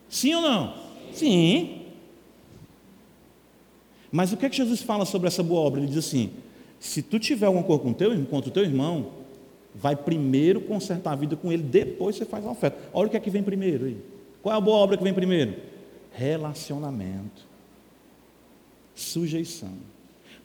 Sim 0.07 0.35
ou 0.35 0.41
não? 0.41 0.75
Sim. 1.11 1.81
Mas 4.11 4.31
o 4.31 4.37
que 4.37 4.45
é 4.45 4.49
que 4.49 4.57
Jesus 4.57 4.81
fala 4.81 5.05
sobre 5.05 5.27
essa 5.27 5.41
boa 5.41 5.61
obra? 5.61 5.79
Ele 5.79 5.87
diz 5.87 5.97
assim: 5.97 6.31
se 6.79 7.01
tu 7.01 7.19
tiver 7.19 7.45
alguma 7.45 7.63
coisa 7.63 7.81
com 7.81 7.93
teu, 7.93 8.25
contra 8.25 8.49
o 8.49 8.53
teu 8.53 8.63
irmão, 8.63 9.11
vai 9.73 9.95
primeiro 9.95 10.61
consertar 10.61 11.11
a 11.11 11.15
vida 11.15 11.35
com 11.35 11.51
ele, 11.51 11.63
depois 11.63 12.15
você 12.15 12.25
faz 12.25 12.45
a 12.45 12.51
oferta. 12.51 12.77
Olha 12.93 13.07
o 13.07 13.09
que 13.11 13.17
é 13.17 13.19
que 13.19 13.29
vem 13.29 13.43
primeiro 13.43 13.85
aí. 13.85 13.97
Qual 14.41 14.53
é 14.53 14.57
a 14.57 14.61
boa 14.61 14.77
obra 14.77 14.97
que 14.97 15.03
vem 15.03 15.13
primeiro? 15.13 15.55
Relacionamento, 16.11 17.45
sujeição. 18.95 19.73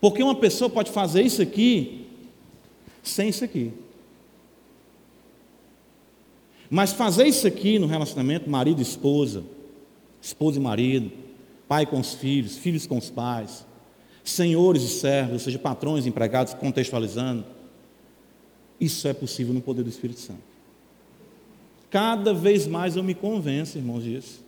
Porque 0.01 0.23
uma 0.23 0.35
pessoa 0.35 0.69
pode 0.69 0.91
fazer 0.91 1.23
isso 1.23 1.41
aqui 1.41 2.07
sem 3.03 3.29
isso 3.29 3.45
aqui. 3.45 3.73
Mas 6.71 6.93
fazer 6.93 7.27
isso 7.27 7.47
aqui 7.47 7.79
no 7.79 7.87
relacionamento, 7.87 8.49
marido 8.49 8.79
e 8.79 8.83
esposa, 8.83 9.45
esposa 10.21 10.59
e 10.59 10.63
marido, 10.63 11.13
pai 11.69 11.85
com 11.85 12.01
os 12.01 12.15
filhos, 12.15 12.57
filhos 12.57 12.87
com 12.87 12.97
os 12.97 13.11
pais, 13.11 13.67
senhores 14.25 14.83
e 14.83 14.89
servos, 14.89 15.33
ou 15.33 15.39
seja, 15.39 15.59
patrões 15.59 16.07
empregados, 16.07 16.55
contextualizando. 16.55 17.45
Isso 18.81 19.07
é 19.09 19.13
possível 19.13 19.53
no 19.55 19.61
poder 19.61 19.83
do 19.83 19.89
Espírito 19.89 20.21
Santo. 20.21 20.43
Cada 21.91 22.33
vez 22.33 22.67
mais 22.67 22.97
eu 22.97 23.03
me 23.03 23.15
convenço, 23.15 23.79
irmãos, 23.79 24.03
disso, 24.03 24.43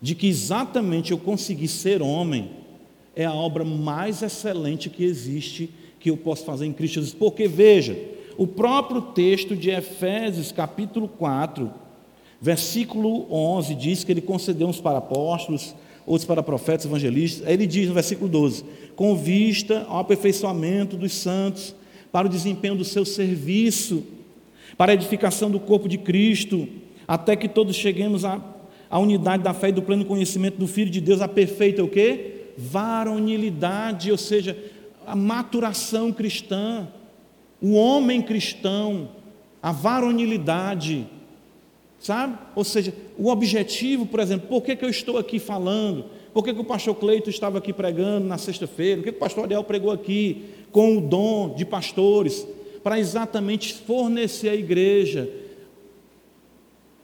de 0.00 0.14
que 0.14 0.26
exatamente 0.26 1.12
eu 1.12 1.18
consegui 1.18 1.68
ser 1.68 2.02
homem 2.02 2.50
é 3.14 3.24
a 3.24 3.32
obra 3.32 3.64
mais 3.64 4.22
excelente 4.22 4.90
que 4.90 5.04
existe 5.04 5.70
que 6.00 6.10
eu 6.10 6.16
posso 6.16 6.44
fazer 6.44 6.66
em 6.66 6.72
Cristo 6.72 6.94
Jesus. 6.94 7.14
Porque 7.14 7.46
veja, 7.46 7.96
o 8.36 8.46
próprio 8.46 9.02
texto 9.02 9.54
de 9.54 9.70
Efésios, 9.70 10.50
capítulo 10.50 11.06
4, 11.06 11.70
versículo 12.40 13.32
11, 13.32 13.74
diz 13.74 14.02
que 14.02 14.10
ele 14.10 14.20
concedeu 14.20 14.66
uns 14.66 14.80
para 14.80 14.98
apóstolos, 14.98 15.74
outros 16.06 16.26
para 16.26 16.42
profetas, 16.42 16.86
evangelistas. 16.86 17.46
Aí 17.46 17.54
ele 17.54 17.66
diz 17.66 17.88
no 17.88 17.94
versículo 17.94 18.28
12: 18.28 18.64
com 18.96 19.16
vista 19.16 19.84
ao 19.88 20.00
aperfeiçoamento 20.00 20.96
dos 20.96 21.12
santos, 21.12 21.74
para 22.10 22.26
o 22.26 22.30
desempenho 22.30 22.76
do 22.76 22.84
seu 22.84 23.04
serviço, 23.04 24.04
para 24.76 24.92
a 24.92 24.94
edificação 24.94 25.50
do 25.50 25.58
corpo 25.58 25.88
de 25.88 25.98
Cristo, 25.98 26.68
até 27.06 27.34
que 27.36 27.48
todos 27.48 27.76
cheguemos 27.76 28.24
à, 28.24 28.40
à 28.90 28.98
unidade 28.98 29.42
da 29.42 29.54
fé 29.54 29.70
e 29.70 29.72
do 29.72 29.82
pleno 29.82 30.04
conhecimento 30.04 30.58
do 30.58 30.66
Filho 30.66 30.90
de 30.90 31.00
Deus, 31.00 31.20
a 31.20 31.28
perfeita 31.28 31.82
o 31.82 31.88
quê? 31.88 32.50
Varonilidade, 32.56 34.10
ou 34.10 34.18
seja, 34.18 34.56
a 35.06 35.16
maturação 35.16 36.12
cristã, 36.12 36.86
o 37.60 37.72
homem 37.72 38.20
cristão, 38.20 39.08
a 39.62 39.72
varonilidade, 39.72 41.06
sabe? 42.02 42.36
Ou 42.54 42.64
seja, 42.64 42.92
o 43.16 43.28
objetivo, 43.28 44.04
por 44.04 44.20
exemplo, 44.20 44.48
por 44.48 44.62
que, 44.62 44.74
que 44.74 44.84
eu 44.84 44.90
estou 44.90 45.16
aqui 45.16 45.38
falando? 45.38 46.06
Por 46.34 46.42
que, 46.42 46.52
que 46.52 46.60
o 46.60 46.64
pastor 46.64 46.96
Cleito 46.96 47.30
estava 47.30 47.58
aqui 47.58 47.72
pregando 47.72 48.26
na 48.26 48.36
sexta-feira? 48.36 48.96
Por 48.96 49.04
que, 49.04 49.12
que 49.12 49.16
o 49.16 49.20
pastor 49.20 49.44
Ariel 49.44 49.62
pregou 49.62 49.92
aqui 49.92 50.44
com 50.72 50.98
o 50.98 51.00
dom 51.00 51.54
de 51.54 51.64
pastores? 51.64 52.46
Para 52.82 52.98
exatamente 52.98 53.74
fornecer 53.74 54.48
à 54.48 54.54
igreja 54.54 55.30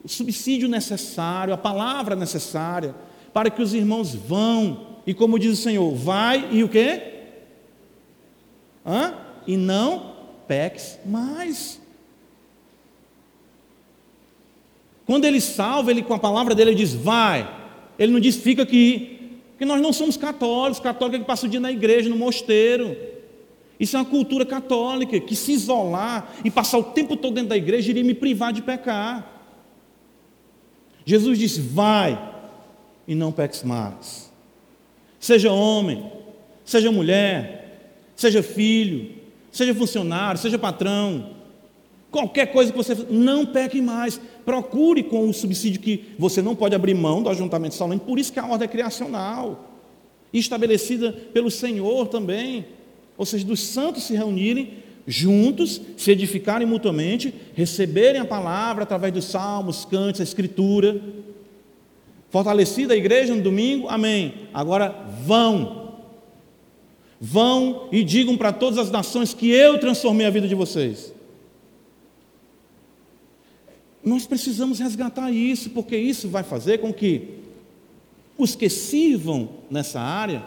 o 0.03 0.09
subsídio 0.09 0.68
necessário, 0.68 1.55
a 1.55 1.59
palavra 1.59 2.16
necessária, 2.16 2.94
para 3.32 3.51
que 3.51 3.62
os 3.62 3.74
irmãos 3.74 4.14
vão, 4.14 4.99
e 5.07 5.14
como 5.14 5.38
diz 5.38 5.59
o 5.59 5.62
Senhor, 5.62 5.94
vai 5.94 6.49
e 6.51 6.64
o 6.64 6.68
quê? 6.68 7.03
Hã? 8.84 9.14
E 9.46 9.57
não 9.57 10.14
peques 10.49 10.99
mais. 11.05 11.80
Quando 15.09 15.25
ele 15.25 15.41
salva, 15.41 15.91
ele 15.91 16.03
com 16.03 16.13
a 16.13 16.19
palavra 16.19 16.55
dele 16.55 16.73
ele 16.73 16.77
diz, 16.77 16.93
vai. 16.93 17.51
Ele 17.99 18.13
não 18.13 18.21
diz, 18.21 18.37
fica 18.37 18.63
aqui. 18.63 19.39
Porque 19.53 19.65
nós 19.65 19.81
não 19.81 19.91
somos 19.91 20.19
católicos, 20.19 20.79
católico 20.79 21.17
é 21.17 21.21
que 21.21 21.25
passa 21.25 21.47
o 21.47 21.49
dia 21.49 21.59
na 21.59 21.73
igreja, 21.73 22.11
no 22.11 22.17
mosteiro. 22.17 22.95
Isso 23.81 23.97
é 23.97 24.01
uma 24.01 24.05
cultura 24.05 24.45
católica, 24.45 25.19
que 25.19 25.35
se 25.35 25.53
isolar 25.53 26.35
e 26.45 26.51
passar 26.51 26.77
o 26.77 26.83
tempo 26.83 27.17
todo 27.17 27.37
dentro 27.37 27.49
da 27.49 27.57
igreja 27.57 27.89
iria 27.89 28.05
me 28.05 28.13
privar 28.13 28.53
de 28.53 28.61
pecar. 28.61 29.27
Jesus 31.07 31.39
disse: 31.39 31.63
Vai 31.63 32.21
e 33.07 33.15
não 33.15 33.33
peques 33.33 33.63
mais. 33.63 34.31
Seja 35.19 35.51
homem, 35.51 36.13
seja 36.67 36.93
mulher, 36.93 37.95
seja 38.15 38.43
filho, 38.43 39.15
seja 39.51 39.75
funcionário, 39.75 40.39
seja 40.39 40.59
patrão, 40.59 41.38
qualquer 42.11 42.47
coisa 42.47 42.71
que 42.73 42.77
você 42.77 42.97
não 43.11 43.47
peque 43.47 43.81
mais. 43.81 44.21
Procure 44.45 45.03
com 45.03 45.29
o 45.29 45.35
subsídio 45.35 45.81
que 45.81 46.05
você 46.19 46.41
não 46.41 46.55
pode 46.55 46.75
abrir 46.75 46.95
mão 46.95 47.23
do 47.23 47.29
ajuntamento 47.29 47.75
salão. 47.75 47.99
Por 47.99 48.19
isso 48.19 48.33
que 48.33 48.39
a 48.39 48.47
ordem 48.47 48.67
é 48.67 48.71
criacional, 48.71 49.79
estabelecida 50.33 51.13
pelo 51.33 51.51
Senhor 51.51 52.09
também. 52.09 52.67
Ou 53.17 53.27
seja, 53.27 53.45
dos 53.45 53.61
santos 53.61 54.05
se 54.05 54.15
reunirem 54.15 54.75
juntos, 55.07 55.81
se 55.97 56.11
edificarem 56.11 56.67
mutuamente, 56.67 57.33
receberem 57.55 58.21
a 58.21 58.27
palavra 58.27 58.83
através 58.83 59.13
dos 59.13 59.25
salmos, 59.25 59.85
cantos, 59.85 60.21
a 60.21 60.25
escritura. 60.25 61.01
Fortalecida 62.31 62.93
a 62.93 62.97
igreja 62.97 63.35
no 63.35 63.41
domingo, 63.41 63.89
amém. 63.89 64.35
Agora 64.53 64.95
vão. 65.25 65.95
Vão 67.21 67.89
e 67.91 68.05
digam 68.05 68.37
para 68.37 68.53
todas 68.53 68.79
as 68.79 68.91
nações 68.91 69.35
que 69.35 69.51
eu 69.51 69.79
transformei 69.79 70.27
a 70.27 70.31
vida 70.31 70.47
de 70.47 70.55
vocês. 70.55 71.13
Nós 74.03 74.26
precisamos 74.26 74.78
resgatar 74.78 75.30
isso, 75.30 75.70
porque 75.70 75.96
isso 75.96 76.28
vai 76.28 76.42
fazer 76.42 76.78
com 76.78 76.92
que 76.92 77.38
os 78.36 78.55
que 78.55 78.68
sirvam 78.68 79.49
nessa 79.70 80.01
área 80.01 80.44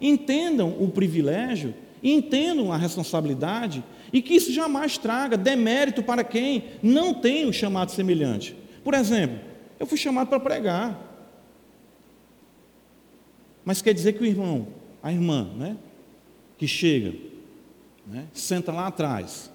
entendam 0.00 0.76
o 0.80 0.88
privilégio 0.88 1.74
entendam 2.02 2.72
a 2.72 2.76
responsabilidade 2.76 3.84
e 4.12 4.20
que 4.22 4.34
isso 4.34 4.52
jamais 4.52 4.98
traga 4.98 5.36
demérito 5.36 6.02
para 6.02 6.24
quem 6.24 6.64
não 6.82 7.14
tem 7.14 7.46
o 7.46 7.52
chamado 7.52 7.90
semelhante. 7.90 8.56
Por 8.82 8.94
exemplo, 8.94 9.38
eu 9.78 9.86
fui 9.86 9.98
chamado 9.98 10.28
para 10.28 10.40
pregar, 10.40 11.08
mas 13.64 13.82
quer 13.82 13.94
dizer 13.94 14.14
que 14.14 14.22
o 14.22 14.26
irmão, 14.26 14.68
a 15.02 15.12
irmã, 15.12 15.50
né, 15.56 15.76
que 16.58 16.66
chega, 16.66 17.14
né, 18.06 18.26
senta 18.32 18.72
lá 18.72 18.86
atrás, 18.86 19.50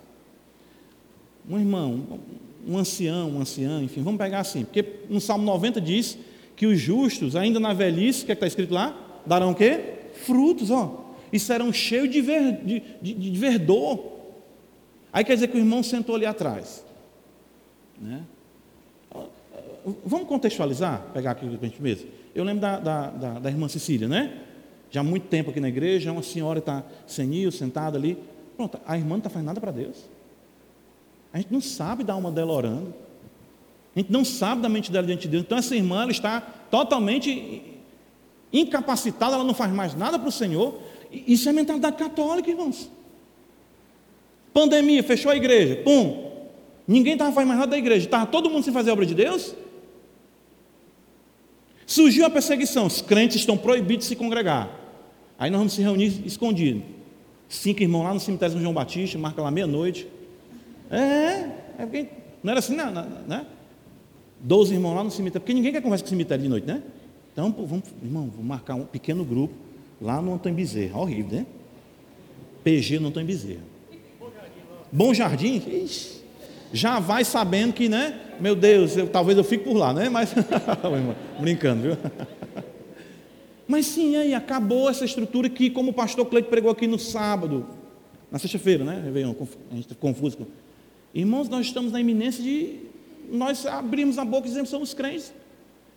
um 1.49 1.59
irmão, 1.59 2.19
um 2.67 2.77
ancião, 2.77 3.31
um 3.31 3.41
anciã, 3.41 3.81
enfim, 3.81 4.01
vamos 4.01 4.17
pegar 4.17 4.39
assim, 4.39 4.63
porque 4.63 4.85
no 5.09 5.21
Salmo 5.21 5.43
90 5.45 5.79
diz 5.79 6.17
que 6.55 6.65
os 6.65 6.79
justos, 6.79 7.35
ainda 7.35 7.59
na 7.59 7.73
velhice, 7.73 8.23
o 8.23 8.25
que 8.25 8.31
é 8.31 8.33
está 8.33 8.47
escrito 8.47 8.73
lá? 8.73 9.21
Darão 9.25 9.51
o 9.51 9.55
quê? 9.55 9.79
Frutos, 10.13 10.71
ó 10.71 11.05
e 11.35 11.39
serão 11.39 11.71
cheios 11.73 12.09
de, 12.09 12.21
ver, 12.21 12.63
de, 12.63 12.81
de, 13.01 13.13
de 13.13 13.37
verdor. 13.37 13.99
Aí 15.11 15.23
quer 15.23 15.33
dizer 15.33 15.49
que 15.49 15.57
o 15.57 15.59
irmão 15.59 15.83
sentou 15.83 16.15
ali 16.15 16.25
atrás. 16.25 16.85
Né? 17.99 18.23
Vamos 20.05 20.27
contextualizar, 20.27 21.07
pegar 21.13 21.31
aqui 21.31 21.45
para 21.45 21.67
a 21.67 21.69
gente 21.69 21.81
mesmo. 21.81 22.09
Eu 22.33 22.45
lembro 22.45 22.61
da, 22.61 22.79
da, 22.79 23.09
da, 23.09 23.39
da, 23.39 23.49
irmã 23.49 23.67
Cecília, 23.67 24.07
né? 24.07 24.41
Já 24.89 25.01
há 25.01 25.03
muito 25.03 25.27
tempo 25.27 25.51
aqui 25.51 25.59
na 25.59 25.67
igreja, 25.67 26.11
uma 26.11 26.23
senhora 26.23 26.59
está 26.59 26.83
senil, 27.05 27.51
sentada 27.51 27.97
ali. 27.97 28.17
Pronto, 28.55 28.79
a 28.85 28.97
irmã 28.97 29.11
não 29.11 29.17
está 29.17 29.29
fazendo 29.29 29.47
nada 29.47 29.59
para 29.59 29.71
Deus. 29.71 30.09
A 31.35 31.37
gente 31.39 31.51
não 31.51 31.59
sabe 31.59 32.01
da 32.01 32.13
alma 32.13 32.31
dela 32.31 32.53
orando. 32.53 32.93
A 33.93 33.99
gente 33.99 34.09
não 34.09 34.23
sabe 34.23 34.61
da 34.61 34.69
mente 34.69 34.89
dela 34.89 35.05
diante 35.05 35.23
de 35.23 35.27
Deus. 35.27 35.43
Então 35.43 35.57
essa 35.57 35.75
irmã 35.75 36.03
ela 36.03 36.11
está 36.11 36.39
totalmente 36.39 37.61
incapacitada, 38.53 39.35
ela 39.35 39.43
não 39.43 39.53
faz 39.53 39.69
mais 39.73 39.93
nada 39.93 40.17
para 40.17 40.29
o 40.29 40.31
Senhor. 40.31 40.79
Isso 41.11 41.49
é 41.49 41.51
mentalidade 41.51 41.97
católica, 41.97 42.49
irmãos. 42.49 42.89
Pandemia, 44.53 45.03
fechou 45.03 45.29
a 45.29 45.35
igreja, 45.35 45.75
pum. 45.83 46.31
Ninguém 46.87 47.13
estava 47.13 47.33
fazendo 47.33 47.49
mais 47.49 47.59
nada 47.59 47.71
da 47.71 47.77
igreja, 47.77 48.05
estava 48.05 48.25
todo 48.25 48.49
mundo 48.49 48.63
sem 48.63 48.71
fazer 48.71 48.91
a 48.91 48.93
obra 48.93 49.05
de 49.05 49.13
Deus. 49.13 49.53
Surgiu 51.85 52.25
a 52.25 52.29
perseguição, 52.29 52.85
os 52.85 53.01
crentes 53.01 53.35
estão 53.35 53.57
proibidos 53.57 54.05
de 54.05 54.09
se 54.09 54.15
congregar. 54.15 54.69
Aí 55.37 55.51
nós 55.51 55.57
vamos 55.57 55.73
se 55.73 55.81
reunir 55.81 56.25
escondido. 56.25 56.81
Cinco 57.49 57.81
irmãos 57.81 58.03
lá 58.03 58.13
no 58.13 58.21
cemitério 58.21 58.53
São 58.53 58.61
João 58.61 58.73
Batista, 58.73 59.17
marca 59.17 59.41
lá 59.41 59.51
meia-noite. 59.51 60.14
É, 60.89 61.49
é 61.79 61.85
porque 61.85 62.07
não 62.43 62.51
era 62.51 62.59
assim, 62.59 62.75
não, 62.75 62.91
né? 62.91 63.45
Doze 64.39 64.73
irmãos 64.73 64.95
lá 64.95 65.03
no 65.03 65.11
cemitério, 65.11 65.41
porque 65.41 65.53
ninguém 65.53 65.71
quer 65.71 65.81
conversar 65.81 66.03
com 66.03 66.07
o 66.07 66.09
cemitério 66.09 66.43
de 66.43 66.49
noite, 66.49 66.67
né? 66.67 66.83
Então, 67.33 67.51
vamos, 67.51 67.83
irmão, 68.01 68.29
vamos 68.29 68.45
marcar 68.45 68.75
um 68.75 68.85
pequeno 68.85 69.25
grupo 69.25 69.53
Lá 70.01 70.21
no 70.21 70.33
Antônio 70.33 70.57
Bezerra, 70.57 70.99
horrível, 70.99 71.39
né? 71.39 71.45
PG 72.63 72.99
no 72.99 73.07
Antônio 73.07 73.27
Bezerra. 73.27 73.63
Bom 74.91 75.13
Jardim, 75.13 75.61
ixi, 75.83 76.21
já 76.73 76.99
vai 76.99 77.23
sabendo 77.23 77.73
que, 77.73 77.87
né? 77.87 78.19
Meu 78.39 78.55
Deus, 78.55 78.97
eu, 78.97 79.07
talvez 79.07 79.37
eu 79.37 79.43
fique 79.43 79.63
por 79.63 79.75
lá, 79.75 79.93
né? 79.93 80.09
Mas, 80.09 80.33
brincando, 81.39 81.81
viu? 81.81 81.97
Mas 83.67 83.87
sim, 83.87 84.15
aí 84.15 84.33
acabou 84.33 84.89
essa 84.89 85.05
estrutura 85.05 85.49
que, 85.49 85.69
como 85.69 85.91
o 85.91 85.93
pastor 85.93 86.25
Cleito 86.25 86.49
pregou 86.49 86.69
aqui 86.69 86.85
no 86.85 86.99
sábado, 86.99 87.65
na 88.31 88.37
sexta-feira, 88.37 88.83
né? 88.83 89.01
a 89.71 89.75
gente 89.75 89.95
confuso. 89.95 90.37
Irmãos, 91.15 91.47
nós 91.47 91.67
estamos 91.67 91.93
na 91.93 92.01
iminência 92.01 92.43
de 92.43 92.79
nós 93.31 93.65
abrimos 93.65 94.17
a 94.17 94.25
boca 94.25 94.47
e 94.47 94.49
dizemos 94.49 94.69
somos 94.69 94.93
crentes. 94.93 95.33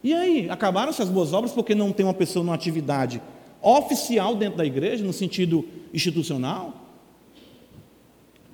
E 0.03 0.15
aí, 0.15 0.49
acabaram 0.49 0.91
essas 0.91 1.09
boas 1.09 1.33
obras 1.33 1.53
porque 1.53 1.75
não 1.75 1.93
tem 1.93 2.07
uma 2.07 2.15
pessoa 2.15 2.45
numa 2.45 2.55
atividade 2.55 3.21
oficial 3.61 4.37
dentro 4.37 4.59
da 4.59 4.65
igreja, 4.65 5.05
no 5.05 5.13
sentido 5.13 5.65
institucional, 5.93 6.85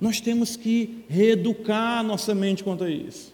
nós 0.01 0.19
temos 0.19 0.55
que 0.55 1.03
reeducar 1.07 2.03
nossa 2.03 2.33
mente 2.33 2.63
quanto 2.63 2.83
a 2.83 2.89
isso. 2.89 3.31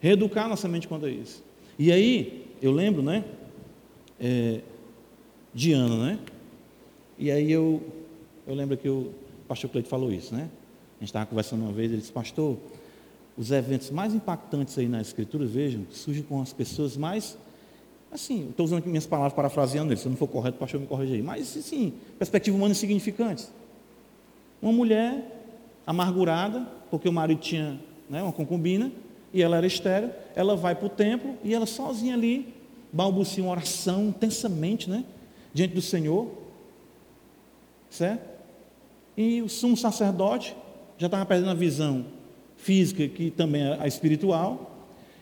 Reeducar 0.00 0.48
nossa 0.48 0.66
mente 0.66 0.88
quanto 0.88 1.06
a 1.06 1.10
isso. 1.10 1.42
E 1.78 1.92
aí, 1.92 2.46
eu 2.60 2.72
lembro, 2.72 3.00
né? 3.00 3.24
É, 4.18 4.60
de 5.54 5.76
né? 5.76 6.18
E 7.16 7.30
aí 7.30 7.50
eu, 7.50 7.80
eu 8.44 8.54
lembro 8.54 8.76
que 8.76 8.88
o 8.88 9.12
pastor 9.46 9.70
Cleito 9.70 9.88
falou 9.88 10.12
isso, 10.12 10.34
né? 10.34 10.50
Gente 11.04 11.10
estava 11.10 11.26
conversando 11.26 11.64
uma 11.64 11.72
vez, 11.72 11.92
ele 11.92 12.00
disse, 12.00 12.10
pastor, 12.10 12.56
os 13.36 13.50
eventos 13.50 13.90
mais 13.90 14.14
impactantes 14.14 14.78
aí 14.78 14.88
na 14.88 15.02
escritura, 15.02 15.44
vejam, 15.44 15.84
surgem 15.90 16.22
com 16.22 16.40
as 16.40 16.50
pessoas 16.50 16.96
mais 16.96 17.36
Assim, 18.10 18.50
estou 18.50 18.64
usando 18.64 18.86
minhas 18.86 19.06
palavras 19.06 19.32
parafraseando 19.32 19.92
ele, 19.92 19.98
se 19.98 20.08
não 20.08 20.16
for 20.16 20.28
correto, 20.28 20.56
pastor 20.56 20.80
me 20.80 20.86
corrija 20.86 21.14
aí. 21.14 21.20
Mas, 21.20 21.48
sim, 21.48 21.92
perspectiva 22.16 22.56
humana 22.56 22.70
insignificante. 22.70 23.48
Uma 24.62 24.72
mulher 24.72 25.50
amargurada, 25.84 26.64
porque 26.92 27.08
o 27.08 27.12
marido 27.12 27.40
tinha 27.40 27.80
né, 28.08 28.22
uma 28.22 28.32
concubina, 28.32 28.92
e 29.32 29.42
ela 29.42 29.56
era 29.56 29.66
estéreo, 29.66 30.12
ela 30.36 30.54
vai 30.54 30.76
para 30.76 30.86
o 30.86 30.88
templo 30.88 31.36
e 31.42 31.52
ela 31.52 31.66
sozinha 31.66 32.14
ali, 32.14 32.54
balbucia 32.92 33.42
uma 33.42 33.50
oração 33.50 34.04
intensamente, 34.04 34.88
né? 34.88 35.04
Diante 35.52 35.74
do 35.74 35.82
Senhor. 35.82 36.30
Certo? 37.90 38.24
E 39.16 39.42
o 39.42 39.48
sumo 39.48 39.76
sacerdote 39.76 40.54
já 40.98 41.06
estava 41.06 41.24
perdendo 41.26 41.50
a 41.50 41.54
visão 41.54 42.04
física, 42.56 43.06
que 43.08 43.30
também 43.30 43.62
é 43.62 43.78
a 43.80 43.86
espiritual. 43.86 44.70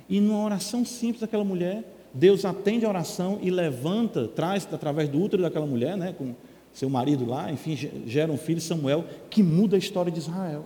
E 0.09 0.21
numa 0.21 0.45
oração 0.45 0.85
simples 0.85 1.21
daquela 1.21 1.45
mulher, 1.45 1.85
Deus 2.13 2.45
atende 2.45 2.85
a 2.85 2.89
oração 2.89 3.39
e 3.43 3.51
levanta, 3.51 4.29
traz 4.29 4.69
através 4.71 5.09
do 5.09 5.21
útero 5.21 5.43
daquela 5.43 5.67
mulher, 5.67 5.97
né, 5.97 6.15
com 6.17 6.35
seu 6.73 6.89
marido 6.89 7.27
lá, 7.27 7.51
enfim, 7.51 7.77
gera 8.07 8.31
um 8.33 8.39
filho, 8.39 8.61
Samuel, 8.61 9.05
que 9.29 9.43
muda 9.43 9.77
a 9.77 9.79
história 9.79 10.11
de 10.11 10.19
Israel. 10.19 10.65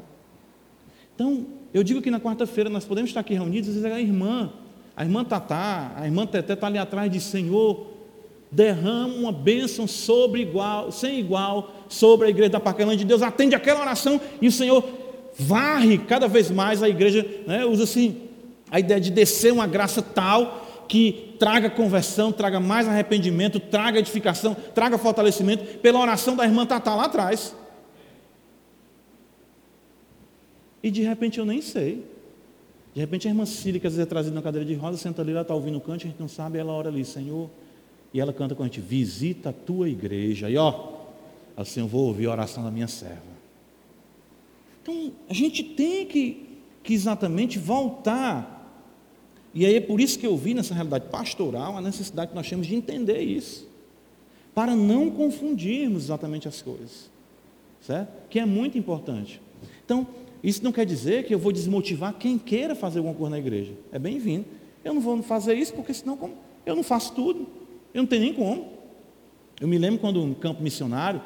Então, 1.15 1.47
eu 1.73 1.83
digo 1.83 2.01
que 2.03 2.11
na 2.11 2.21
quarta-feira 2.21 2.71
nós 2.71 2.85
podemos 2.85 3.11
estar 3.11 3.21
aqui 3.21 3.35
reunidos 3.35 3.71
e 3.71 3.73
dizer, 3.73 3.91
a 3.93 4.01
irmã, 4.01 4.53
a 4.97 5.05
irmã 5.05 5.25
Tatá, 5.25 5.93
a 5.97 6.05
irmã 6.05 6.27
Teté 6.27 6.53
está 6.53 6.67
ali 6.67 6.79
atrás 6.79 7.11
de 7.11 7.21
Senhor, 7.21 7.96
derrama 8.57 9.13
uma 9.13 9.33
bênção 9.33 9.87
sobre 9.87 10.41
igual, 10.41 10.91
sem 10.91 11.21
igual, 11.21 11.75
sobre 11.91 12.27
a 12.27 12.31
igreja 12.31 12.49
da 12.49 12.61
Parquelândia 12.61 13.01
de 13.01 13.05
Deus, 13.05 13.21
atende 13.21 13.55
aquela 13.55 13.83
oração 13.83 14.19
e 14.41 14.49
o 14.49 14.53
Senhor 14.53 14.83
varre 15.39 15.99
cada 15.99 16.27
vez 16.27 16.51
mais 16.51 16.83
a 16.83 16.89
igreja, 16.89 17.25
né, 17.47 17.67
usa 17.67 17.85
assim, 17.85 18.23
a 18.71 18.81
ideia 18.81 18.99
de 18.99 19.11
descer 19.11 19.53
uma 19.53 19.67
graça 19.67 20.01
tal 20.01 20.87
que 20.89 21.35
traga 21.39 21.69
conversão, 21.69 22.33
traga 22.33 22.59
mais 22.59 22.89
arrependimento, 22.89 23.61
traga 23.61 23.99
edificação, 23.99 24.57
traga 24.75 24.97
fortalecimento, 24.97 25.79
pela 25.81 26.01
oração 26.01 26.35
da 26.35 26.45
irmã 26.45 26.65
Tatá 26.65 26.95
lá 26.95 27.05
atrás. 27.05 27.55
E 30.83 30.91
de 30.91 31.03
repente 31.03 31.39
eu 31.39 31.45
nem 31.45 31.61
sei. 31.61 32.07
De 32.95 33.01
repente 33.01 33.29
a 33.29 33.31
irmã 33.31 33.45
Cília, 33.45 33.79
que 33.79 33.87
às 33.87 33.93
vezes 33.93 34.07
é 34.07 34.09
trazida 34.09 34.35
na 34.35 34.41
cadeira 34.41 34.65
de 34.65 34.73
rosa, 34.73 34.97
senta 34.97 35.21
ali, 35.21 35.33
ela 35.33 35.43
está 35.43 35.55
ouvindo 35.55 35.77
o 35.77 35.81
canto, 35.81 36.07
a 36.07 36.09
gente 36.09 36.19
não 36.19 36.29
sabe, 36.29 36.59
ela 36.59 36.73
ora 36.73 36.89
ali, 36.89 37.05
Senhor. 37.05 37.51
E 38.17 38.21
ela 38.21 38.33
canta 38.33 38.55
com 38.55 38.63
a 38.63 38.67
gente, 38.67 38.81
visita 38.81 39.51
a 39.51 39.53
tua 39.53 39.91
igreja. 39.91 40.49
E 40.49 40.57
ó, 40.57 40.93
assim 41.55 41.81
eu 41.81 41.87
vou 41.87 42.07
ouvir 42.07 42.27
a 42.27 42.31
oração 42.31 42.65
da 42.65 42.71
minha 42.71 42.89
serva. 42.89 43.37
Então, 44.83 45.13
a 45.29 45.35
gente 45.35 45.63
tem 45.63 46.07
que, 46.07 46.59
que 46.83 46.95
exatamente 46.95 47.59
voltar 47.59 48.57
e 49.57 49.65
aí 49.65 49.75
é 49.75 49.81
por 49.81 50.03
isso 50.03 50.19
que 50.19 50.27
eu 50.27 50.37
vi 50.37 50.53
nessa 50.53 50.75
realidade 50.75 51.07
pastoral 51.09 51.79
a 51.79 51.81
necessidade 51.81 52.29
que 52.29 52.37
nós 52.37 52.47
temos 52.47 52.67
de 52.67 52.75
entender 52.75 53.23
isso, 53.23 53.67
para 54.55 54.77
não 54.77 55.11
confundirmos 55.11 56.05
exatamente 56.05 56.47
as 56.47 56.61
coisas, 56.61 57.11
certo? 57.81 58.29
Que 58.29 58.39
é 58.39 58.45
muito 58.45 58.77
importante. 58.77 59.41
Então, 59.83 60.07
isso 60.45 60.63
não 60.63 60.73
quer 60.73 60.85
dizer 60.85 61.25
que 61.25 61.35
eu 61.35 61.39
vou 61.39 61.53
desmotivar 61.53 62.13
quem 62.19 62.37
queira 62.37 62.75
fazer 62.75 62.99
alguma 62.99 63.15
coisa 63.15 63.31
na 63.31 63.39
igreja. 63.39 63.73
É 63.91 63.99
bem-vindo. 63.99 64.45
Eu 64.85 64.93
não 64.93 65.01
vou 65.01 65.23
fazer 65.23 65.55
isso 65.55 65.73
porque 65.73 65.95
senão 65.95 66.33
eu 66.67 66.77
não 66.77 66.83
faço 66.83 67.15
tudo. 67.15 67.47
Eu 67.97 68.03
não 68.03 68.07
tenho 68.07 68.25
nem 68.25 68.35
como. 68.35 68.75
Eu 69.59 69.67
me 69.67 69.79
lembro 69.79 69.99
quando 69.99 70.23
no 70.23 70.35
campo 70.35 70.63
missionário, 70.63 71.19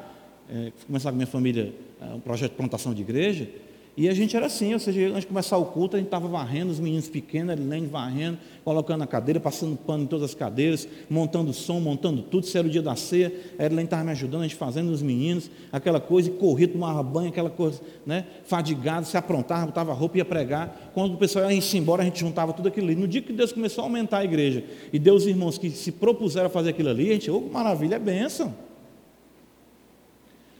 é, 0.48 0.70
começar 0.86 1.10
com 1.10 1.16
minha 1.16 1.26
família 1.26 1.74
é, 2.00 2.14
um 2.14 2.20
projeto 2.20 2.52
de 2.52 2.56
plantação 2.58 2.94
de 2.94 3.02
igreja, 3.02 3.48
e 3.96 4.08
a 4.08 4.14
gente 4.14 4.36
era 4.36 4.46
assim, 4.46 4.72
ou 4.72 4.78
seja, 4.78 5.08
antes 5.08 5.22
de 5.22 5.26
começar 5.26 5.58
o 5.58 5.64
culto, 5.66 5.96
a 5.96 5.98
gente 5.98 6.06
estava 6.06 6.28
varrendo, 6.28 6.70
os 6.70 6.78
meninos 6.78 7.08
pequenos, 7.08 7.50
a 7.50 7.52
Helene 7.52 7.86
varrendo, 7.86 8.38
colocando 8.64 9.02
a 9.02 9.06
cadeira, 9.06 9.40
passando 9.40 9.76
pano 9.76 10.04
em 10.04 10.06
todas 10.06 10.30
as 10.30 10.34
cadeiras, 10.34 10.88
montando 11.08 11.52
som, 11.52 11.80
montando 11.80 12.22
tudo, 12.22 12.46
se 12.46 12.56
era 12.56 12.66
o 12.66 12.70
dia 12.70 12.80
da 12.80 12.94
ceia, 12.94 13.32
a 13.58 13.64
Helene 13.64 13.84
estava 13.84 14.04
me 14.04 14.10
ajudando, 14.12 14.40
a 14.42 14.44
gente 14.44 14.54
fazendo 14.54 14.90
os 14.90 15.02
meninos, 15.02 15.50
aquela 15.72 16.00
coisa, 16.00 16.30
e 16.30 16.32
corria, 16.32 16.68
tomava 16.68 17.02
banho, 17.02 17.28
aquela 17.28 17.50
coisa, 17.50 17.80
né, 18.06 18.26
fadigado, 18.44 19.06
se 19.06 19.16
aprontava, 19.16 19.66
botava 19.66 19.92
roupa 19.92 20.16
e 20.16 20.18
ia 20.18 20.24
pregar. 20.24 20.92
Quando 20.94 21.14
o 21.14 21.16
pessoal 21.16 21.50
ia 21.50 21.60
embora, 21.74 22.02
a 22.02 22.04
gente 22.04 22.20
juntava 22.20 22.52
tudo 22.52 22.68
aquilo 22.68 22.86
ali. 22.86 22.96
No 22.96 23.08
dia 23.08 23.20
que 23.20 23.32
Deus 23.32 23.52
começou 23.52 23.82
a 23.82 23.86
aumentar 23.86 24.18
a 24.18 24.24
igreja, 24.24 24.64
e 24.92 24.98
Deus, 24.98 25.26
irmãos, 25.26 25.58
que 25.58 25.68
se 25.68 25.92
propuseram 25.92 26.46
a 26.46 26.50
fazer 26.50 26.70
aquilo 26.70 26.90
ali, 26.90 27.10
a 27.10 27.12
gente, 27.14 27.30
oh, 27.30 27.40
maravilha, 27.40 27.96
é 27.96 27.98
bênção. 27.98 28.54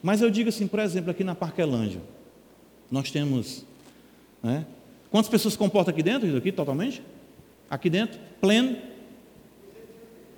Mas 0.03 0.21
eu 0.21 0.31
digo 0.31 0.49
assim, 0.49 0.67
por 0.67 0.81
exemplo, 0.81 1.11
aqui 1.11 1.23
na 1.23 1.35
Parquelândia, 1.35 2.01
nós 2.91 3.11
temos. 3.11 3.65
Né? 4.43 4.67
Quantas 5.11 5.31
pessoas 5.31 5.57
comportam 5.57 5.93
aqui 5.93 6.03
dentro? 6.03 6.37
Aqui 6.37 6.53
totalmente? 6.53 7.03
Aqui 7.69 7.89
dentro, 7.89 8.19
pleno. 8.41 8.77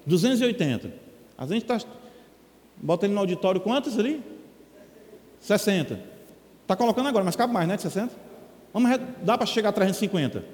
280. 0.07 0.93
A 1.39 1.47
gente 1.47 1.63
está. 1.63 1.81
Bota 2.77 3.07
ele 3.07 3.15
no 3.15 3.21
auditório 3.21 3.61
quantas 3.61 3.99
ali? 3.99 4.23
60. 5.41 5.99
Está 6.63 6.77
colocando 6.77 7.09
agora, 7.09 7.25
mas 7.25 7.37
cabe 7.37 7.53
mais, 7.53 7.69
né? 7.69 7.77
De 7.77 7.83
60? 7.83 8.13
Vamos, 8.73 8.91
dá 9.23 9.37
para 9.37 9.47
chegar 9.47 9.71
a 9.71 9.73
350. 9.73 10.45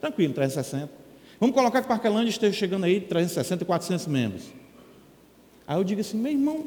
Tranquilo, 0.00 0.32
360. 0.34 0.90
Vamos 1.40 1.54
colocar 1.54 1.82
que 1.82 1.88
Parquelândia 1.88 2.30
esteja 2.30 2.56
chegando 2.56 2.84
aí 2.84 3.00
360, 3.00 3.64
400 3.64 4.06
membros. 4.06 4.44
Aí 5.66 5.76
eu 5.76 5.84
digo 5.84 6.00
assim, 6.00 6.16
meu 6.16 6.32
irmão, 6.32 6.66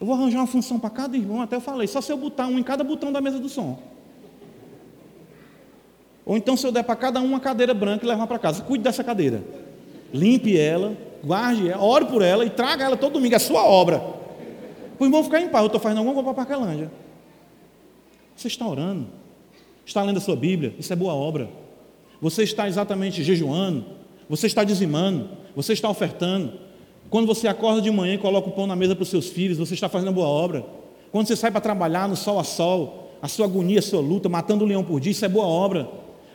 eu 0.00 0.06
vou 0.06 0.14
arranjar 0.14 0.38
uma 0.38 0.46
função 0.46 0.80
para 0.80 0.90
cada 0.90 1.16
irmão, 1.16 1.40
até 1.40 1.56
eu 1.56 1.60
falei, 1.60 1.86
só 1.86 2.00
se 2.00 2.10
eu 2.10 2.16
botar 2.16 2.46
um 2.46 2.58
em 2.58 2.62
cada 2.62 2.82
botão 2.82 3.12
da 3.12 3.20
mesa 3.20 3.38
do 3.38 3.48
som. 3.48 3.80
Ou 6.24 6.36
então, 6.36 6.56
se 6.56 6.66
eu 6.66 6.72
der 6.72 6.84
para 6.84 6.96
cada 6.96 7.20
um 7.20 7.24
uma 7.24 7.40
cadeira 7.40 7.74
branca 7.74 8.04
e 8.04 8.08
levar 8.08 8.26
para 8.26 8.38
casa, 8.38 8.62
cuide 8.62 8.84
dessa 8.84 9.02
cadeira. 9.02 9.42
Limpe 10.12 10.56
ela, 10.56 10.96
guarde 11.24 11.68
ela, 11.68 11.82
ore 11.82 12.04
por 12.04 12.22
ela 12.22 12.44
e 12.44 12.50
traga 12.50 12.84
ela 12.84 12.96
todo 12.96 13.14
domingo, 13.14 13.34
é 13.34 13.38
sua 13.38 13.64
obra. 13.64 14.02
O 14.98 15.04
irmão 15.04 15.24
ficar 15.24 15.40
em 15.40 15.48
paz, 15.48 15.62
eu 15.62 15.66
estou 15.66 15.80
fazendo 15.80 15.98
alguma 15.98 16.14
coisa 16.14 16.34
para 16.34 16.46
Parquelândia. 16.46 16.90
Você 18.36 18.48
está 18.48 18.66
orando, 18.66 19.06
está 19.84 20.02
lendo 20.02 20.18
a 20.18 20.20
sua 20.20 20.36
Bíblia, 20.36 20.74
isso 20.78 20.92
é 20.92 20.96
boa 20.96 21.14
obra. 21.14 21.48
Você 22.20 22.44
está 22.44 22.68
exatamente 22.68 23.22
jejuando, 23.24 23.84
você 24.28 24.46
está 24.46 24.62
dizimando, 24.62 25.28
você 25.56 25.72
está 25.72 25.88
ofertando. 25.88 26.52
Quando 27.10 27.26
você 27.26 27.48
acorda 27.48 27.82
de 27.82 27.90
manhã 27.90 28.14
e 28.14 28.18
coloca 28.18 28.48
o 28.48 28.52
pão 28.52 28.66
na 28.66 28.76
mesa 28.76 28.94
para 28.94 29.02
os 29.02 29.08
seus 29.08 29.28
filhos, 29.28 29.58
você 29.58 29.74
está 29.74 29.88
fazendo 29.88 30.12
boa 30.12 30.28
obra. 30.28 30.64
Quando 31.10 31.26
você 31.26 31.36
sai 31.36 31.50
para 31.50 31.60
trabalhar 31.60 32.08
no 32.08 32.16
sol 32.16 32.38
a 32.38 32.44
sol, 32.44 33.10
a 33.20 33.28
sua 33.28 33.46
agonia, 33.46 33.80
a 33.80 33.82
sua 33.82 34.00
luta, 34.00 34.28
matando 34.28 34.64
um 34.64 34.68
leão 34.68 34.82
por 34.82 34.98
dia, 35.00 35.12
isso 35.12 35.24
é 35.24 35.28
boa 35.28 35.46
obra. 35.46 35.88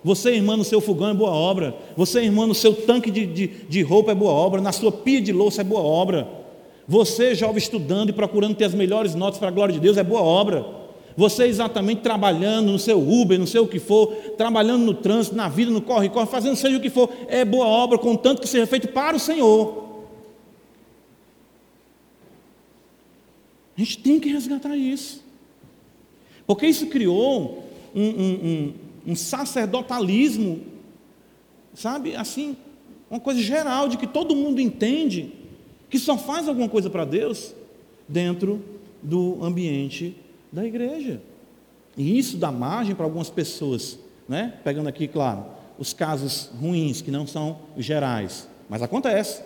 Você, 0.08 0.32
irmã, 0.32 0.56
no 0.56 0.64
seu 0.64 0.80
fogão 0.80 1.10
é 1.10 1.14
boa 1.14 1.32
obra. 1.32 1.76
Você, 1.98 2.22
irmã, 2.22 2.48
no 2.48 2.56
seu 2.56 2.74
tanque 2.74 3.12
de, 3.12 3.26
de, 3.26 3.48
de 3.48 3.82
roupa 3.82 4.14
é 4.14 4.16
boa 4.16 4.32
obra. 4.32 4.62
Na 4.62 4.72
sua 4.72 4.90
pia 4.90 5.20
de 5.20 5.34
louça 5.34 5.60
é 5.60 5.64
boa 5.66 5.82
obra. 5.82 6.26
Você, 6.88 7.36
jovem, 7.36 7.58
estudando 7.58 8.12
e 8.12 8.14
procurando 8.14 8.56
ter 8.56 8.64
as 8.64 8.74
melhores 8.74 9.14
notas 9.16 9.38
para 9.38 9.50
a 9.50 9.52
glória 9.52 9.74
de 9.74 9.82
Deus, 9.82 9.98
é 9.98 10.04
boa 10.04 10.22
obra. 10.22 10.66
Você 11.18 11.44
exatamente 11.44 12.00
trabalhando 12.00 12.72
no 12.72 12.80
seu 12.80 12.98
Uber, 12.98 13.38
não 13.38 13.46
sei 13.46 13.60
o 13.60 13.68
que 13.68 13.80
for, 13.80 14.14
trabalhando 14.38 14.86
no 14.86 14.94
trânsito, 14.94 15.36
na 15.36 15.50
vida, 15.50 15.72
no 15.72 15.82
corre-corre, 15.82 16.28
fazendo 16.28 16.56
seja 16.56 16.78
o 16.78 16.82
que 16.82 16.90
for, 16.90 17.12
é 17.28 17.44
boa 17.44 17.68
obra, 17.68 17.98
contanto 17.98 18.42
que 18.42 18.48
seja 18.48 18.66
feito 18.66 18.88
para 18.88 19.18
o 19.18 19.20
Senhor. 19.20 19.88
A 23.76 23.82
gente 23.82 23.98
tem 23.98 24.22
que 24.22 24.30
resgatar 24.30 24.78
isso. 24.78 25.22
Porque 26.46 26.66
isso 26.66 26.88
criou 26.88 27.62
um, 27.94 28.08
um, 28.08 28.34
um 28.46 28.74
um 29.08 29.16
sacerdotalismo, 29.16 30.62
sabe? 31.74 32.16
Assim, 32.16 32.58
uma 33.10 33.22
coisa 33.22 33.42
geral 33.42 33.88
de 33.88 33.98
que 33.98 34.06
todo 34.06 34.36
mundo 34.36 34.60
entende 34.60 35.34
que 35.90 35.98
só 35.98 36.18
faz 36.18 36.50
alguma 36.50 36.68
coisa 36.68 36.90
para 36.90 37.06
Deus 37.06 37.56
dentro 38.08 38.62
do 39.02 39.38
ambiente 39.42 40.16
da 40.52 40.66
igreja. 40.66 41.22
E 41.96 42.20
isso 42.20 42.36
dá 42.38 42.52
margem 42.52 42.94
para 42.94 43.06
algumas 43.06 43.30
pessoas, 43.30 43.98
né? 44.28 44.54
Pegando 44.64 44.90
aqui, 44.90 45.08
claro, 45.08 45.46
os 45.80 45.94
casos 45.94 46.52
ruins, 46.60 47.02
que 47.02 47.10
não 47.10 47.26
são 47.26 47.60
gerais, 47.78 48.48
mas 48.70 48.82
acontece. 48.82 49.42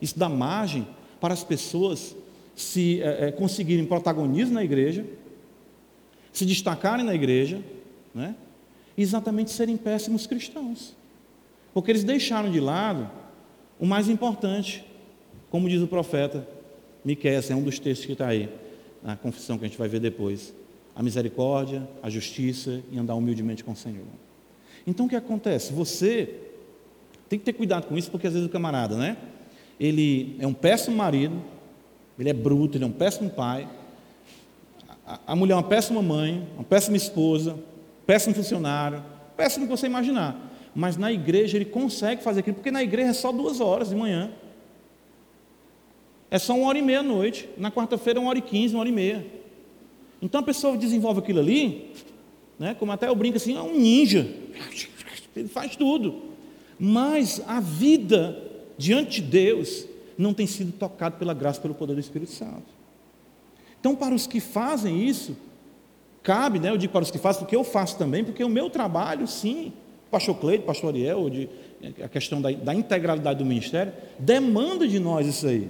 Isso 0.00 0.18
dá 0.18 0.28
margem 0.28 0.86
para 1.20 1.34
as 1.34 1.42
pessoas 1.42 2.14
se 2.54 3.02
é, 3.02 3.26
é, 3.26 3.32
conseguirem 3.32 3.84
protagonismo 3.84 4.54
na 4.54 4.62
igreja, 4.62 5.04
se 6.32 6.46
destacarem 6.46 7.04
na 7.04 7.14
igreja, 7.14 7.60
né? 8.14 8.34
Exatamente 9.02 9.50
serem 9.50 9.76
péssimos 9.76 10.26
cristãos. 10.26 10.94
Porque 11.72 11.90
eles 11.90 12.04
deixaram 12.04 12.50
de 12.50 12.60
lado 12.60 13.10
o 13.78 13.86
mais 13.86 14.08
importante, 14.08 14.84
como 15.48 15.68
diz 15.68 15.80
o 15.80 15.86
profeta 15.86 16.46
Miqueias, 17.04 17.50
é 17.50 17.54
um 17.54 17.62
dos 17.62 17.78
textos 17.78 18.06
que 18.06 18.12
está 18.12 18.28
aí, 18.28 18.48
na 19.02 19.16
confissão 19.16 19.56
que 19.56 19.64
a 19.64 19.68
gente 19.68 19.78
vai 19.78 19.88
ver 19.88 20.00
depois. 20.00 20.52
A 20.94 21.02
misericórdia, 21.02 21.88
a 22.02 22.10
justiça 22.10 22.82
e 22.90 22.98
andar 22.98 23.14
humildemente 23.14 23.64
com 23.64 23.72
o 23.72 23.76
Senhor. 23.76 24.04
Então 24.86 25.06
o 25.06 25.08
que 25.08 25.16
acontece? 25.16 25.72
Você 25.72 26.34
tem 27.28 27.38
que 27.38 27.44
ter 27.44 27.52
cuidado 27.52 27.86
com 27.86 27.96
isso, 27.96 28.10
porque 28.10 28.26
às 28.26 28.32
vezes 28.32 28.48
o 28.48 28.50
camarada, 28.50 28.96
né? 28.96 29.16
Ele 29.78 30.36
é 30.38 30.46
um 30.46 30.52
péssimo 30.52 30.96
marido, 30.96 31.40
ele 32.18 32.28
é 32.28 32.34
bruto, 32.34 32.76
ele 32.76 32.84
é 32.84 32.86
um 32.86 32.92
péssimo 32.92 33.30
pai, 33.30 33.66
a 35.26 35.34
mulher 35.34 35.54
é 35.54 35.56
uma 35.56 35.62
péssima 35.62 36.02
mãe, 36.02 36.46
uma 36.54 36.64
péssima 36.64 36.96
esposa, 36.96 37.56
péssimo 38.10 38.34
funcionário, 38.34 39.04
péssimo 39.36 39.66
que 39.66 39.70
você 39.70 39.86
imaginar. 39.86 40.36
Mas 40.74 40.96
na 40.96 41.12
igreja 41.12 41.56
ele 41.56 41.64
consegue 41.64 42.24
fazer 42.24 42.40
aquilo, 42.40 42.56
porque 42.56 42.72
na 42.72 42.82
igreja 42.82 43.10
é 43.10 43.12
só 43.12 43.30
duas 43.30 43.60
horas 43.60 43.90
de 43.90 43.94
manhã. 43.94 44.32
É 46.28 46.36
só 46.36 46.56
uma 46.56 46.66
hora 46.66 46.76
e 46.76 46.82
meia 46.82 47.00
à 47.00 47.02
noite. 47.04 47.48
Na 47.56 47.70
quarta-feira, 47.70 48.18
uma 48.18 48.30
hora 48.30 48.38
e 48.38 48.42
quinze, 48.42 48.74
uma 48.74 48.80
hora 48.80 48.88
e 48.88 48.92
meia. 48.92 49.24
Então 50.20 50.40
a 50.40 50.42
pessoa 50.42 50.76
desenvolve 50.76 51.20
aquilo 51.20 51.38
ali, 51.38 51.92
né, 52.58 52.74
como 52.74 52.90
até 52.90 53.06
eu 53.06 53.14
brinco 53.14 53.36
assim, 53.36 53.56
é 53.56 53.62
um 53.62 53.78
ninja. 53.78 54.28
Ele 55.36 55.46
faz 55.46 55.76
tudo. 55.76 56.20
Mas 56.80 57.40
a 57.46 57.60
vida 57.60 58.42
diante 58.76 59.20
de 59.20 59.28
Deus 59.28 59.86
não 60.18 60.34
tem 60.34 60.48
sido 60.48 60.72
tocada 60.72 61.16
pela 61.16 61.32
graça, 61.32 61.60
pelo 61.60 61.76
poder 61.76 61.94
do 61.94 62.00
Espírito 62.00 62.32
Santo. 62.32 62.74
Então, 63.78 63.94
para 63.94 64.12
os 64.12 64.26
que 64.26 64.40
fazem 64.40 65.00
isso, 65.06 65.36
cabe, 66.30 66.60
né, 66.60 66.70
eu 66.70 66.76
digo 66.76 66.92
para 66.92 67.02
os 67.02 67.10
que 67.10 67.18
fazem, 67.18 67.40
porque 67.40 67.56
eu 67.56 67.64
faço 67.64 67.98
também, 67.98 68.22
porque 68.22 68.44
o 68.44 68.48
meu 68.48 68.70
trabalho, 68.70 69.26
sim, 69.26 69.72
pastor 70.12 70.36
Cleide, 70.36 70.62
pastor 70.62 70.90
Ariel, 70.90 71.28
de, 71.28 71.48
a 72.00 72.08
questão 72.08 72.40
da, 72.40 72.52
da 72.52 72.72
integralidade 72.72 73.40
do 73.40 73.44
ministério, 73.44 73.92
demanda 74.16 74.86
de 74.86 75.00
nós 75.00 75.26
isso 75.26 75.48
aí. 75.48 75.68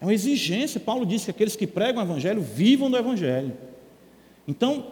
É 0.00 0.04
uma 0.04 0.14
exigência. 0.14 0.78
Paulo 0.78 1.04
disse 1.04 1.24
que 1.24 1.32
aqueles 1.32 1.56
que 1.56 1.66
pregam 1.66 2.00
o 2.00 2.06
Evangelho 2.06 2.40
vivam 2.40 2.88
do 2.88 2.96
Evangelho. 2.96 3.52
Então, 4.46 4.86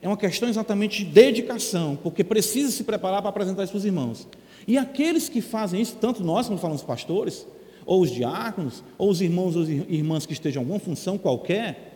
é 0.00 0.08
uma 0.08 0.16
questão 0.16 0.48
exatamente 0.48 1.04
de 1.04 1.10
dedicação, 1.10 1.98
porque 2.02 2.24
precisa 2.24 2.72
se 2.72 2.82
preparar 2.82 3.20
para 3.20 3.28
apresentar 3.28 3.62
isso 3.62 3.72
para 3.72 3.78
os 3.78 3.84
irmãos. 3.84 4.26
E 4.66 4.78
aqueles 4.78 5.28
que 5.28 5.42
fazem 5.42 5.82
isso, 5.82 5.98
tanto 6.00 6.24
nós, 6.24 6.46
como 6.46 6.58
falamos 6.58 6.82
pastores, 6.82 7.46
ou 7.84 8.00
os 8.00 8.10
diáconos, 8.10 8.82
ou 8.96 9.10
os 9.10 9.20
irmãos 9.20 9.54
ou 9.54 9.64
irmãs 9.64 10.24
que 10.24 10.32
estejam 10.32 10.62
em 10.62 10.64
alguma 10.64 10.80
função 10.80 11.18
qualquer, 11.18 11.87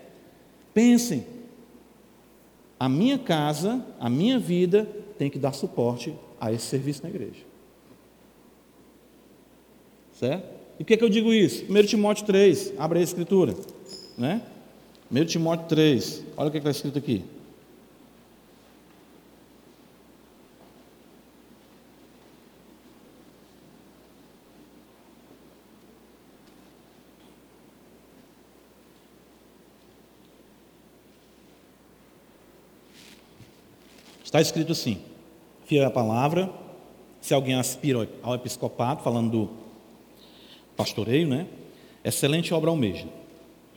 pensem: 0.75 1.27
a 2.79 2.89
minha 2.89 3.19
casa, 3.19 3.85
a 4.01 4.11
minha 4.11 4.39
vida 4.39 4.89
tem 5.19 5.31
que 5.31 5.39
dar 5.39 5.53
suporte 5.53 6.15
a 6.41 6.53
esse 6.53 6.67
serviço 6.67 7.03
na 7.03 7.09
igreja. 7.09 7.41
Certo? 10.13 10.45
E 10.75 10.85
por 10.85 10.87
que, 10.87 10.97
que 10.97 11.05
eu 11.05 11.09
digo 11.09 11.33
isso? 11.33 11.65
1 11.71 11.83
Timóteo 11.85 12.27
3, 12.27 12.75
abre 12.79 12.99
a 12.99 13.03
escritura. 13.03 13.55
Né? 14.19 14.43
1 15.11 15.25
Timóteo 15.27 15.69
3, 15.69 16.25
olha 16.37 16.49
o 16.49 16.51
que 16.51 16.59
está 16.59 16.71
escrito 16.71 16.99
aqui. 16.99 17.25
Está 34.33 34.41
escrito 34.41 34.73
assim: 34.73 34.97
fiel 35.67 35.83
é 35.83 35.87
a 35.87 35.91
palavra, 35.91 36.51
se 37.21 37.35
alguém 37.35 37.55
aspira 37.55 38.09
ao 38.23 38.35
episcopado, 38.35 39.03
falando 39.03 39.31
do 39.31 39.51
pastoreio, 40.75 41.29
né? 41.29 41.47
Excelente 42.03 42.55
obra 42.55 42.71
almeja. 42.71 43.07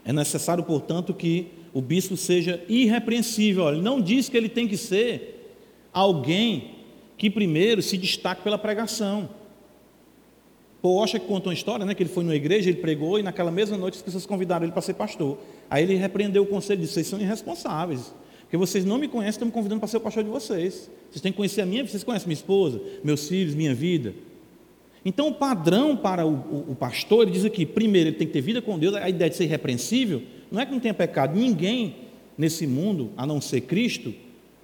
É 0.06 0.14
necessário, 0.14 0.64
portanto, 0.64 1.14
que 1.14 1.50
o 1.74 1.82
bispo 1.82 2.16
seja 2.16 2.64
irrepreensível. 2.70 3.68
Ele 3.68 3.82
não 3.82 4.00
diz 4.00 4.30
que 4.30 4.38
ele 4.38 4.48
tem 4.48 4.66
que 4.66 4.78
ser 4.78 5.60
alguém 5.92 6.76
que 7.18 7.30
primeiro 7.30 7.82
se 7.82 7.98
destaque 7.98 8.42
pela 8.42 8.58
pregação. 8.58 9.28
Paul 10.82 11.00
Washer 11.00 11.20
contou 11.20 11.50
uma 11.50 11.54
história, 11.54 11.86
né, 11.86 11.94
que 11.94 12.02
ele 12.02 12.10
foi 12.10 12.24
numa 12.24 12.36
igreja, 12.36 12.70
ele 12.70 12.80
pregou 12.80 13.20
e 13.20 13.24
naquela 13.24 13.52
mesma 13.52 13.76
noite 13.76 13.96
as 13.96 14.02
pessoas 14.02 14.26
convidaram 14.26 14.64
ele 14.64 14.72
para 14.72 14.82
ser 14.82 14.94
pastor. 14.94 15.38
Aí 15.70 15.84
ele 15.84 15.96
repreendeu 15.96 16.44
o 16.44 16.46
conselho 16.46 16.80
e 16.80 16.82
disse: 16.84 16.94
"Vocês 16.94 17.08
são 17.08 17.20
irresponsáveis, 17.20 18.14
porque 18.56 18.58
vocês 18.58 18.86
não 18.86 18.98
me 18.98 19.08
conhecem, 19.08 19.32
estão 19.32 19.48
me 19.48 19.52
convidando 19.52 19.82
para 19.82 19.88
ser 19.90 19.98
o 19.98 20.02
pastor 20.02 20.24
de 20.24 20.30
vocês. 20.30 20.90
Vocês 21.10 21.22
têm 21.22 21.32
que 21.32 21.36
conhecer 21.36 21.62
a 21.62 21.66
minha, 21.66 21.86
vocês 21.86 22.04
conhecem 22.04 22.28
minha 22.28 22.36
esposa, 22.36 22.82
meus 23.04 23.28
filhos, 23.28 23.54
minha 23.54 23.76
vida. 23.76 24.14
Então, 25.04 25.28
o 25.28 25.34
padrão 25.34 25.96
para 25.96 26.26
o, 26.26 26.34
o, 26.34 26.72
o, 26.72 26.76
pastor, 26.76 27.24
ele 27.24 27.32
diz 27.32 27.44
aqui: 27.44 27.66
primeiro, 27.66 28.10
ele 28.10 28.16
tem 28.16 28.26
que 28.26 28.34
ter 28.34 28.42
vida 28.42 28.62
com 28.62 28.80
Deus, 28.80 28.96
a 28.96 29.10
ideia 29.10 29.30
de 29.30 29.36
ser 29.36 29.44
irrepreensível, 29.44 30.22
não 30.50 30.62
é 30.62 30.66
que 30.66 30.72
não 30.72 30.80
tenha 30.80 30.94
pecado, 30.94 31.38
ninguém 31.38 31.98
nesse 32.38 32.66
mundo, 32.66 33.12
a 33.18 33.26
não 33.26 33.42
ser 33.42 33.62
Cristo, 33.62 34.14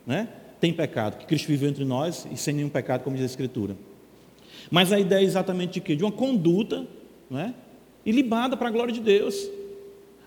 né, 0.07 0.29
tem 0.59 0.71
pecado, 0.71 1.17
que 1.17 1.25
Cristo 1.25 1.47
viveu 1.47 1.69
entre 1.69 1.83
nós 1.83 2.25
e 2.31 2.37
sem 2.37 2.53
nenhum 2.53 2.69
pecado, 2.69 3.03
como 3.03 3.15
diz 3.15 3.23
a 3.23 3.27
Escritura. 3.27 3.75
Mas 4.69 4.93
a 4.93 4.99
ideia 4.99 5.19
é 5.19 5.23
exatamente 5.23 5.73
de 5.73 5.81
quê? 5.81 5.95
De 5.95 6.03
uma 6.03 6.11
conduta 6.11 6.87
né, 7.29 7.53
ilibada 8.05 8.55
para 8.55 8.69
a 8.69 8.71
glória 8.71 8.93
de 8.93 9.01
Deus. 9.01 9.49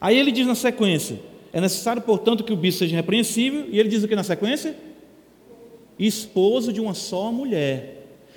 Aí 0.01 0.19
ele 0.19 0.31
diz 0.31 0.47
na 0.47 0.55
sequência: 0.55 1.19
é 1.55 1.61
necessário, 1.61 2.03
portanto, 2.03 2.45
que 2.45 2.53
o 2.53 2.57
bispo 2.57 2.81
seja 2.81 2.93
irrepreensível, 2.95 3.67
e 3.71 3.81
ele 3.81 3.89
diz 3.89 4.03
o 4.03 4.09
que 4.09 4.15
na 4.15 4.23
sequência? 4.23 4.77
Esposo 5.99 6.73
de 6.73 6.81
uma 6.81 6.93
só 6.93 7.33
mulher 7.33 7.95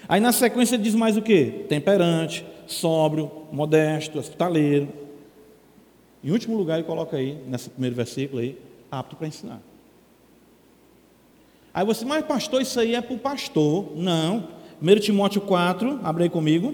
Aí 0.07 0.21
na 0.21 0.31
sequência 0.31 0.77
diz 0.77 0.95
mais 0.95 1.17
o 1.17 1.21
que? 1.21 1.65
Temperante, 1.67 2.45
sóbrio, 2.65 3.29
modesto, 3.51 4.17
hospitaleiro. 4.17 4.87
Em 6.23 6.31
último 6.31 6.55
lugar, 6.55 6.75
ele 6.75 6.87
coloca 6.87 7.17
aí, 7.17 7.37
nesse 7.45 7.69
primeiro 7.69 7.95
versículo 7.95 8.41
aí, 8.41 8.57
apto 8.89 9.17
para 9.17 9.27
ensinar. 9.27 9.61
Aí 11.73 11.85
você, 11.85 12.05
mas 12.05 12.25
pastor, 12.25 12.61
isso 12.61 12.79
aí 12.79 12.95
é 12.95 13.01
para 13.01 13.15
o 13.15 13.19
pastor. 13.19 13.91
Não. 13.97 14.47
1 14.81 14.99
Timóteo 14.99 15.41
4, 15.41 15.99
abre 16.03 16.23
aí 16.23 16.29
comigo. 16.29 16.73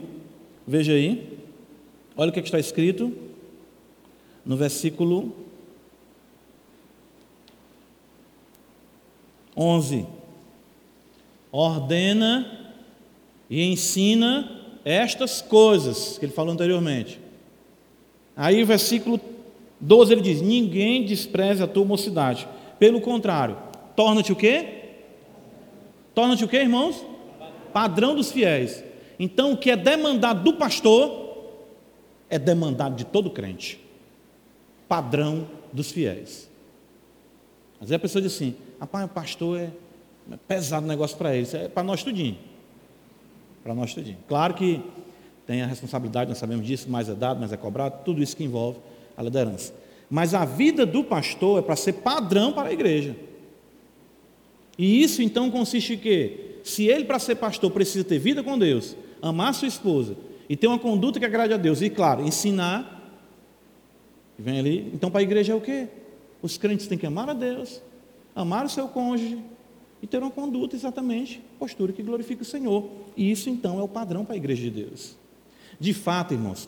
Veja 0.67 0.93
aí. 0.93 1.39
Olha 2.15 2.29
o 2.29 2.31
que, 2.31 2.39
é 2.39 2.41
que 2.41 2.47
está 2.47 2.59
escrito 2.59 3.11
no 4.45 4.55
versículo 4.55 5.35
11. 9.55 10.05
Ordena 11.51 12.71
e 13.49 13.63
ensina 13.63 14.49
estas 14.83 15.41
coisas 15.41 16.17
que 16.17 16.25
ele 16.25 16.33
falou 16.33 16.53
anteriormente. 16.53 17.19
Aí 18.35 18.63
o 18.63 18.65
versículo 18.65 19.19
12 19.79 20.13
ele 20.13 20.21
diz: 20.21 20.41
Ninguém 20.41 21.05
despreze 21.05 21.61
a 21.61 21.67
tua 21.67 21.85
mocidade. 21.85 22.47
Pelo 22.79 22.99
contrário, 22.99 23.57
torna-te 23.95 24.31
o 24.31 24.35
quê? 24.35 24.81
Torna-te 26.15 26.43
o 26.43 26.47
quê, 26.47 26.57
irmãos? 26.57 27.05
Padrão 27.71 28.15
dos 28.15 28.31
fiéis. 28.31 28.83
Então, 29.19 29.53
o 29.53 29.57
que 29.57 29.71
é 29.71 29.75
demandado 29.75 30.43
do 30.43 30.53
pastor 30.53 31.23
é 32.29 32.39
demandado 32.39 32.95
de 32.95 33.05
todo 33.05 33.29
crente. 33.29 33.79
Padrão 34.87 35.47
dos 35.71 35.91
fiéis. 35.91 36.49
Às 37.75 37.89
vezes 37.89 37.95
a 37.95 37.99
pessoa 37.99 38.21
diz 38.21 38.33
assim: 38.33 38.55
rapaz, 38.83 39.05
o 39.05 39.09
pastor 39.09 39.59
é 39.59 39.71
pesado 40.47 40.85
negócio 40.85 41.17
para 41.17 41.33
ele, 41.33 41.43
isso 41.43 41.57
é 41.57 41.67
para 41.67 41.83
nós 41.83 42.03
tudinho 42.03 42.37
para 43.63 43.73
nós 43.73 43.93
tudinho. 43.93 44.17
Claro 44.27 44.53
que 44.53 44.81
tem 45.47 45.61
a 45.61 45.65
responsabilidade, 45.65 46.29
nós 46.29 46.37
sabemos 46.37 46.67
disso, 46.67 46.89
mais 46.89 47.07
é 47.07 47.15
dado, 47.15 47.39
mais 47.39 47.53
é 47.53 47.57
cobrado, 47.57 48.03
tudo 48.03 48.21
isso 48.21 48.35
que 48.35 48.43
envolve 48.43 48.79
a 49.15 49.23
liderança. 49.23 49.73
Mas 50.09 50.33
a 50.33 50.45
vida 50.45 50.85
do 50.85 51.03
pastor 51.03 51.59
é 51.59 51.61
para 51.61 51.75
ser 51.75 51.93
padrão 51.93 52.51
para 52.51 52.69
a 52.69 52.73
igreja. 52.73 53.15
E 54.77 55.01
isso 55.01 55.21
então 55.21 55.49
consiste 55.49 55.93
em 55.93 55.97
quê? 55.97 56.57
Se 56.63 56.85
ele, 56.85 57.05
para 57.05 57.19
ser 57.19 57.35
pastor, 57.35 57.71
precisa 57.71 58.03
ter 58.03 58.19
vida 58.19 58.43
com 58.43 58.57
Deus, 58.57 58.95
amar 59.21 59.53
sua 59.53 59.67
esposa 59.67 60.15
e 60.49 60.55
ter 60.55 60.67
uma 60.67 60.79
conduta 60.79 61.19
que 61.19 61.25
agrade 61.25 61.53
a 61.53 61.57
Deus, 61.57 61.81
e 61.81 61.89
claro, 61.89 62.21
ensinar, 62.21 63.01
vem 64.37 64.59
ali, 64.59 64.91
então 64.93 65.09
para 65.09 65.21
a 65.21 65.23
igreja 65.23 65.53
é 65.53 65.55
o 65.55 65.61
quê? 65.61 65.87
Os 66.41 66.57
crentes 66.57 66.87
têm 66.87 66.97
que 66.97 67.05
amar 67.05 67.29
a 67.29 67.33
Deus, 67.33 67.81
amar 68.35 68.65
o 68.65 68.69
seu 68.69 68.87
cônjuge, 68.87 69.39
e 70.03 70.07
ter 70.07 70.17
uma 70.21 70.29
conduta 70.29 70.75
exatamente, 70.75 71.41
postura 71.57 71.93
que 71.93 72.03
glorifica 72.03 72.41
o 72.41 72.45
Senhor. 72.45 72.89
E 73.15 73.31
isso 73.31 73.49
então 73.49 73.79
é 73.79 73.81
o 73.81 73.87
padrão 73.87 74.25
para 74.25 74.35
a 74.35 74.37
igreja 74.37 74.63
de 74.63 74.69
Deus. 74.69 75.15
De 75.79 75.93
fato, 75.93 76.33
irmãos, 76.33 76.67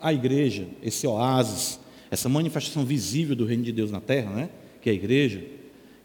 a 0.00 0.10
igreja, 0.10 0.66
esse 0.82 1.06
oásis, 1.06 1.78
essa 2.10 2.30
manifestação 2.30 2.82
visível 2.82 3.36
do 3.36 3.44
reino 3.44 3.62
de 3.62 3.72
Deus 3.72 3.90
na 3.90 4.00
terra, 4.00 4.30
né? 4.30 4.48
que 4.80 4.88
é 4.88 4.92
a 4.92 4.94
igreja, 4.94 5.44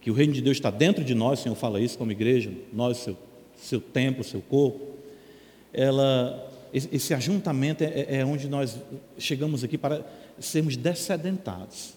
que 0.01 0.11
o 0.11 0.13
reino 0.13 0.33
de 0.33 0.41
Deus 0.41 0.57
está 0.57 0.69
dentro 0.69 1.05
de 1.05 1.15
nós, 1.15 1.39
o 1.39 1.43
Senhor 1.43 1.55
fala 1.55 1.79
isso 1.79 1.97
como 1.97 2.11
igreja, 2.11 2.51
nós, 2.73 2.97
seu, 2.97 3.17
seu 3.55 3.79
templo, 3.79 4.21
seu 4.21 4.41
corpo, 4.41 4.97
ela, 5.71 6.51
esse 6.73 7.13
ajuntamento 7.13 7.81
é, 7.81 8.17
é 8.17 8.25
onde 8.25 8.49
nós 8.49 8.77
chegamos 9.17 9.63
aqui 9.63 9.77
para 9.77 10.05
sermos 10.37 10.75
descedentados. 10.75 11.93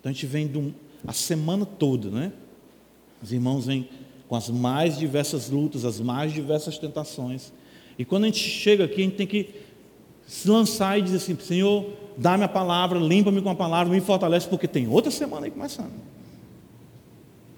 Então 0.00 0.10
a 0.10 0.12
gente 0.12 0.26
vem 0.26 0.48
de 0.48 0.58
um, 0.58 0.74
a 1.06 1.12
semana 1.12 1.64
toda, 1.64 2.10
né? 2.10 2.32
Os 3.22 3.32
irmãos 3.32 3.66
vêm 3.66 3.88
com 4.28 4.36
as 4.36 4.48
mais 4.48 4.96
diversas 4.98 5.50
lutas, 5.50 5.84
as 5.84 6.00
mais 6.00 6.32
diversas 6.32 6.78
tentações. 6.78 7.52
E 7.98 8.04
quando 8.04 8.24
a 8.24 8.26
gente 8.26 8.38
chega 8.38 8.84
aqui, 8.84 9.00
a 9.00 9.04
gente 9.04 9.16
tem 9.16 9.26
que 9.26 9.50
se 10.26 10.48
lançar 10.48 10.98
e 10.98 11.02
dizer 11.02 11.16
assim: 11.16 11.36
Senhor, 11.38 11.86
dá-me 12.16 12.44
a 12.44 12.48
palavra, 12.48 12.98
limpa-me 12.98 13.42
com 13.42 13.50
a 13.50 13.54
palavra, 13.54 13.92
me 13.92 14.00
fortalece, 14.00 14.48
porque 14.48 14.68
tem 14.68 14.88
outra 14.88 15.10
semana 15.10 15.46
aí 15.46 15.50
começando. 15.50 15.92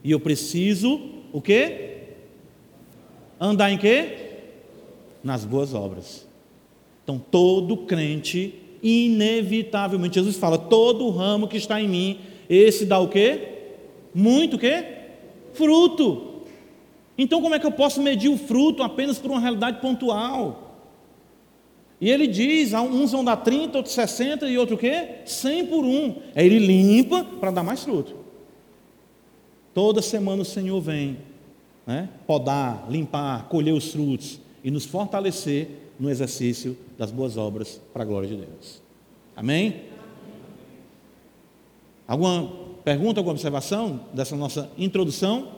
E 0.03 0.11
eu 0.11 0.19
preciso, 0.19 1.01
o 1.33 1.41
quê? 1.41 1.91
Andar 3.39 3.71
em 3.71 3.79
quê? 3.79 4.31
Nas 5.23 5.45
boas 5.45 5.75
obras. 5.75 6.27
Então, 7.05 7.19
todo 7.19 7.77
crente, 7.77 8.55
inevitavelmente, 8.83 10.15
Jesus 10.15 10.37
fala: 10.37 10.57
todo 10.57 11.11
ramo 11.11 11.47
que 11.47 11.57
está 11.57 11.81
em 11.81 11.89
mim, 11.89 12.19
esse 12.49 12.85
dá 12.85 12.99
o 12.99 13.09
quê? 13.09 13.49
Muito 14.15 14.57
o 14.57 14.59
quê? 14.59 15.01
fruto. 15.53 16.43
Então, 17.17 17.41
como 17.41 17.55
é 17.55 17.59
que 17.59 17.67
eu 17.67 17.73
posso 17.73 18.01
medir 18.01 18.29
o 18.29 18.39
fruto 18.39 18.83
apenas 18.83 19.19
por 19.19 19.31
uma 19.31 19.41
realidade 19.41 19.81
pontual? 19.81 20.71
E 22.01 22.11
ele 22.11 22.27
diz: 22.27 22.73
uns 22.73 23.13
vão 23.13 23.25
dar 23.25 23.37
30, 23.37 23.77
outros 23.77 23.95
60 23.95 24.49
e 24.49 24.59
outro 24.59 24.77
o 24.77 24.79
quê? 24.79 25.21
100 25.25 25.67
por 25.67 25.85
um. 25.85 26.17
Aí 26.35 26.47
ele 26.47 26.59
limpa 26.59 27.25
para 27.25 27.51
dar 27.51 27.63
mais 27.63 27.85
fruto. 27.85 28.17
Toda 29.75 30.03
semana 30.03 30.43
o 30.43 30.45
Senhor 30.45 30.81
vem 30.81 31.19
né, 31.87 32.09
podar, 32.27 32.87
limpar, 32.91 33.49
colher 33.49 33.73
os 33.73 33.93
frutos 33.93 34.41
e 34.63 34.71
nos 34.71 34.85
fortalecer 34.85 35.69
no 35.99 36.11
exercício 36.11 36.77
das 36.99 37.11
boas 37.11 37.37
obras 37.37 37.81
para 37.93 38.03
a 38.03 38.07
glória 38.07 38.29
de 38.29 38.37
Deus. 38.37 38.83
Amém? 39.35 39.92
Alguma 42.07 42.51
pergunta, 42.85 43.21
alguma 43.21 43.33
observação 43.33 44.01
dessa 44.13 44.37
nossa 44.37 44.71
introdução? 44.77 45.53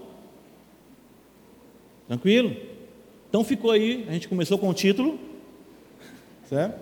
Tranquilo? 2.06 2.54
Então 3.28 3.42
ficou 3.42 3.70
aí, 3.70 4.04
a 4.08 4.12
gente 4.12 4.28
começou 4.28 4.58
com 4.58 4.68
o 4.68 4.74
título, 4.74 5.18
certo? 6.48 6.78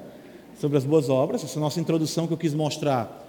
Sobre 0.59 0.77
as 0.77 0.85
boas 0.85 1.09
obras, 1.09 1.43
essa 1.43 1.59
nossa 1.59 1.81
introdução 1.81 2.27
que 2.27 2.33
eu 2.33 2.37
quis 2.37 2.53
mostrar 2.53 3.21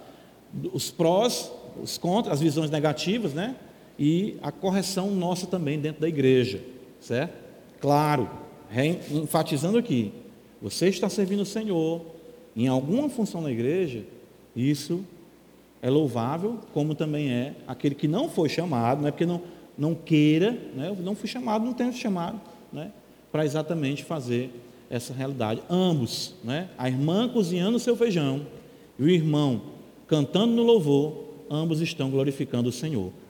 os 0.72 0.90
prós, 0.90 1.50
os 1.82 1.96
contras, 1.98 2.34
as 2.34 2.40
visões 2.40 2.70
negativas, 2.70 3.32
né? 3.32 3.56
E 3.98 4.36
a 4.42 4.52
correção 4.52 5.10
nossa 5.10 5.46
também 5.46 5.78
dentro 5.78 6.00
da 6.00 6.08
igreja, 6.08 6.60
certo? 7.00 7.32
Claro, 7.80 8.28
enfatizando 9.10 9.78
aqui, 9.78 10.12
você 10.60 10.88
está 10.88 11.08
servindo 11.08 11.40
o 11.40 11.46
Senhor 11.46 12.04
em 12.56 12.68
alguma 12.68 13.08
função 13.08 13.40
na 13.40 13.50
igreja, 13.50 14.04
isso 14.54 15.04
é 15.84 15.90
louvável, 15.90 16.60
como 16.72 16.94
também 16.94 17.30
é 17.30 17.54
aquele 17.66 17.94
que 17.94 18.08
não 18.08 18.26
foi 18.26 18.48
chamado, 18.48 19.02
não 19.02 19.08
é 19.08 19.10
porque 19.10 19.26
não, 19.26 19.42
não 19.76 19.94
queira, 19.94 20.52
né? 20.74 20.96
não 20.98 21.14
fui 21.14 21.28
chamado, 21.28 21.62
não 21.62 21.74
tenho 21.74 21.92
chamado, 21.92 22.40
né? 22.72 22.90
para 23.30 23.44
exatamente 23.44 24.02
fazer 24.02 24.50
essa 24.88 25.12
realidade. 25.12 25.62
Ambos, 25.68 26.36
né? 26.42 26.70
a 26.78 26.88
irmã 26.88 27.28
cozinhando 27.28 27.76
o 27.76 27.78
seu 27.80 27.94
feijão 27.94 28.46
e 28.98 29.02
o 29.02 29.10
irmão 29.10 29.60
cantando 30.06 30.54
no 30.54 30.62
louvor, 30.62 31.22
ambos 31.50 31.82
estão 31.82 32.10
glorificando 32.10 32.70
o 32.70 32.72
Senhor. 32.72 33.12